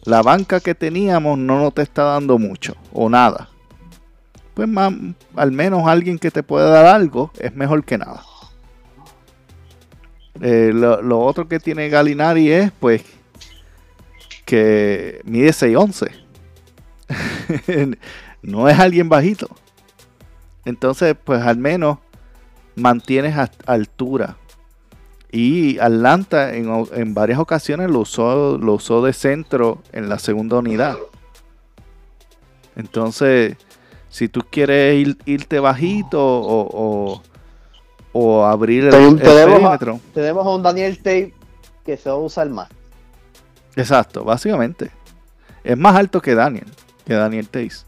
la 0.07 0.21
banca 0.21 0.61
que 0.61 0.73
teníamos 0.73 1.37
no 1.37 1.59
nos 1.59 1.73
te 1.73 1.81
está 1.81 2.03
dando 2.03 2.39
mucho 2.39 2.77
o 2.93 3.09
nada. 3.09 3.49
Pues 4.53 4.65
más, 4.65 4.93
al 5.35 5.51
menos 5.51 5.85
alguien 5.85 6.17
que 6.17 6.31
te 6.31 6.43
pueda 6.43 6.69
dar 6.69 6.85
algo 6.85 7.29
es 7.37 7.53
mejor 7.53 7.83
que 7.83 7.97
nada. 7.97 8.23
Eh, 10.39 10.71
lo, 10.73 11.19
otro 11.19 11.49
que 11.49 11.59
tiene 11.59 11.89
Galinari 11.89 12.49
es 12.49 12.71
pues 12.71 13.03
que 14.45 15.19
mide 15.25 15.49
6'11. 15.49 16.09
no 18.43 18.69
es 18.69 18.79
alguien 18.79 19.09
bajito. 19.09 19.49
Entonces, 20.63 21.17
pues 21.21 21.41
al 21.41 21.57
menos 21.57 21.97
mantienes 22.77 23.35
altura. 23.65 24.37
Y 25.31 25.77
Atlanta 25.79 26.55
en, 26.55 26.87
en 26.93 27.13
varias 27.13 27.39
ocasiones 27.39 27.89
lo 27.89 27.99
usó, 27.99 28.57
lo 28.57 28.73
usó 28.75 29.03
de 29.03 29.11
centro 29.13 29.81
en 29.91 30.07
la 30.09 30.19
segunda 30.19 30.57
unidad. 30.57 30.95
Entonces, 32.75 33.57
si 34.09 34.29
tú 34.29 34.41
quieres 34.49 34.95
ir- 35.07 35.17
irte 35.25 35.59
bajito 35.59 36.19
o, 36.23 36.67
o- 36.71 37.21
o 38.13 38.45
abrir 38.45 38.85
el, 38.85 38.93
el 38.93 39.19
tenemos 39.19 39.55
a- 39.63 39.77
perímetro. 39.77 39.99
Tenemos 40.13 40.45
a 40.45 40.49
un 40.51 40.63
Daniel 40.63 40.97
Tate 40.97 41.33
que 41.85 41.97
se 41.97 42.09
va 42.09 42.15
a 42.15 42.19
usar 42.19 42.49
más. 42.49 42.69
Exacto, 43.75 44.23
básicamente. 44.23 44.91
Es 45.63 45.77
más 45.77 45.95
alto 45.95 46.21
que 46.21 46.35
Daniel, 46.35 46.67
que 47.05 47.13
Daniel 47.15 47.49
Tays. 47.49 47.85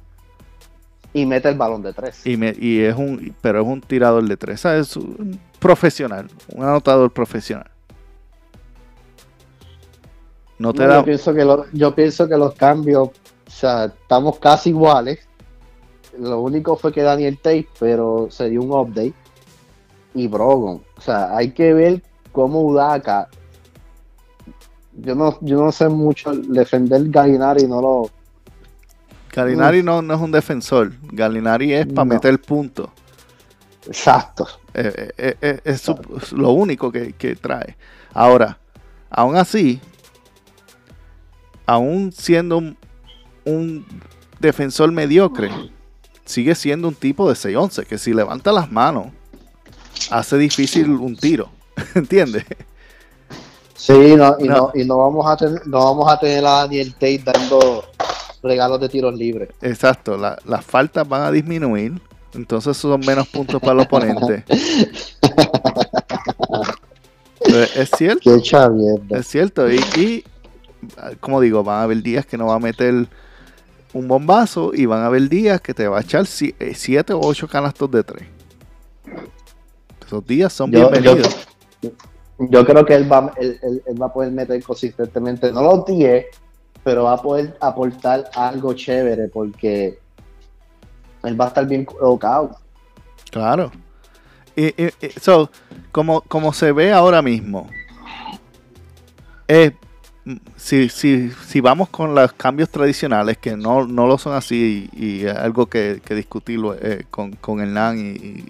Y 1.14 1.26
mete 1.26 1.50
el 1.50 1.58
balón 1.58 1.82
de 1.82 1.92
tres. 1.94 2.26
Y, 2.26 2.38
me- 2.38 2.56
y 2.58 2.82
es 2.82 2.96
un, 2.96 3.36
pero 3.42 3.62
es 3.62 3.68
un 3.68 3.82
tirador 3.82 4.24
de 4.28 4.38
tres. 4.38 4.62
¿sabes? 4.62 4.90
Es 4.90 4.98
un 4.98 5.40
profesional, 5.60 6.28
un 6.54 6.64
anotador 6.64 7.12
profesional. 7.12 7.70
No 10.58 10.74
te 10.74 10.84
No, 10.84 10.90
da. 10.90 10.96
yo, 10.98 11.06
pienso 11.06 11.34
que 11.34 11.46
lo- 11.46 11.66
yo 11.72 11.96
pienso 11.96 12.28
que 12.28 12.36
los 12.38 12.54
cambios, 12.54 13.08
o 13.10 13.12
sea, 13.50 13.86
estamos 13.86 14.38
casi 14.40 14.70
iguales. 14.70 15.20
Lo 16.20 16.42
único 16.42 16.76
fue 16.76 16.92
que 16.92 17.02
Daniel 17.02 17.38
Tate, 17.38 17.68
pero 17.80 18.28
se 18.30 18.50
dio 18.50 18.62
un 18.62 18.72
update. 18.72 19.14
Y 20.14 20.28
Brogon. 20.28 20.82
O 20.98 21.02
sea, 21.02 21.36
hay 21.36 21.52
que 21.52 21.74
ver 21.74 22.02
cómo 22.32 22.62
Udaka. 22.64 23.30
Yo 25.02 25.16
no, 25.16 25.38
yo 25.42 25.64
no 25.64 25.72
sé 25.72 25.88
mucho 25.88 26.34
defender 26.34 27.04
Gallinari, 27.10 27.68
no 27.68 27.82
lo. 27.82 28.10
Galinari 29.34 29.84
no, 29.84 30.02
no 30.02 30.14
es 30.16 30.20
un 30.22 30.32
defensor. 30.32 30.92
Galinari 31.12 31.74
es 31.74 31.86
para 31.88 32.06
No. 32.06 32.14
meter 32.16 32.40
puntos. 32.42 32.90
Exacto. 33.88 34.48
Eh, 34.74 34.94
eh, 34.96 35.12
eh, 35.18 35.38
eh, 35.42 35.60
es 35.64 35.82
su- 35.82 35.98
es 36.22 36.32
lo 36.32 36.52
único 36.52 36.92
que, 36.92 37.14
que 37.14 37.36
trae. 37.36 37.76
Ahora, 38.14 38.58
aún 39.10 39.36
así, 39.36 39.80
aún 41.66 42.12
siendo 42.12 42.58
un, 42.58 42.78
un 43.46 43.86
defensor 44.40 44.92
mediocre, 44.92 45.50
sigue 46.26 46.56
siendo 46.56 46.88
un 46.88 46.96
tipo 46.96 47.28
de 47.30 47.36
6'11, 47.36 47.86
que 47.86 47.98
si 47.98 48.14
levanta 48.14 48.52
las 48.52 48.72
manos, 48.72 49.08
hace 50.12 50.38
difícil 50.38 50.90
un 50.92 51.16
tiro. 51.16 51.50
¿Entiendes? 51.96 52.46
Sí, 53.76 54.16
no, 54.16 54.36
y, 54.40 54.44
No. 54.48 54.56
no. 54.56 54.72
y 54.76 54.86
no 54.86 54.98
vamos 54.98 55.26
a 55.28 55.38
tener, 55.38 55.66
no 55.68 55.80
vamos 55.86 56.12
a 56.12 56.20
tener 56.20 56.46
a 56.46 56.52
Daniel 56.62 56.94
Tate 56.94 57.24
dando 57.24 57.86
regalos 58.42 58.80
de 58.82 58.90
tiros 58.90 59.16
libres. 59.16 59.50
Exacto, 59.62 60.18
la- 60.18 60.38
las 60.46 60.64
faltas 60.66 61.08
van 61.08 61.22
a 61.24 61.32
disminuir, 61.32 62.00
entonces 62.34 62.78
son 62.78 63.00
menos 63.02 63.28
puntos 63.28 63.60
para 63.62 63.74
el 63.74 63.80
oponente. 63.82 64.44
Es 67.76 67.90
cierto. 67.98 68.36
Es 69.10 69.28
cierto, 69.28 69.72
y, 69.72 69.78
y, 69.98 70.24
como 71.20 71.42
digo, 71.42 71.64
van 71.64 71.80
a 71.80 71.84
haber 71.84 72.02
días 72.02 72.26
que 72.26 72.38
no 72.38 72.48
va 72.48 72.56
a 72.56 72.60
meter 72.60 73.08
un 73.94 74.08
bombazo 74.08 74.72
y 74.74 74.86
van 74.86 75.02
a 75.02 75.08
haber 75.08 75.28
días 75.30 75.60
que 75.62 75.74
te 75.74 75.88
va 75.88 75.98
a 75.98 76.02
echar 76.02 76.26
7 76.26 77.14
o 77.14 77.20
8 77.22 77.48
canastos 77.48 77.90
de 77.92 78.04
3. 78.04 78.24
Esos 80.06 80.26
días 80.26 80.54
son 80.54 80.72
Yo- 80.72 80.90
bienvenidos. 80.90 81.48
Yo 82.38 82.66
creo 82.66 82.86
que 82.86 82.94
él 82.96 83.12
va, 83.12 83.34
él, 83.38 83.60
él- 83.62 83.84
él 83.86 84.02
va 84.02 84.06
a 84.08 84.14
poder 84.14 84.32
meter 84.32 84.62
consistentemente, 84.64 85.52
no 85.52 85.62
los 85.62 85.86
10, 85.86 86.26
pero 86.90 87.04
va 87.04 87.14
a 87.14 87.22
poder 87.22 87.56
aportar 87.62 88.32
algo 88.34 88.74
chévere 88.74 89.28
porque 89.28 90.00
él 91.22 91.40
va 91.40 91.46
a 91.46 91.48
estar 91.50 91.68
bien 91.68 91.86
colocado. 91.86 92.58
Claro. 93.30 93.72
Y, 94.56 94.74
so, 95.22 95.52
como, 95.92 96.22
como 96.22 96.52
se 96.52 96.72
ve 96.72 96.92
ahora 96.92 97.22
mismo, 97.22 97.70
mm, 99.48 100.34
si, 100.56 100.90
si, 100.90 101.30
si 101.30 101.62
vamos 101.62 101.90
con 101.90 102.16
los 102.16 102.34
cambios 102.34 102.70
tradicionales, 102.70 103.38
que 103.38 103.56
no, 103.56 103.86
no 103.86 104.08
lo 104.08 104.18
son 104.18 104.34
así, 104.34 104.90
y, 104.92 105.28
algo 105.28 105.68
que, 105.68 106.02
que 106.04 106.16
discutirlo 106.16 106.74
eh, 106.74 107.06
con, 107.12 107.34
con 107.34 107.60
Hernán 107.62 108.00
y 108.00 108.46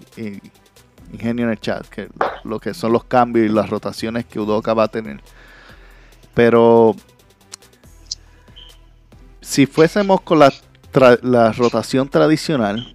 Ingenio 1.12 1.44
en 1.44 1.50
el 1.50 1.60
chat, 1.60 1.86
que 1.88 2.08
lo 2.44 2.58
que 2.58 2.72
son 2.72 2.94
los 2.94 3.04
cambios 3.04 3.44
y 3.44 3.52
las 3.52 3.68
rotaciones 3.68 4.24
que 4.24 4.40
Udoka 4.40 4.72
va 4.72 4.84
a 4.84 4.88
tener. 4.88 5.20
Pero 6.32 6.96
si 9.50 9.66
fuésemos 9.66 10.20
con 10.20 10.38
la, 10.38 10.52
tra- 10.92 11.18
la 11.22 11.50
rotación 11.50 12.08
tradicional, 12.08 12.94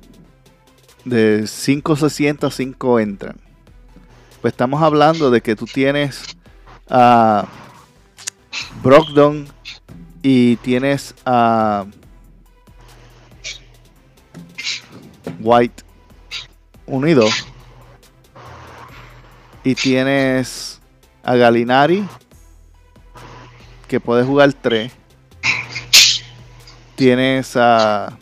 de 1.03 1.47
5 1.47 1.97
se 1.97 2.09
sienta, 2.09 2.49
5 2.49 3.01
entran. 3.01 3.35
Pues 4.41 4.53
estamos 4.53 4.81
hablando 4.81 5.29
de 5.31 5.41
que 5.41 5.57
tú 5.57 5.65
tienes 5.65 6.23
a 6.89 7.45
Brogdon 8.81 9.49
y 10.23 10.55
tienes 10.57 11.13
a 11.25 11.85
White 15.41 15.83
1 16.85 17.07
y 17.09 17.13
2. 17.15 17.45
Y 19.65 19.75
tienes 19.75 20.79
a 21.21 21.35
Galinari 21.35 22.07
que 23.89 23.99
puede 23.99 24.23
jugar 24.23 24.53
3. 24.53 24.93
Tienes 26.95 27.55
a 27.55 28.17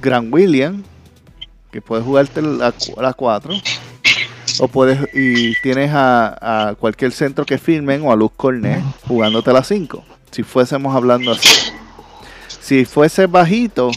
Gran 0.00 0.32
William, 0.32 0.82
que 1.70 1.80
puedes 1.80 2.04
jugarte 2.04 2.42
la, 2.42 2.74
la 3.00 3.12
4. 3.12 3.54
O 4.58 4.68
puedes, 4.68 4.98
y 5.14 5.54
tienes 5.62 5.92
a, 5.94 6.68
a 6.68 6.74
cualquier 6.74 7.12
centro 7.12 7.46
que 7.46 7.58
firmen 7.58 8.04
o 8.04 8.12
a 8.12 8.16
Luz 8.16 8.32
Cornet 8.36 8.82
jugándote 9.06 9.52
la 9.52 9.64
5. 9.64 10.04
Si 10.30 10.42
fuésemos 10.42 10.94
hablando 10.94 11.32
así. 11.32 11.72
Si 12.60 12.84
fuese 12.84 13.26
bajito, 13.26 13.90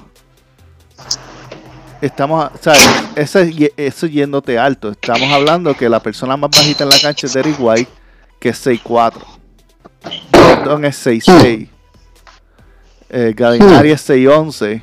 estamos, 2.01 2.49
¿sabes? 2.61 2.81
Eso, 3.15 3.39
eso 3.77 4.07
yéndote 4.07 4.57
alto. 4.57 4.91
Estamos 4.91 5.31
hablando 5.31 5.75
que 5.75 5.89
la 5.89 5.99
persona 5.99 6.37
más 6.37 6.51
bajita 6.51 6.83
en 6.83 6.89
la 6.89 6.99
cancha 6.99 7.27
es 7.27 7.33
Derrick 7.33 7.59
White, 7.59 7.91
que 8.39 8.49
es 8.49 8.65
6'4. 8.65 9.34
Brogdon 10.31 10.85
es 10.85 11.05
6'6. 11.05 11.67
Eh, 13.09 13.33
Gallinari 13.35 13.91
es 13.91 14.01
6'11. 14.09 14.81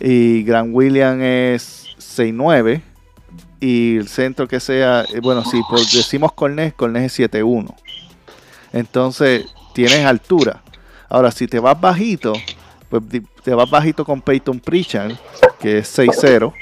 Y 0.00 0.42
Gran 0.42 0.70
William 0.74 1.20
es 1.22 1.88
6'9. 1.98 2.82
Y 3.60 3.96
el 3.96 4.08
centro 4.08 4.48
que 4.48 4.58
sea, 4.60 5.02
eh, 5.12 5.20
bueno, 5.20 5.44
si 5.44 5.60
por- 5.62 5.78
decimos 5.78 6.32
Cornet, 6.32 6.74
Cornet 6.74 7.04
es 7.04 7.12
7'1. 7.18 7.74
Entonces, 8.72 9.46
tienes 9.74 10.04
altura. 10.04 10.62
Ahora, 11.08 11.30
si 11.30 11.46
te 11.46 11.60
vas 11.60 11.78
bajito, 11.80 12.32
pues 12.88 13.02
te 13.44 13.54
vas 13.54 13.70
bajito 13.70 14.04
con 14.04 14.20
Peyton 14.20 14.58
Pritchard, 14.60 15.12
que 15.60 15.78
es 15.78 15.88
6'0. 15.98 16.52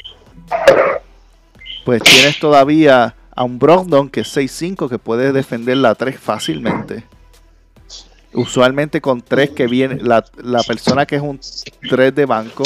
Pues 1.84 2.02
tienes 2.02 2.38
todavía 2.38 3.14
a 3.34 3.44
un 3.44 3.58
Brogdon 3.58 4.10
que 4.10 4.20
es 4.20 4.36
6'5 4.36 4.88
que 4.88 4.98
puede 4.98 5.32
defender 5.32 5.76
la 5.78 5.94
3 5.94 6.18
fácilmente. 6.18 7.04
Usualmente 8.32 9.00
con 9.00 9.20
3 9.22 9.50
que 9.50 9.66
viene, 9.66 9.96
la, 10.00 10.24
la 10.42 10.62
persona 10.62 11.04
que 11.04 11.16
es 11.16 11.22
un 11.22 11.40
3 11.88 12.14
de 12.14 12.26
banco 12.26 12.62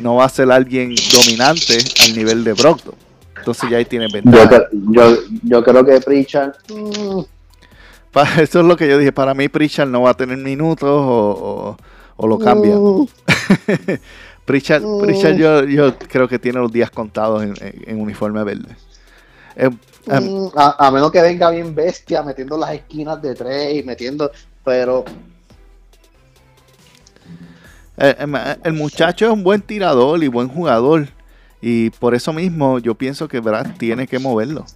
no 0.00 0.14
va 0.16 0.24
a 0.24 0.28
ser 0.28 0.50
alguien 0.52 0.94
dominante 1.12 1.78
al 2.04 2.14
nivel 2.16 2.44
de 2.44 2.52
Brogdon. 2.52 2.94
Entonces 3.36 3.68
ya 3.70 3.78
ahí 3.78 3.84
tienes 3.84 4.12
Yo, 4.12 4.20
ventaja. 4.22 4.48
cre- 4.50 4.68
yo, 4.92 5.16
yo 5.42 5.64
creo 5.64 5.84
que 5.84 6.00
Pritchard 6.00 6.52
mm, 6.72 7.20
Eso 8.40 8.60
es 8.60 8.66
lo 8.66 8.76
que 8.76 8.88
yo 8.88 8.98
dije. 8.98 9.12
Para 9.12 9.34
mí 9.34 9.48
Pritchard 9.48 9.88
no 9.88 10.02
va 10.02 10.10
a 10.10 10.14
tener 10.14 10.36
minutos 10.38 10.88
o, 10.88 10.96
o- 10.96 11.76
o 12.16 12.26
lo 12.26 12.38
cambian. 12.38 12.78
mm, 12.82 13.06
Pritchard, 14.44 14.82
Mm. 14.82 15.00
Pritchard 15.02 15.36
yo, 15.36 15.64
yo 15.64 15.98
creo 15.98 16.26
que 16.28 16.38
tiene 16.38 16.58
los 16.58 16.72
días 16.72 16.90
contados 16.90 17.42
en, 17.42 17.54
en- 17.60 17.84
en 17.86 18.00
uniforme 18.00 18.42
verde. 18.44 18.76
Eh, 19.56 19.68
em, 20.06 20.24
mm, 20.24 20.50
a, 20.56 20.86
a 20.86 20.90
menos 20.90 21.10
que 21.12 21.20
venga 21.20 21.50
bien 21.50 21.74
bestia 21.74 22.22
metiendo 22.22 22.56
las 22.56 22.72
esquinas 22.72 23.20
de 23.20 23.34
tres 23.34 23.74
y 23.76 23.82
metiendo, 23.82 24.30
pero 24.68 25.02
el 27.96 28.72
muchacho 28.74 29.24
es 29.24 29.32
un 29.32 29.42
buen 29.42 29.62
tirador 29.62 30.22
y 30.22 30.28
buen 30.28 30.48
jugador. 30.48 31.08
Y 31.62 31.88
por 31.88 32.14
eso 32.14 32.34
mismo 32.34 32.78
yo 32.78 32.94
pienso 32.94 33.28
que 33.28 33.40
Brad 33.40 33.76
tiene 33.78 34.06
que 34.06 34.18
moverlo. 34.18 34.66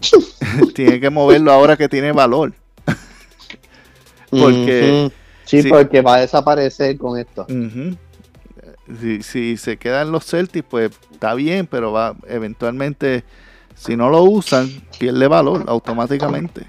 tiene 0.74 1.00
que 1.00 1.10
moverlo 1.10 1.52
ahora 1.52 1.76
que 1.76 1.86
tiene 1.86 2.12
valor. 2.12 2.54
Porque- 4.30 5.12
sí, 5.44 5.62
sí. 5.62 5.68
porque 5.68 6.00
va 6.00 6.14
a 6.14 6.20
desaparecer 6.20 6.96
con 6.96 7.18
esto. 7.18 7.46
Si, 9.00 9.22
si 9.22 9.58
se 9.58 9.76
quedan 9.76 10.10
los 10.10 10.24
Celtics, 10.24 10.66
pues 10.68 10.92
está 11.12 11.34
bien, 11.34 11.66
pero 11.66 11.92
va 11.92 12.16
eventualmente, 12.26 13.22
si 13.74 13.96
no 13.96 14.08
lo 14.08 14.22
usan, 14.22 14.70
pierde 14.98 15.28
valor 15.28 15.64
automáticamente. 15.68 16.64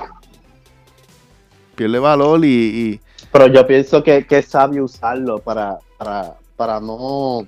Pierde 1.76 2.00
valor 2.00 2.44
y, 2.46 2.48
y- 2.50 3.00
Pero 3.32 3.48
yo 3.48 3.66
pienso 3.68 4.04
que, 4.04 4.26
que 4.26 4.40
es 4.40 4.46
sabio 4.48 4.86
usarlo 4.86 5.40
para, 5.40 5.78
para, 5.98 6.36
para 6.56 6.80
no 6.80 7.46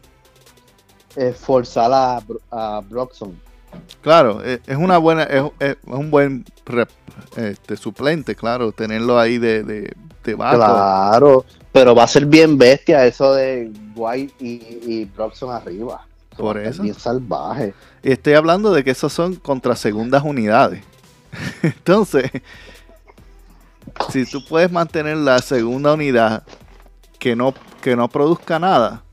eh, 1.16 1.34
forzar 1.34 1.92
a, 1.94 2.22
a 2.52 2.82
Broxton. 2.88 3.40
claro, 4.02 4.44
es, 4.44 4.60
es 4.68 4.78
una 4.78 4.98
buena, 4.98 5.24
es, 5.24 5.44
es 5.60 5.76
un 5.86 6.12
buen 6.12 6.46
rep- 6.66 6.90
este, 7.36 7.78
suplente, 7.78 8.36
claro, 8.36 8.72
tenerlo 8.72 9.20
ahí 9.20 9.38
de, 9.38 9.64
de, 9.64 9.94
de 10.24 10.36
backup. 10.36 10.60
Claro, 10.60 11.46
pero 11.72 11.96
va 11.96 12.04
a 12.04 12.08
ser 12.08 12.26
bien 12.26 12.58
bestia 12.58 13.06
eso 13.06 13.34
de 13.34 13.72
White 13.96 14.34
y, 14.40 14.48
y 14.86 15.06
Broxton 15.06 15.52
arriba. 15.54 16.06
Por 16.38 16.58
eso. 16.60 16.84
Bien 16.84 16.94
salvaje. 16.94 17.74
Y 18.04 18.12
estoy 18.12 18.34
hablando 18.34 18.72
de 18.72 18.84
que 18.84 18.92
esos 18.92 19.12
son 19.12 19.36
contra 19.36 19.76
segundas 19.76 20.24
unidades. 20.24 20.84
Entonces, 21.64 22.30
si 24.10 24.26
tú 24.26 24.44
puedes 24.46 24.72
mantener 24.72 25.18
la 25.18 25.40
segunda 25.40 25.94
unidad 25.94 26.44
que 27.20 27.36
no, 27.36 27.54
que 27.82 27.96
no 27.96 28.08
produzca 28.08 28.60
nada, 28.60 29.04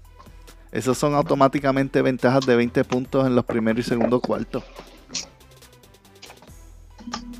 esos 0.72 0.98
son 0.98 1.14
automáticamente 1.14 2.02
ventajas 2.02 2.44
de 2.46 2.56
20 2.56 2.84
puntos 2.84 3.26
en 3.26 3.34
los 3.34 3.44
primeros 3.44 3.86
y 3.86 3.88
segundos 3.88 4.20
cuartos. 4.20 4.64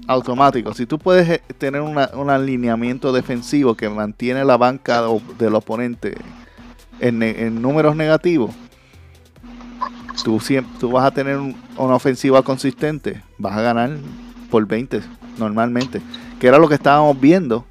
Automático. 0.07 0.75
Si 0.75 0.85
tú 0.85 0.99
puedes 0.99 1.29
eh, 1.29 1.43
tener 1.57 1.81
un 1.81 2.31
alineamiento 2.31 3.11
defensivo 3.13 3.75
que 3.75 3.89
mantiene 3.89 4.45
la 4.45 4.57
banca 4.59 5.03
del 5.39 5.55
oponente 5.55 6.15
en, 7.01 7.23
en 7.23 7.63
números 7.63 7.97
negativos, 7.97 8.55
tú, 10.23 10.37
siem- 10.41 10.67
tú 10.79 10.91
vas 10.93 11.07
a 11.07 11.11
tener 11.11 11.39
un- 11.39 11.57
una 11.79 11.95
ofensiva 11.95 12.43
consistente, 12.43 13.23
vas 13.39 13.57
a 13.57 13.63
ganar 13.63 13.97
por 14.51 14.67
20 14.67 15.01
normalmente, 15.39 16.03
que 16.45 16.49
era 16.49 16.59
lo 16.59 16.69
que 16.69 16.75
estábamos 16.75 17.19
viendo. 17.19 17.65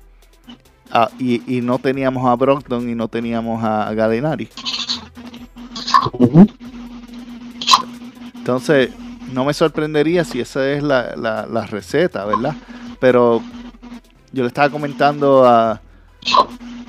Ah, 0.91 1.07
y, 1.19 1.61
no 1.61 1.77
teníamos 1.77 2.27
a 2.27 2.35
Brockton 2.35 2.89
y 2.89 2.95
no 2.95 3.07
teníamos 3.07 3.63
a 3.63 3.93
Gallinari. 3.93 4.49
Entonces, 8.33 8.89
no 9.31 9.45
me 9.45 9.53
sorprendería 9.53 10.23
si 10.23 10.39
esa 10.39 10.67
es 10.71 10.81
la, 10.81 11.15
la- 11.15 11.45
la 11.45 11.67
receta, 11.67 12.25
¿verdad? 12.25 12.55
Pero 12.99 13.43
yo 14.31 14.41
le 14.41 14.47
estaba 14.47 14.71
comentando 14.71 15.45
a, 15.45 15.79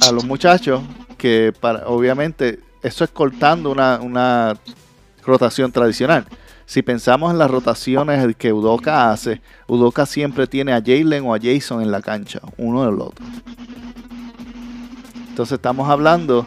a 0.00 0.10
los 0.10 0.24
muchachos 0.24 0.80
que 1.18 1.52
para, 1.60 1.86
obviamente 1.86 2.60
eso 2.82 3.04
es 3.04 3.10
cortando 3.10 3.70
una, 3.70 3.98
una 4.00 4.56
rotación 5.22 5.70
tradicional. 5.70 6.24
Si 6.66 6.82
pensamos 6.82 7.30
en 7.32 7.38
las 7.38 7.50
rotaciones 7.50 8.34
que 8.36 8.52
Udoka 8.52 9.10
hace, 9.10 9.40
Udoka 9.66 10.06
siempre 10.06 10.46
tiene 10.46 10.72
a 10.72 10.82
Jalen 10.84 11.24
o 11.26 11.34
a 11.34 11.38
Jason 11.40 11.82
en 11.82 11.90
la 11.90 12.00
cancha, 12.00 12.40
uno 12.56 12.84
del 12.84 13.00
otro. 13.00 13.24
Entonces 15.28 15.56
estamos 15.56 15.88
hablando 15.88 16.46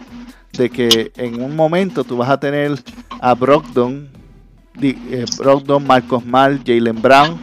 de 0.53 0.69
que 0.69 1.11
en 1.17 1.41
un 1.41 1.55
momento 1.55 2.03
tú 2.03 2.17
vas 2.17 2.29
a 2.29 2.39
tener 2.39 2.81
a 3.21 3.33
Brogdon, 3.35 4.09
eh, 4.81 5.25
Brogdon, 5.37 5.85
Marcos 5.85 6.25
Mal, 6.25 6.61
Jalen 6.65 7.01
Brown, 7.01 7.39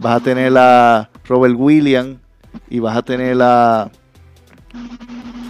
vas 0.00 0.16
a 0.16 0.20
tener 0.20 0.56
a 0.56 1.10
Robert 1.24 1.54
Williams 1.56 2.18
y 2.68 2.78
vas 2.78 2.96
a 2.96 3.02
tener 3.02 3.36
a 3.42 3.90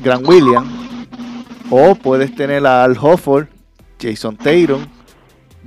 Grant 0.02 0.26
Williams. 0.26 0.68
O 1.70 1.94
puedes 1.94 2.34
tener 2.34 2.66
a 2.66 2.82
Al 2.82 2.96
Hofford, 3.00 3.46
Jason 4.00 4.36
Tatum, 4.36 4.86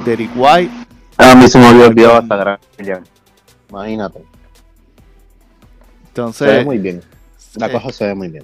Derek 0.06 0.32
White. 0.36 0.72
A 1.18 1.36
mí 1.36 1.48
se 1.48 1.60
me 1.60 1.68
había 1.68 1.88
olvidado 1.88 2.18
hasta 2.18 2.36
Grant 2.36 2.62
Williams. 2.80 3.10
Imagínate. 3.70 4.20
Se 4.20 4.26
ve 4.26 4.28
Entonces, 6.08 6.66
muy 6.66 6.78
bien. 6.78 7.02
La 7.56 7.68
eh, 7.68 7.72
cosa 7.72 7.92
se 7.92 8.06
ve 8.08 8.16
muy 8.16 8.30
bien. 8.30 8.44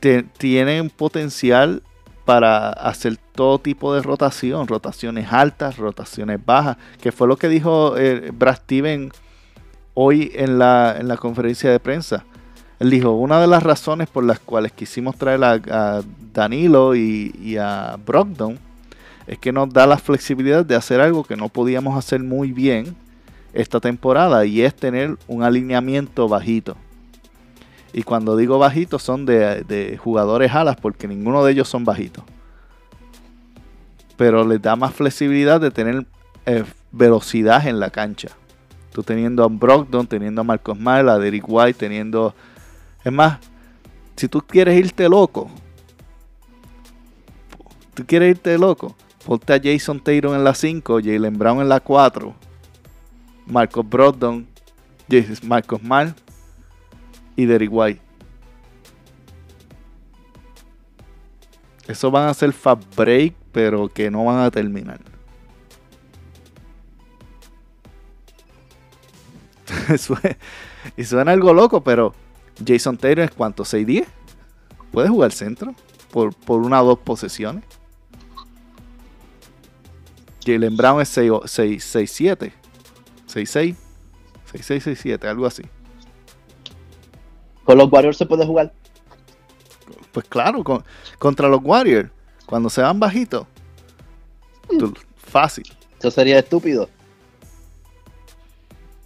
te- 0.00 0.22
tienen 0.22 0.90
potencial 0.90 1.82
para 2.24 2.70
hacer 2.70 3.16
todo 3.34 3.58
tipo 3.58 3.94
de 3.94 4.02
rotación, 4.02 4.68
rotaciones 4.68 5.32
altas, 5.32 5.78
rotaciones 5.78 6.38
bajas, 6.44 6.76
que 7.00 7.10
fue 7.12 7.26
lo 7.26 7.36
que 7.36 7.48
dijo 7.48 7.96
eh, 7.96 8.30
Brad 8.32 8.56
Steven 8.56 9.10
hoy 9.94 10.30
en 10.34 10.58
la, 10.58 10.96
en 10.98 11.08
la 11.08 11.16
conferencia 11.16 11.70
de 11.70 11.80
prensa. 11.80 12.24
Él 12.78 12.90
dijo, 12.90 13.10
una 13.12 13.40
de 13.40 13.46
las 13.46 13.62
razones 13.62 14.08
por 14.08 14.24
las 14.24 14.38
cuales 14.38 14.72
quisimos 14.72 15.16
traer 15.16 15.42
a, 15.44 15.52
a 15.98 16.02
Danilo 16.32 16.94
y, 16.94 17.34
y 17.42 17.56
a 17.56 17.96
Brogdon 18.06 18.58
es 19.30 19.38
que 19.38 19.52
nos 19.52 19.72
da 19.72 19.86
la 19.86 19.96
flexibilidad 19.96 20.64
de 20.64 20.74
hacer 20.74 21.00
algo 21.00 21.22
que 21.22 21.36
no 21.36 21.48
podíamos 21.48 21.96
hacer 21.96 22.20
muy 22.20 22.50
bien 22.50 22.96
esta 23.52 23.78
temporada 23.78 24.44
y 24.44 24.62
es 24.62 24.74
tener 24.74 25.18
un 25.28 25.44
alineamiento 25.44 26.28
bajito. 26.28 26.76
Y 27.92 28.02
cuando 28.02 28.36
digo 28.36 28.58
bajito 28.58 28.98
son 28.98 29.26
de, 29.26 29.62
de 29.62 29.96
jugadores 29.98 30.52
alas 30.52 30.74
porque 30.82 31.06
ninguno 31.06 31.44
de 31.44 31.52
ellos 31.52 31.68
son 31.68 31.84
bajitos. 31.84 32.24
Pero 34.16 34.44
les 34.44 34.60
da 34.60 34.74
más 34.74 34.94
flexibilidad 34.94 35.60
de 35.60 35.70
tener 35.70 36.06
eh, 36.44 36.64
velocidad 36.90 37.64
en 37.68 37.78
la 37.78 37.90
cancha. 37.90 38.30
Tú 38.92 39.04
teniendo 39.04 39.44
a 39.44 39.46
Brogdon, 39.46 40.08
teniendo 40.08 40.40
a 40.40 40.44
Marcos 40.44 40.76
Mal, 40.76 41.08
a 41.08 41.20
Derek 41.20 41.44
White, 41.46 41.78
teniendo... 41.78 42.34
Es 43.04 43.12
más, 43.12 43.38
si 44.16 44.26
tú 44.26 44.40
quieres 44.40 44.76
irte 44.76 45.08
loco, 45.08 45.48
tú 47.94 48.04
quieres 48.04 48.30
irte 48.30 48.58
loco, 48.58 48.96
ponte 49.24 49.52
a 49.52 49.60
Jason 49.62 50.00
Tatum 50.00 50.34
en 50.34 50.44
la 50.44 50.54
5, 50.54 51.00
Jalen 51.02 51.38
Brown 51.38 51.60
en 51.60 51.68
la 51.68 51.80
4, 51.80 52.34
Marcos 53.46 53.88
Brogdon, 53.88 54.46
Marcos 55.42 55.82
Mal 55.82 56.14
y 57.36 57.46
Derek 57.46 57.70
White. 57.72 58.00
Eso 61.88 62.10
van 62.10 62.28
a 62.28 62.34
ser 62.34 62.52
fast 62.52 62.82
break, 62.96 63.34
pero 63.50 63.88
que 63.88 64.10
no 64.10 64.24
van 64.24 64.38
a 64.38 64.50
terminar. 64.50 65.00
Y 70.96 71.04
suena 71.04 71.32
algo 71.32 71.52
loco, 71.52 71.82
pero 71.82 72.14
Jason 72.66 72.96
Taylor 72.96 73.26
es 73.26 73.30
cuánto, 73.32 73.64
6-10. 73.64 74.06
Puede 74.92 75.08
jugar 75.08 75.32
centro 75.32 75.74
por, 76.10 76.34
por 76.34 76.60
una 76.60 76.82
o 76.82 76.86
dos 76.86 76.98
posesiones. 76.98 77.64
Jalen 80.44 80.76
Brown 80.76 81.00
es 81.00 81.16
6-7. 81.16 82.52
6-6. 83.28 83.76
6-6-6-7, 84.52 85.24
algo 85.28 85.46
así. 85.46 85.62
Con 87.64 87.78
los 87.78 87.90
Warriors 87.92 88.16
se 88.16 88.26
puede 88.26 88.44
jugar. 88.46 88.72
Pues 90.12 90.26
claro, 90.28 90.64
con- 90.64 90.84
contra 91.18 91.48
los 91.48 91.60
Warriors, 91.62 92.10
cuando 92.46 92.68
se 92.68 92.82
van 92.82 92.98
bajitos, 92.98 93.46
tú- 94.78 94.92
fácil. 95.16 95.64
Eso 95.98 96.10
sería 96.10 96.38
estúpido. 96.40 96.88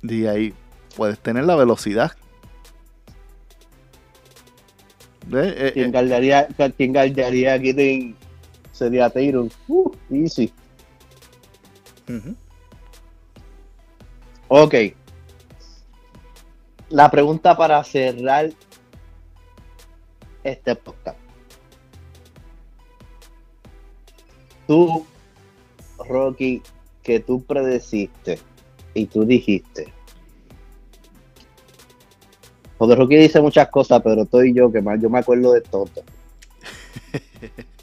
Y 0.03 0.27
ahí 0.27 0.55
puedes 0.97 1.19
tener 1.19 1.45
la 1.45 1.57
velocidad. 1.57 2.13
¿Ves? 5.27 5.55
Eh, 5.57 5.71
Quien 5.73 5.89
eh, 5.89 5.91
guardaría, 5.93 6.47
quien 6.77 6.93
guardaría 6.93 7.55
aquí 7.55 7.73
de- 7.73 8.15
sería 8.73 9.09
Tatum. 9.11 9.49
Uh, 9.69 9.91
easy. 10.11 10.53
Ujú. 12.09 12.37
Ok. 14.49 14.75
La 16.91 17.11
pregunta 17.11 17.57
para 17.57 17.83
cerrar 17.83 18.51
este 20.43 20.77
podcast. 20.77 21.19
Tú, 24.67 25.05
Rocky, 25.99 26.63
que 27.03 27.21
tú 27.21 27.43
predeciste 27.43 28.39
y 28.95 29.07
tú 29.07 29.25
dijiste. 29.25 29.93
Porque 32.79 32.95
Rocky 32.97 33.17
dice 33.17 33.41
muchas 33.41 33.69
cosas, 33.69 34.03
pero 34.03 34.23
estoy 34.23 34.53
yo 34.53 34.71
que 34.71 34.83
más 34.83 35.01
yo 35.01 35.09
me 35.11 35.19
acuerdo 35.19 35.53
de 35.53 35.61
todo. 35.63 35.89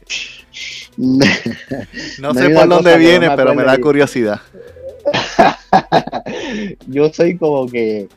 No 0.97 1.25
No 2.19 2.33
sé 2.33 2.49
por 2.49 2.67
dónde 2.67 2.91
no 2.91 2.97
viene, 2.97 3.29
me 3.29 3.35
pero 3.35 3.55
me 3.55 3.63
da 3.63 3.77
curiosidad. 3.77 4.41
yo 6.87 7.11
soy 7.11 7.37
como 7.37 7.67
que 7.67 8.07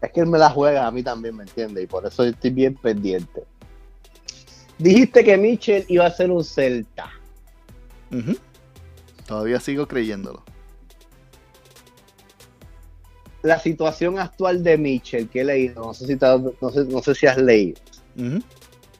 es 0.00 0.12
que 0.12 0.20
él 0.20 0.26
me 0.26 0.38
la 0.38 0.50
juega 0.50 0.86
a 0.86 0.90
mí 0.90 1.02
también, 1.02 1.36
¿me 1.36 1.42
entiendes? 1.42 1.84
Y 1.84 1.86
por 1.86 2.06
eso 2.06 2.24
estoy 2.24 2.50
bien 2.50 2.74
pendiente. 2.74 3.44
Dijiste 4.78 5.24
que 5.24 5.36
Mitchell 5.36 5.84
iba 5.88 6.06
a 6.06 6.10
ser 6.10 6.30
un 6.30 6.44
Celta. 6.44 7.10
Todavía 9.26 9.58
sigo 9.58 9.88
creyéndolo. 9.88 10.44
La 13.42 13.58
situación 13.58 14.18
actual 14.18 14.62
de 14.62 14.78
Mitchell, 14.78 15.28
que 15.28 15.40
he 15.40 15.44
leído, 15.44 15.82
no 15.82 15.94
sé 15.94 16.06
si, 16.06 16.16
te 16.16 16.26
no 16.26 16.70
sé, 16.70 16.84
no 16.84 17.02
sé 17.02 17.14
si 17.14 17.26
has 17.26 17.38
leído, 17.38 17.80
Ujú. 18.16 18.40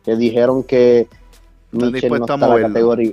que 0.05 0.17
dijeron 0.17 0.63
que 0.63 1.09
Está 1.73 1.91
dispuesto 1.91 2.27
no 2.27 2.33
a 2.35 2.49
moverlo. 2.49 2.69
Categoría. 2.69 3.13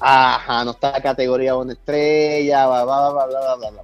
Ajá, 0.00 0.64
no 0.64 0.70
está 0.72 0.92
la 0.92 1.02
categoría 1.02 1.56
una 1.56 1.72
estrella, 1.72 2.66
bla, 2.66 2.84
bla, 2.84 3.10
bla, 3.10 3.26
bla, 3.26 3.40
bla, 3.40 3.56
bla, 3.56 3.70
bla. 3.70 3.82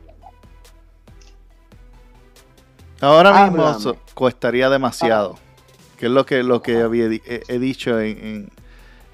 Ahora 3.01 3.33
ah, 3.35 3.51
mismo 3.51 3.97
costaría 4.15 4.71
demasiado, 4.71 5.37
ah. 5.37 5.97
que 5.99 6.07
es 6.07 6.13
lo 6.13 6.25
que, 6.25 6.43
lo 6.43 6.63
que 6.63 6.79
ah. 6.79 6.85
había, 6.85 7.07
he, 7.07 7.59
dicho 7.59 8.01
en, 8.01 8.19
en, 8.19 8.51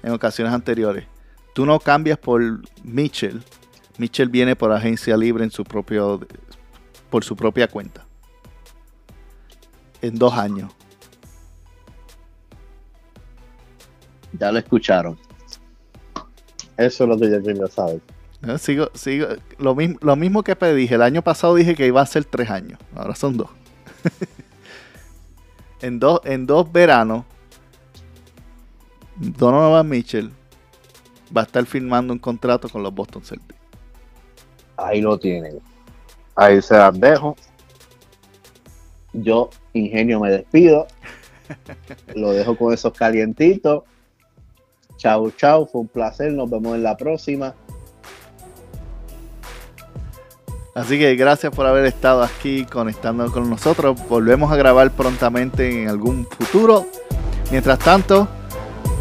en, 0.03 0.11
ocasiones 0.11 0.53
anteriores. 0.53 1.05
Tú 1.53 1.65
no 1.65 1.79
cambias 1.79 2.17
por 2.17 2.41
Mitchell. 2.83 3.43
Mitchell 3.97 4.29
viene 4.29 4.55
por 4.55 4.71
agencia 4.71 5.17
libre 5.17 5.43
en 5.43 5.51
su 5.51 5.63
propio, 5.63 6.21
por 7.09 7.23
su 7.25 7.35
propia 7.35 7.67
cuenta. 7.67 8.05
En 10.01 10.17
dos 10.17 10.33
años. 10.33 10.71
Ya 14.33 14.51
lo 14.51 14.59
escucharon. 14.59 15.17
Eso 16.77 17.03
es 17.03 17.09
lo 17.09 17.17
que 17.17 17.29
yo 17.29 17.41
quiero 17.41 17.67
saber. 17.67 18.01
Eh, 18.47 18.57
Sigo, 18.57 18.89
sigo, 18.93 19.27
lo, 19.59 19.75
mismo, 19.75 19.97
lo 20.01 20.15
mismo 20.15 20.43
que 20.43 20.55
dije. 20.73 20.95
El 20.95 21.01
año 21.01 21.21
pasado 21.21 21.55
dije 21.55 21.75
que 21.75 21.85
iba 21.85 22.01
a 22.01 22.05
ser 22.05 22.25
tres 22.25 22.49
años. 22.49 22.79
Ahora 22.95 23.15
son 23.15 23.37
dos. 23.37 23.49
en, 25.81 25.99
dos 25.99 26.21
en 26.23 26.47
dos 26.47 26.71
veranos, 26.71 27.25
Donovan 29.15 29.87
Mitchell 29.87 30.31
va 31.35 31.41
a 31.41 31.43
estar 31.43 31.65
firmando 31.65 32.13
un 32.13 32.19
contrato 32.19 32.67
con 32.67 32.81
los 32.81 32.93
Boston 32.93 33.23
Celtics. 33.23 33.59
Ahí 34.77 35.01
lo 35.01 35.17
tienen. 35.19 35.59
Ahí 36.35 36.61
se 36.61 36.75
las 36.75 36.99
dejo. 36.99 37.35
Yo, 39.13 39.49
ingenio, 39.73 40.19
me 40.19 40.31
despido. 40.31 40.87
Lo 42.15 42.31
dejo 42.31 42.55
con 42.55 42.73
esos 42.73 42.93
calientitos. 42.93 43.83
Chau, 45.01 45.31
chau. 45.31 45.65
Fue 45.65 45.81
un 45.81 45.87
placer. 45.87 46.31
Nos 46.31 46.47
vemos 46.47 46.75
en 46.75 46.83
la 46.83 46.95
próxima. 46.95 47.55
Así 50.75 50.99
que 50.99 51.15
gracias 51.15 51.53
por 51.53 51.65
haber 51.65 51.85
estado 51.85 52.21
aquí 52.21 52.65
conectando 52.65 53.31
con 53.31 53.49
nosotros. 53.49 53.99
Volvemos 54.07 54.51
a 54.51 54.55
grabar 54.55 54.91
prontamente 54.91 55.81
en 55.81 55.89
algún 55.89 56.27
futuro. 56.27 56.85
Mientras 57.49 57.79
tanto, 57.79 58.27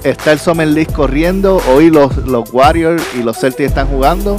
está 0.03 0.33
el 0.33 0.39
Summer 0.39 0.69
League 0.69 0.93
corriendo. 0.93 1.61
Hoy 1.71 1.91
los, 1.91 2.17
los 2.27 2.51
Warriors 2.51 3.05
y 3.15 3.23
los 3.23 3.39
Celtics 3.39 3.69
están 3.69 3.89
jugando. 3.89 4.39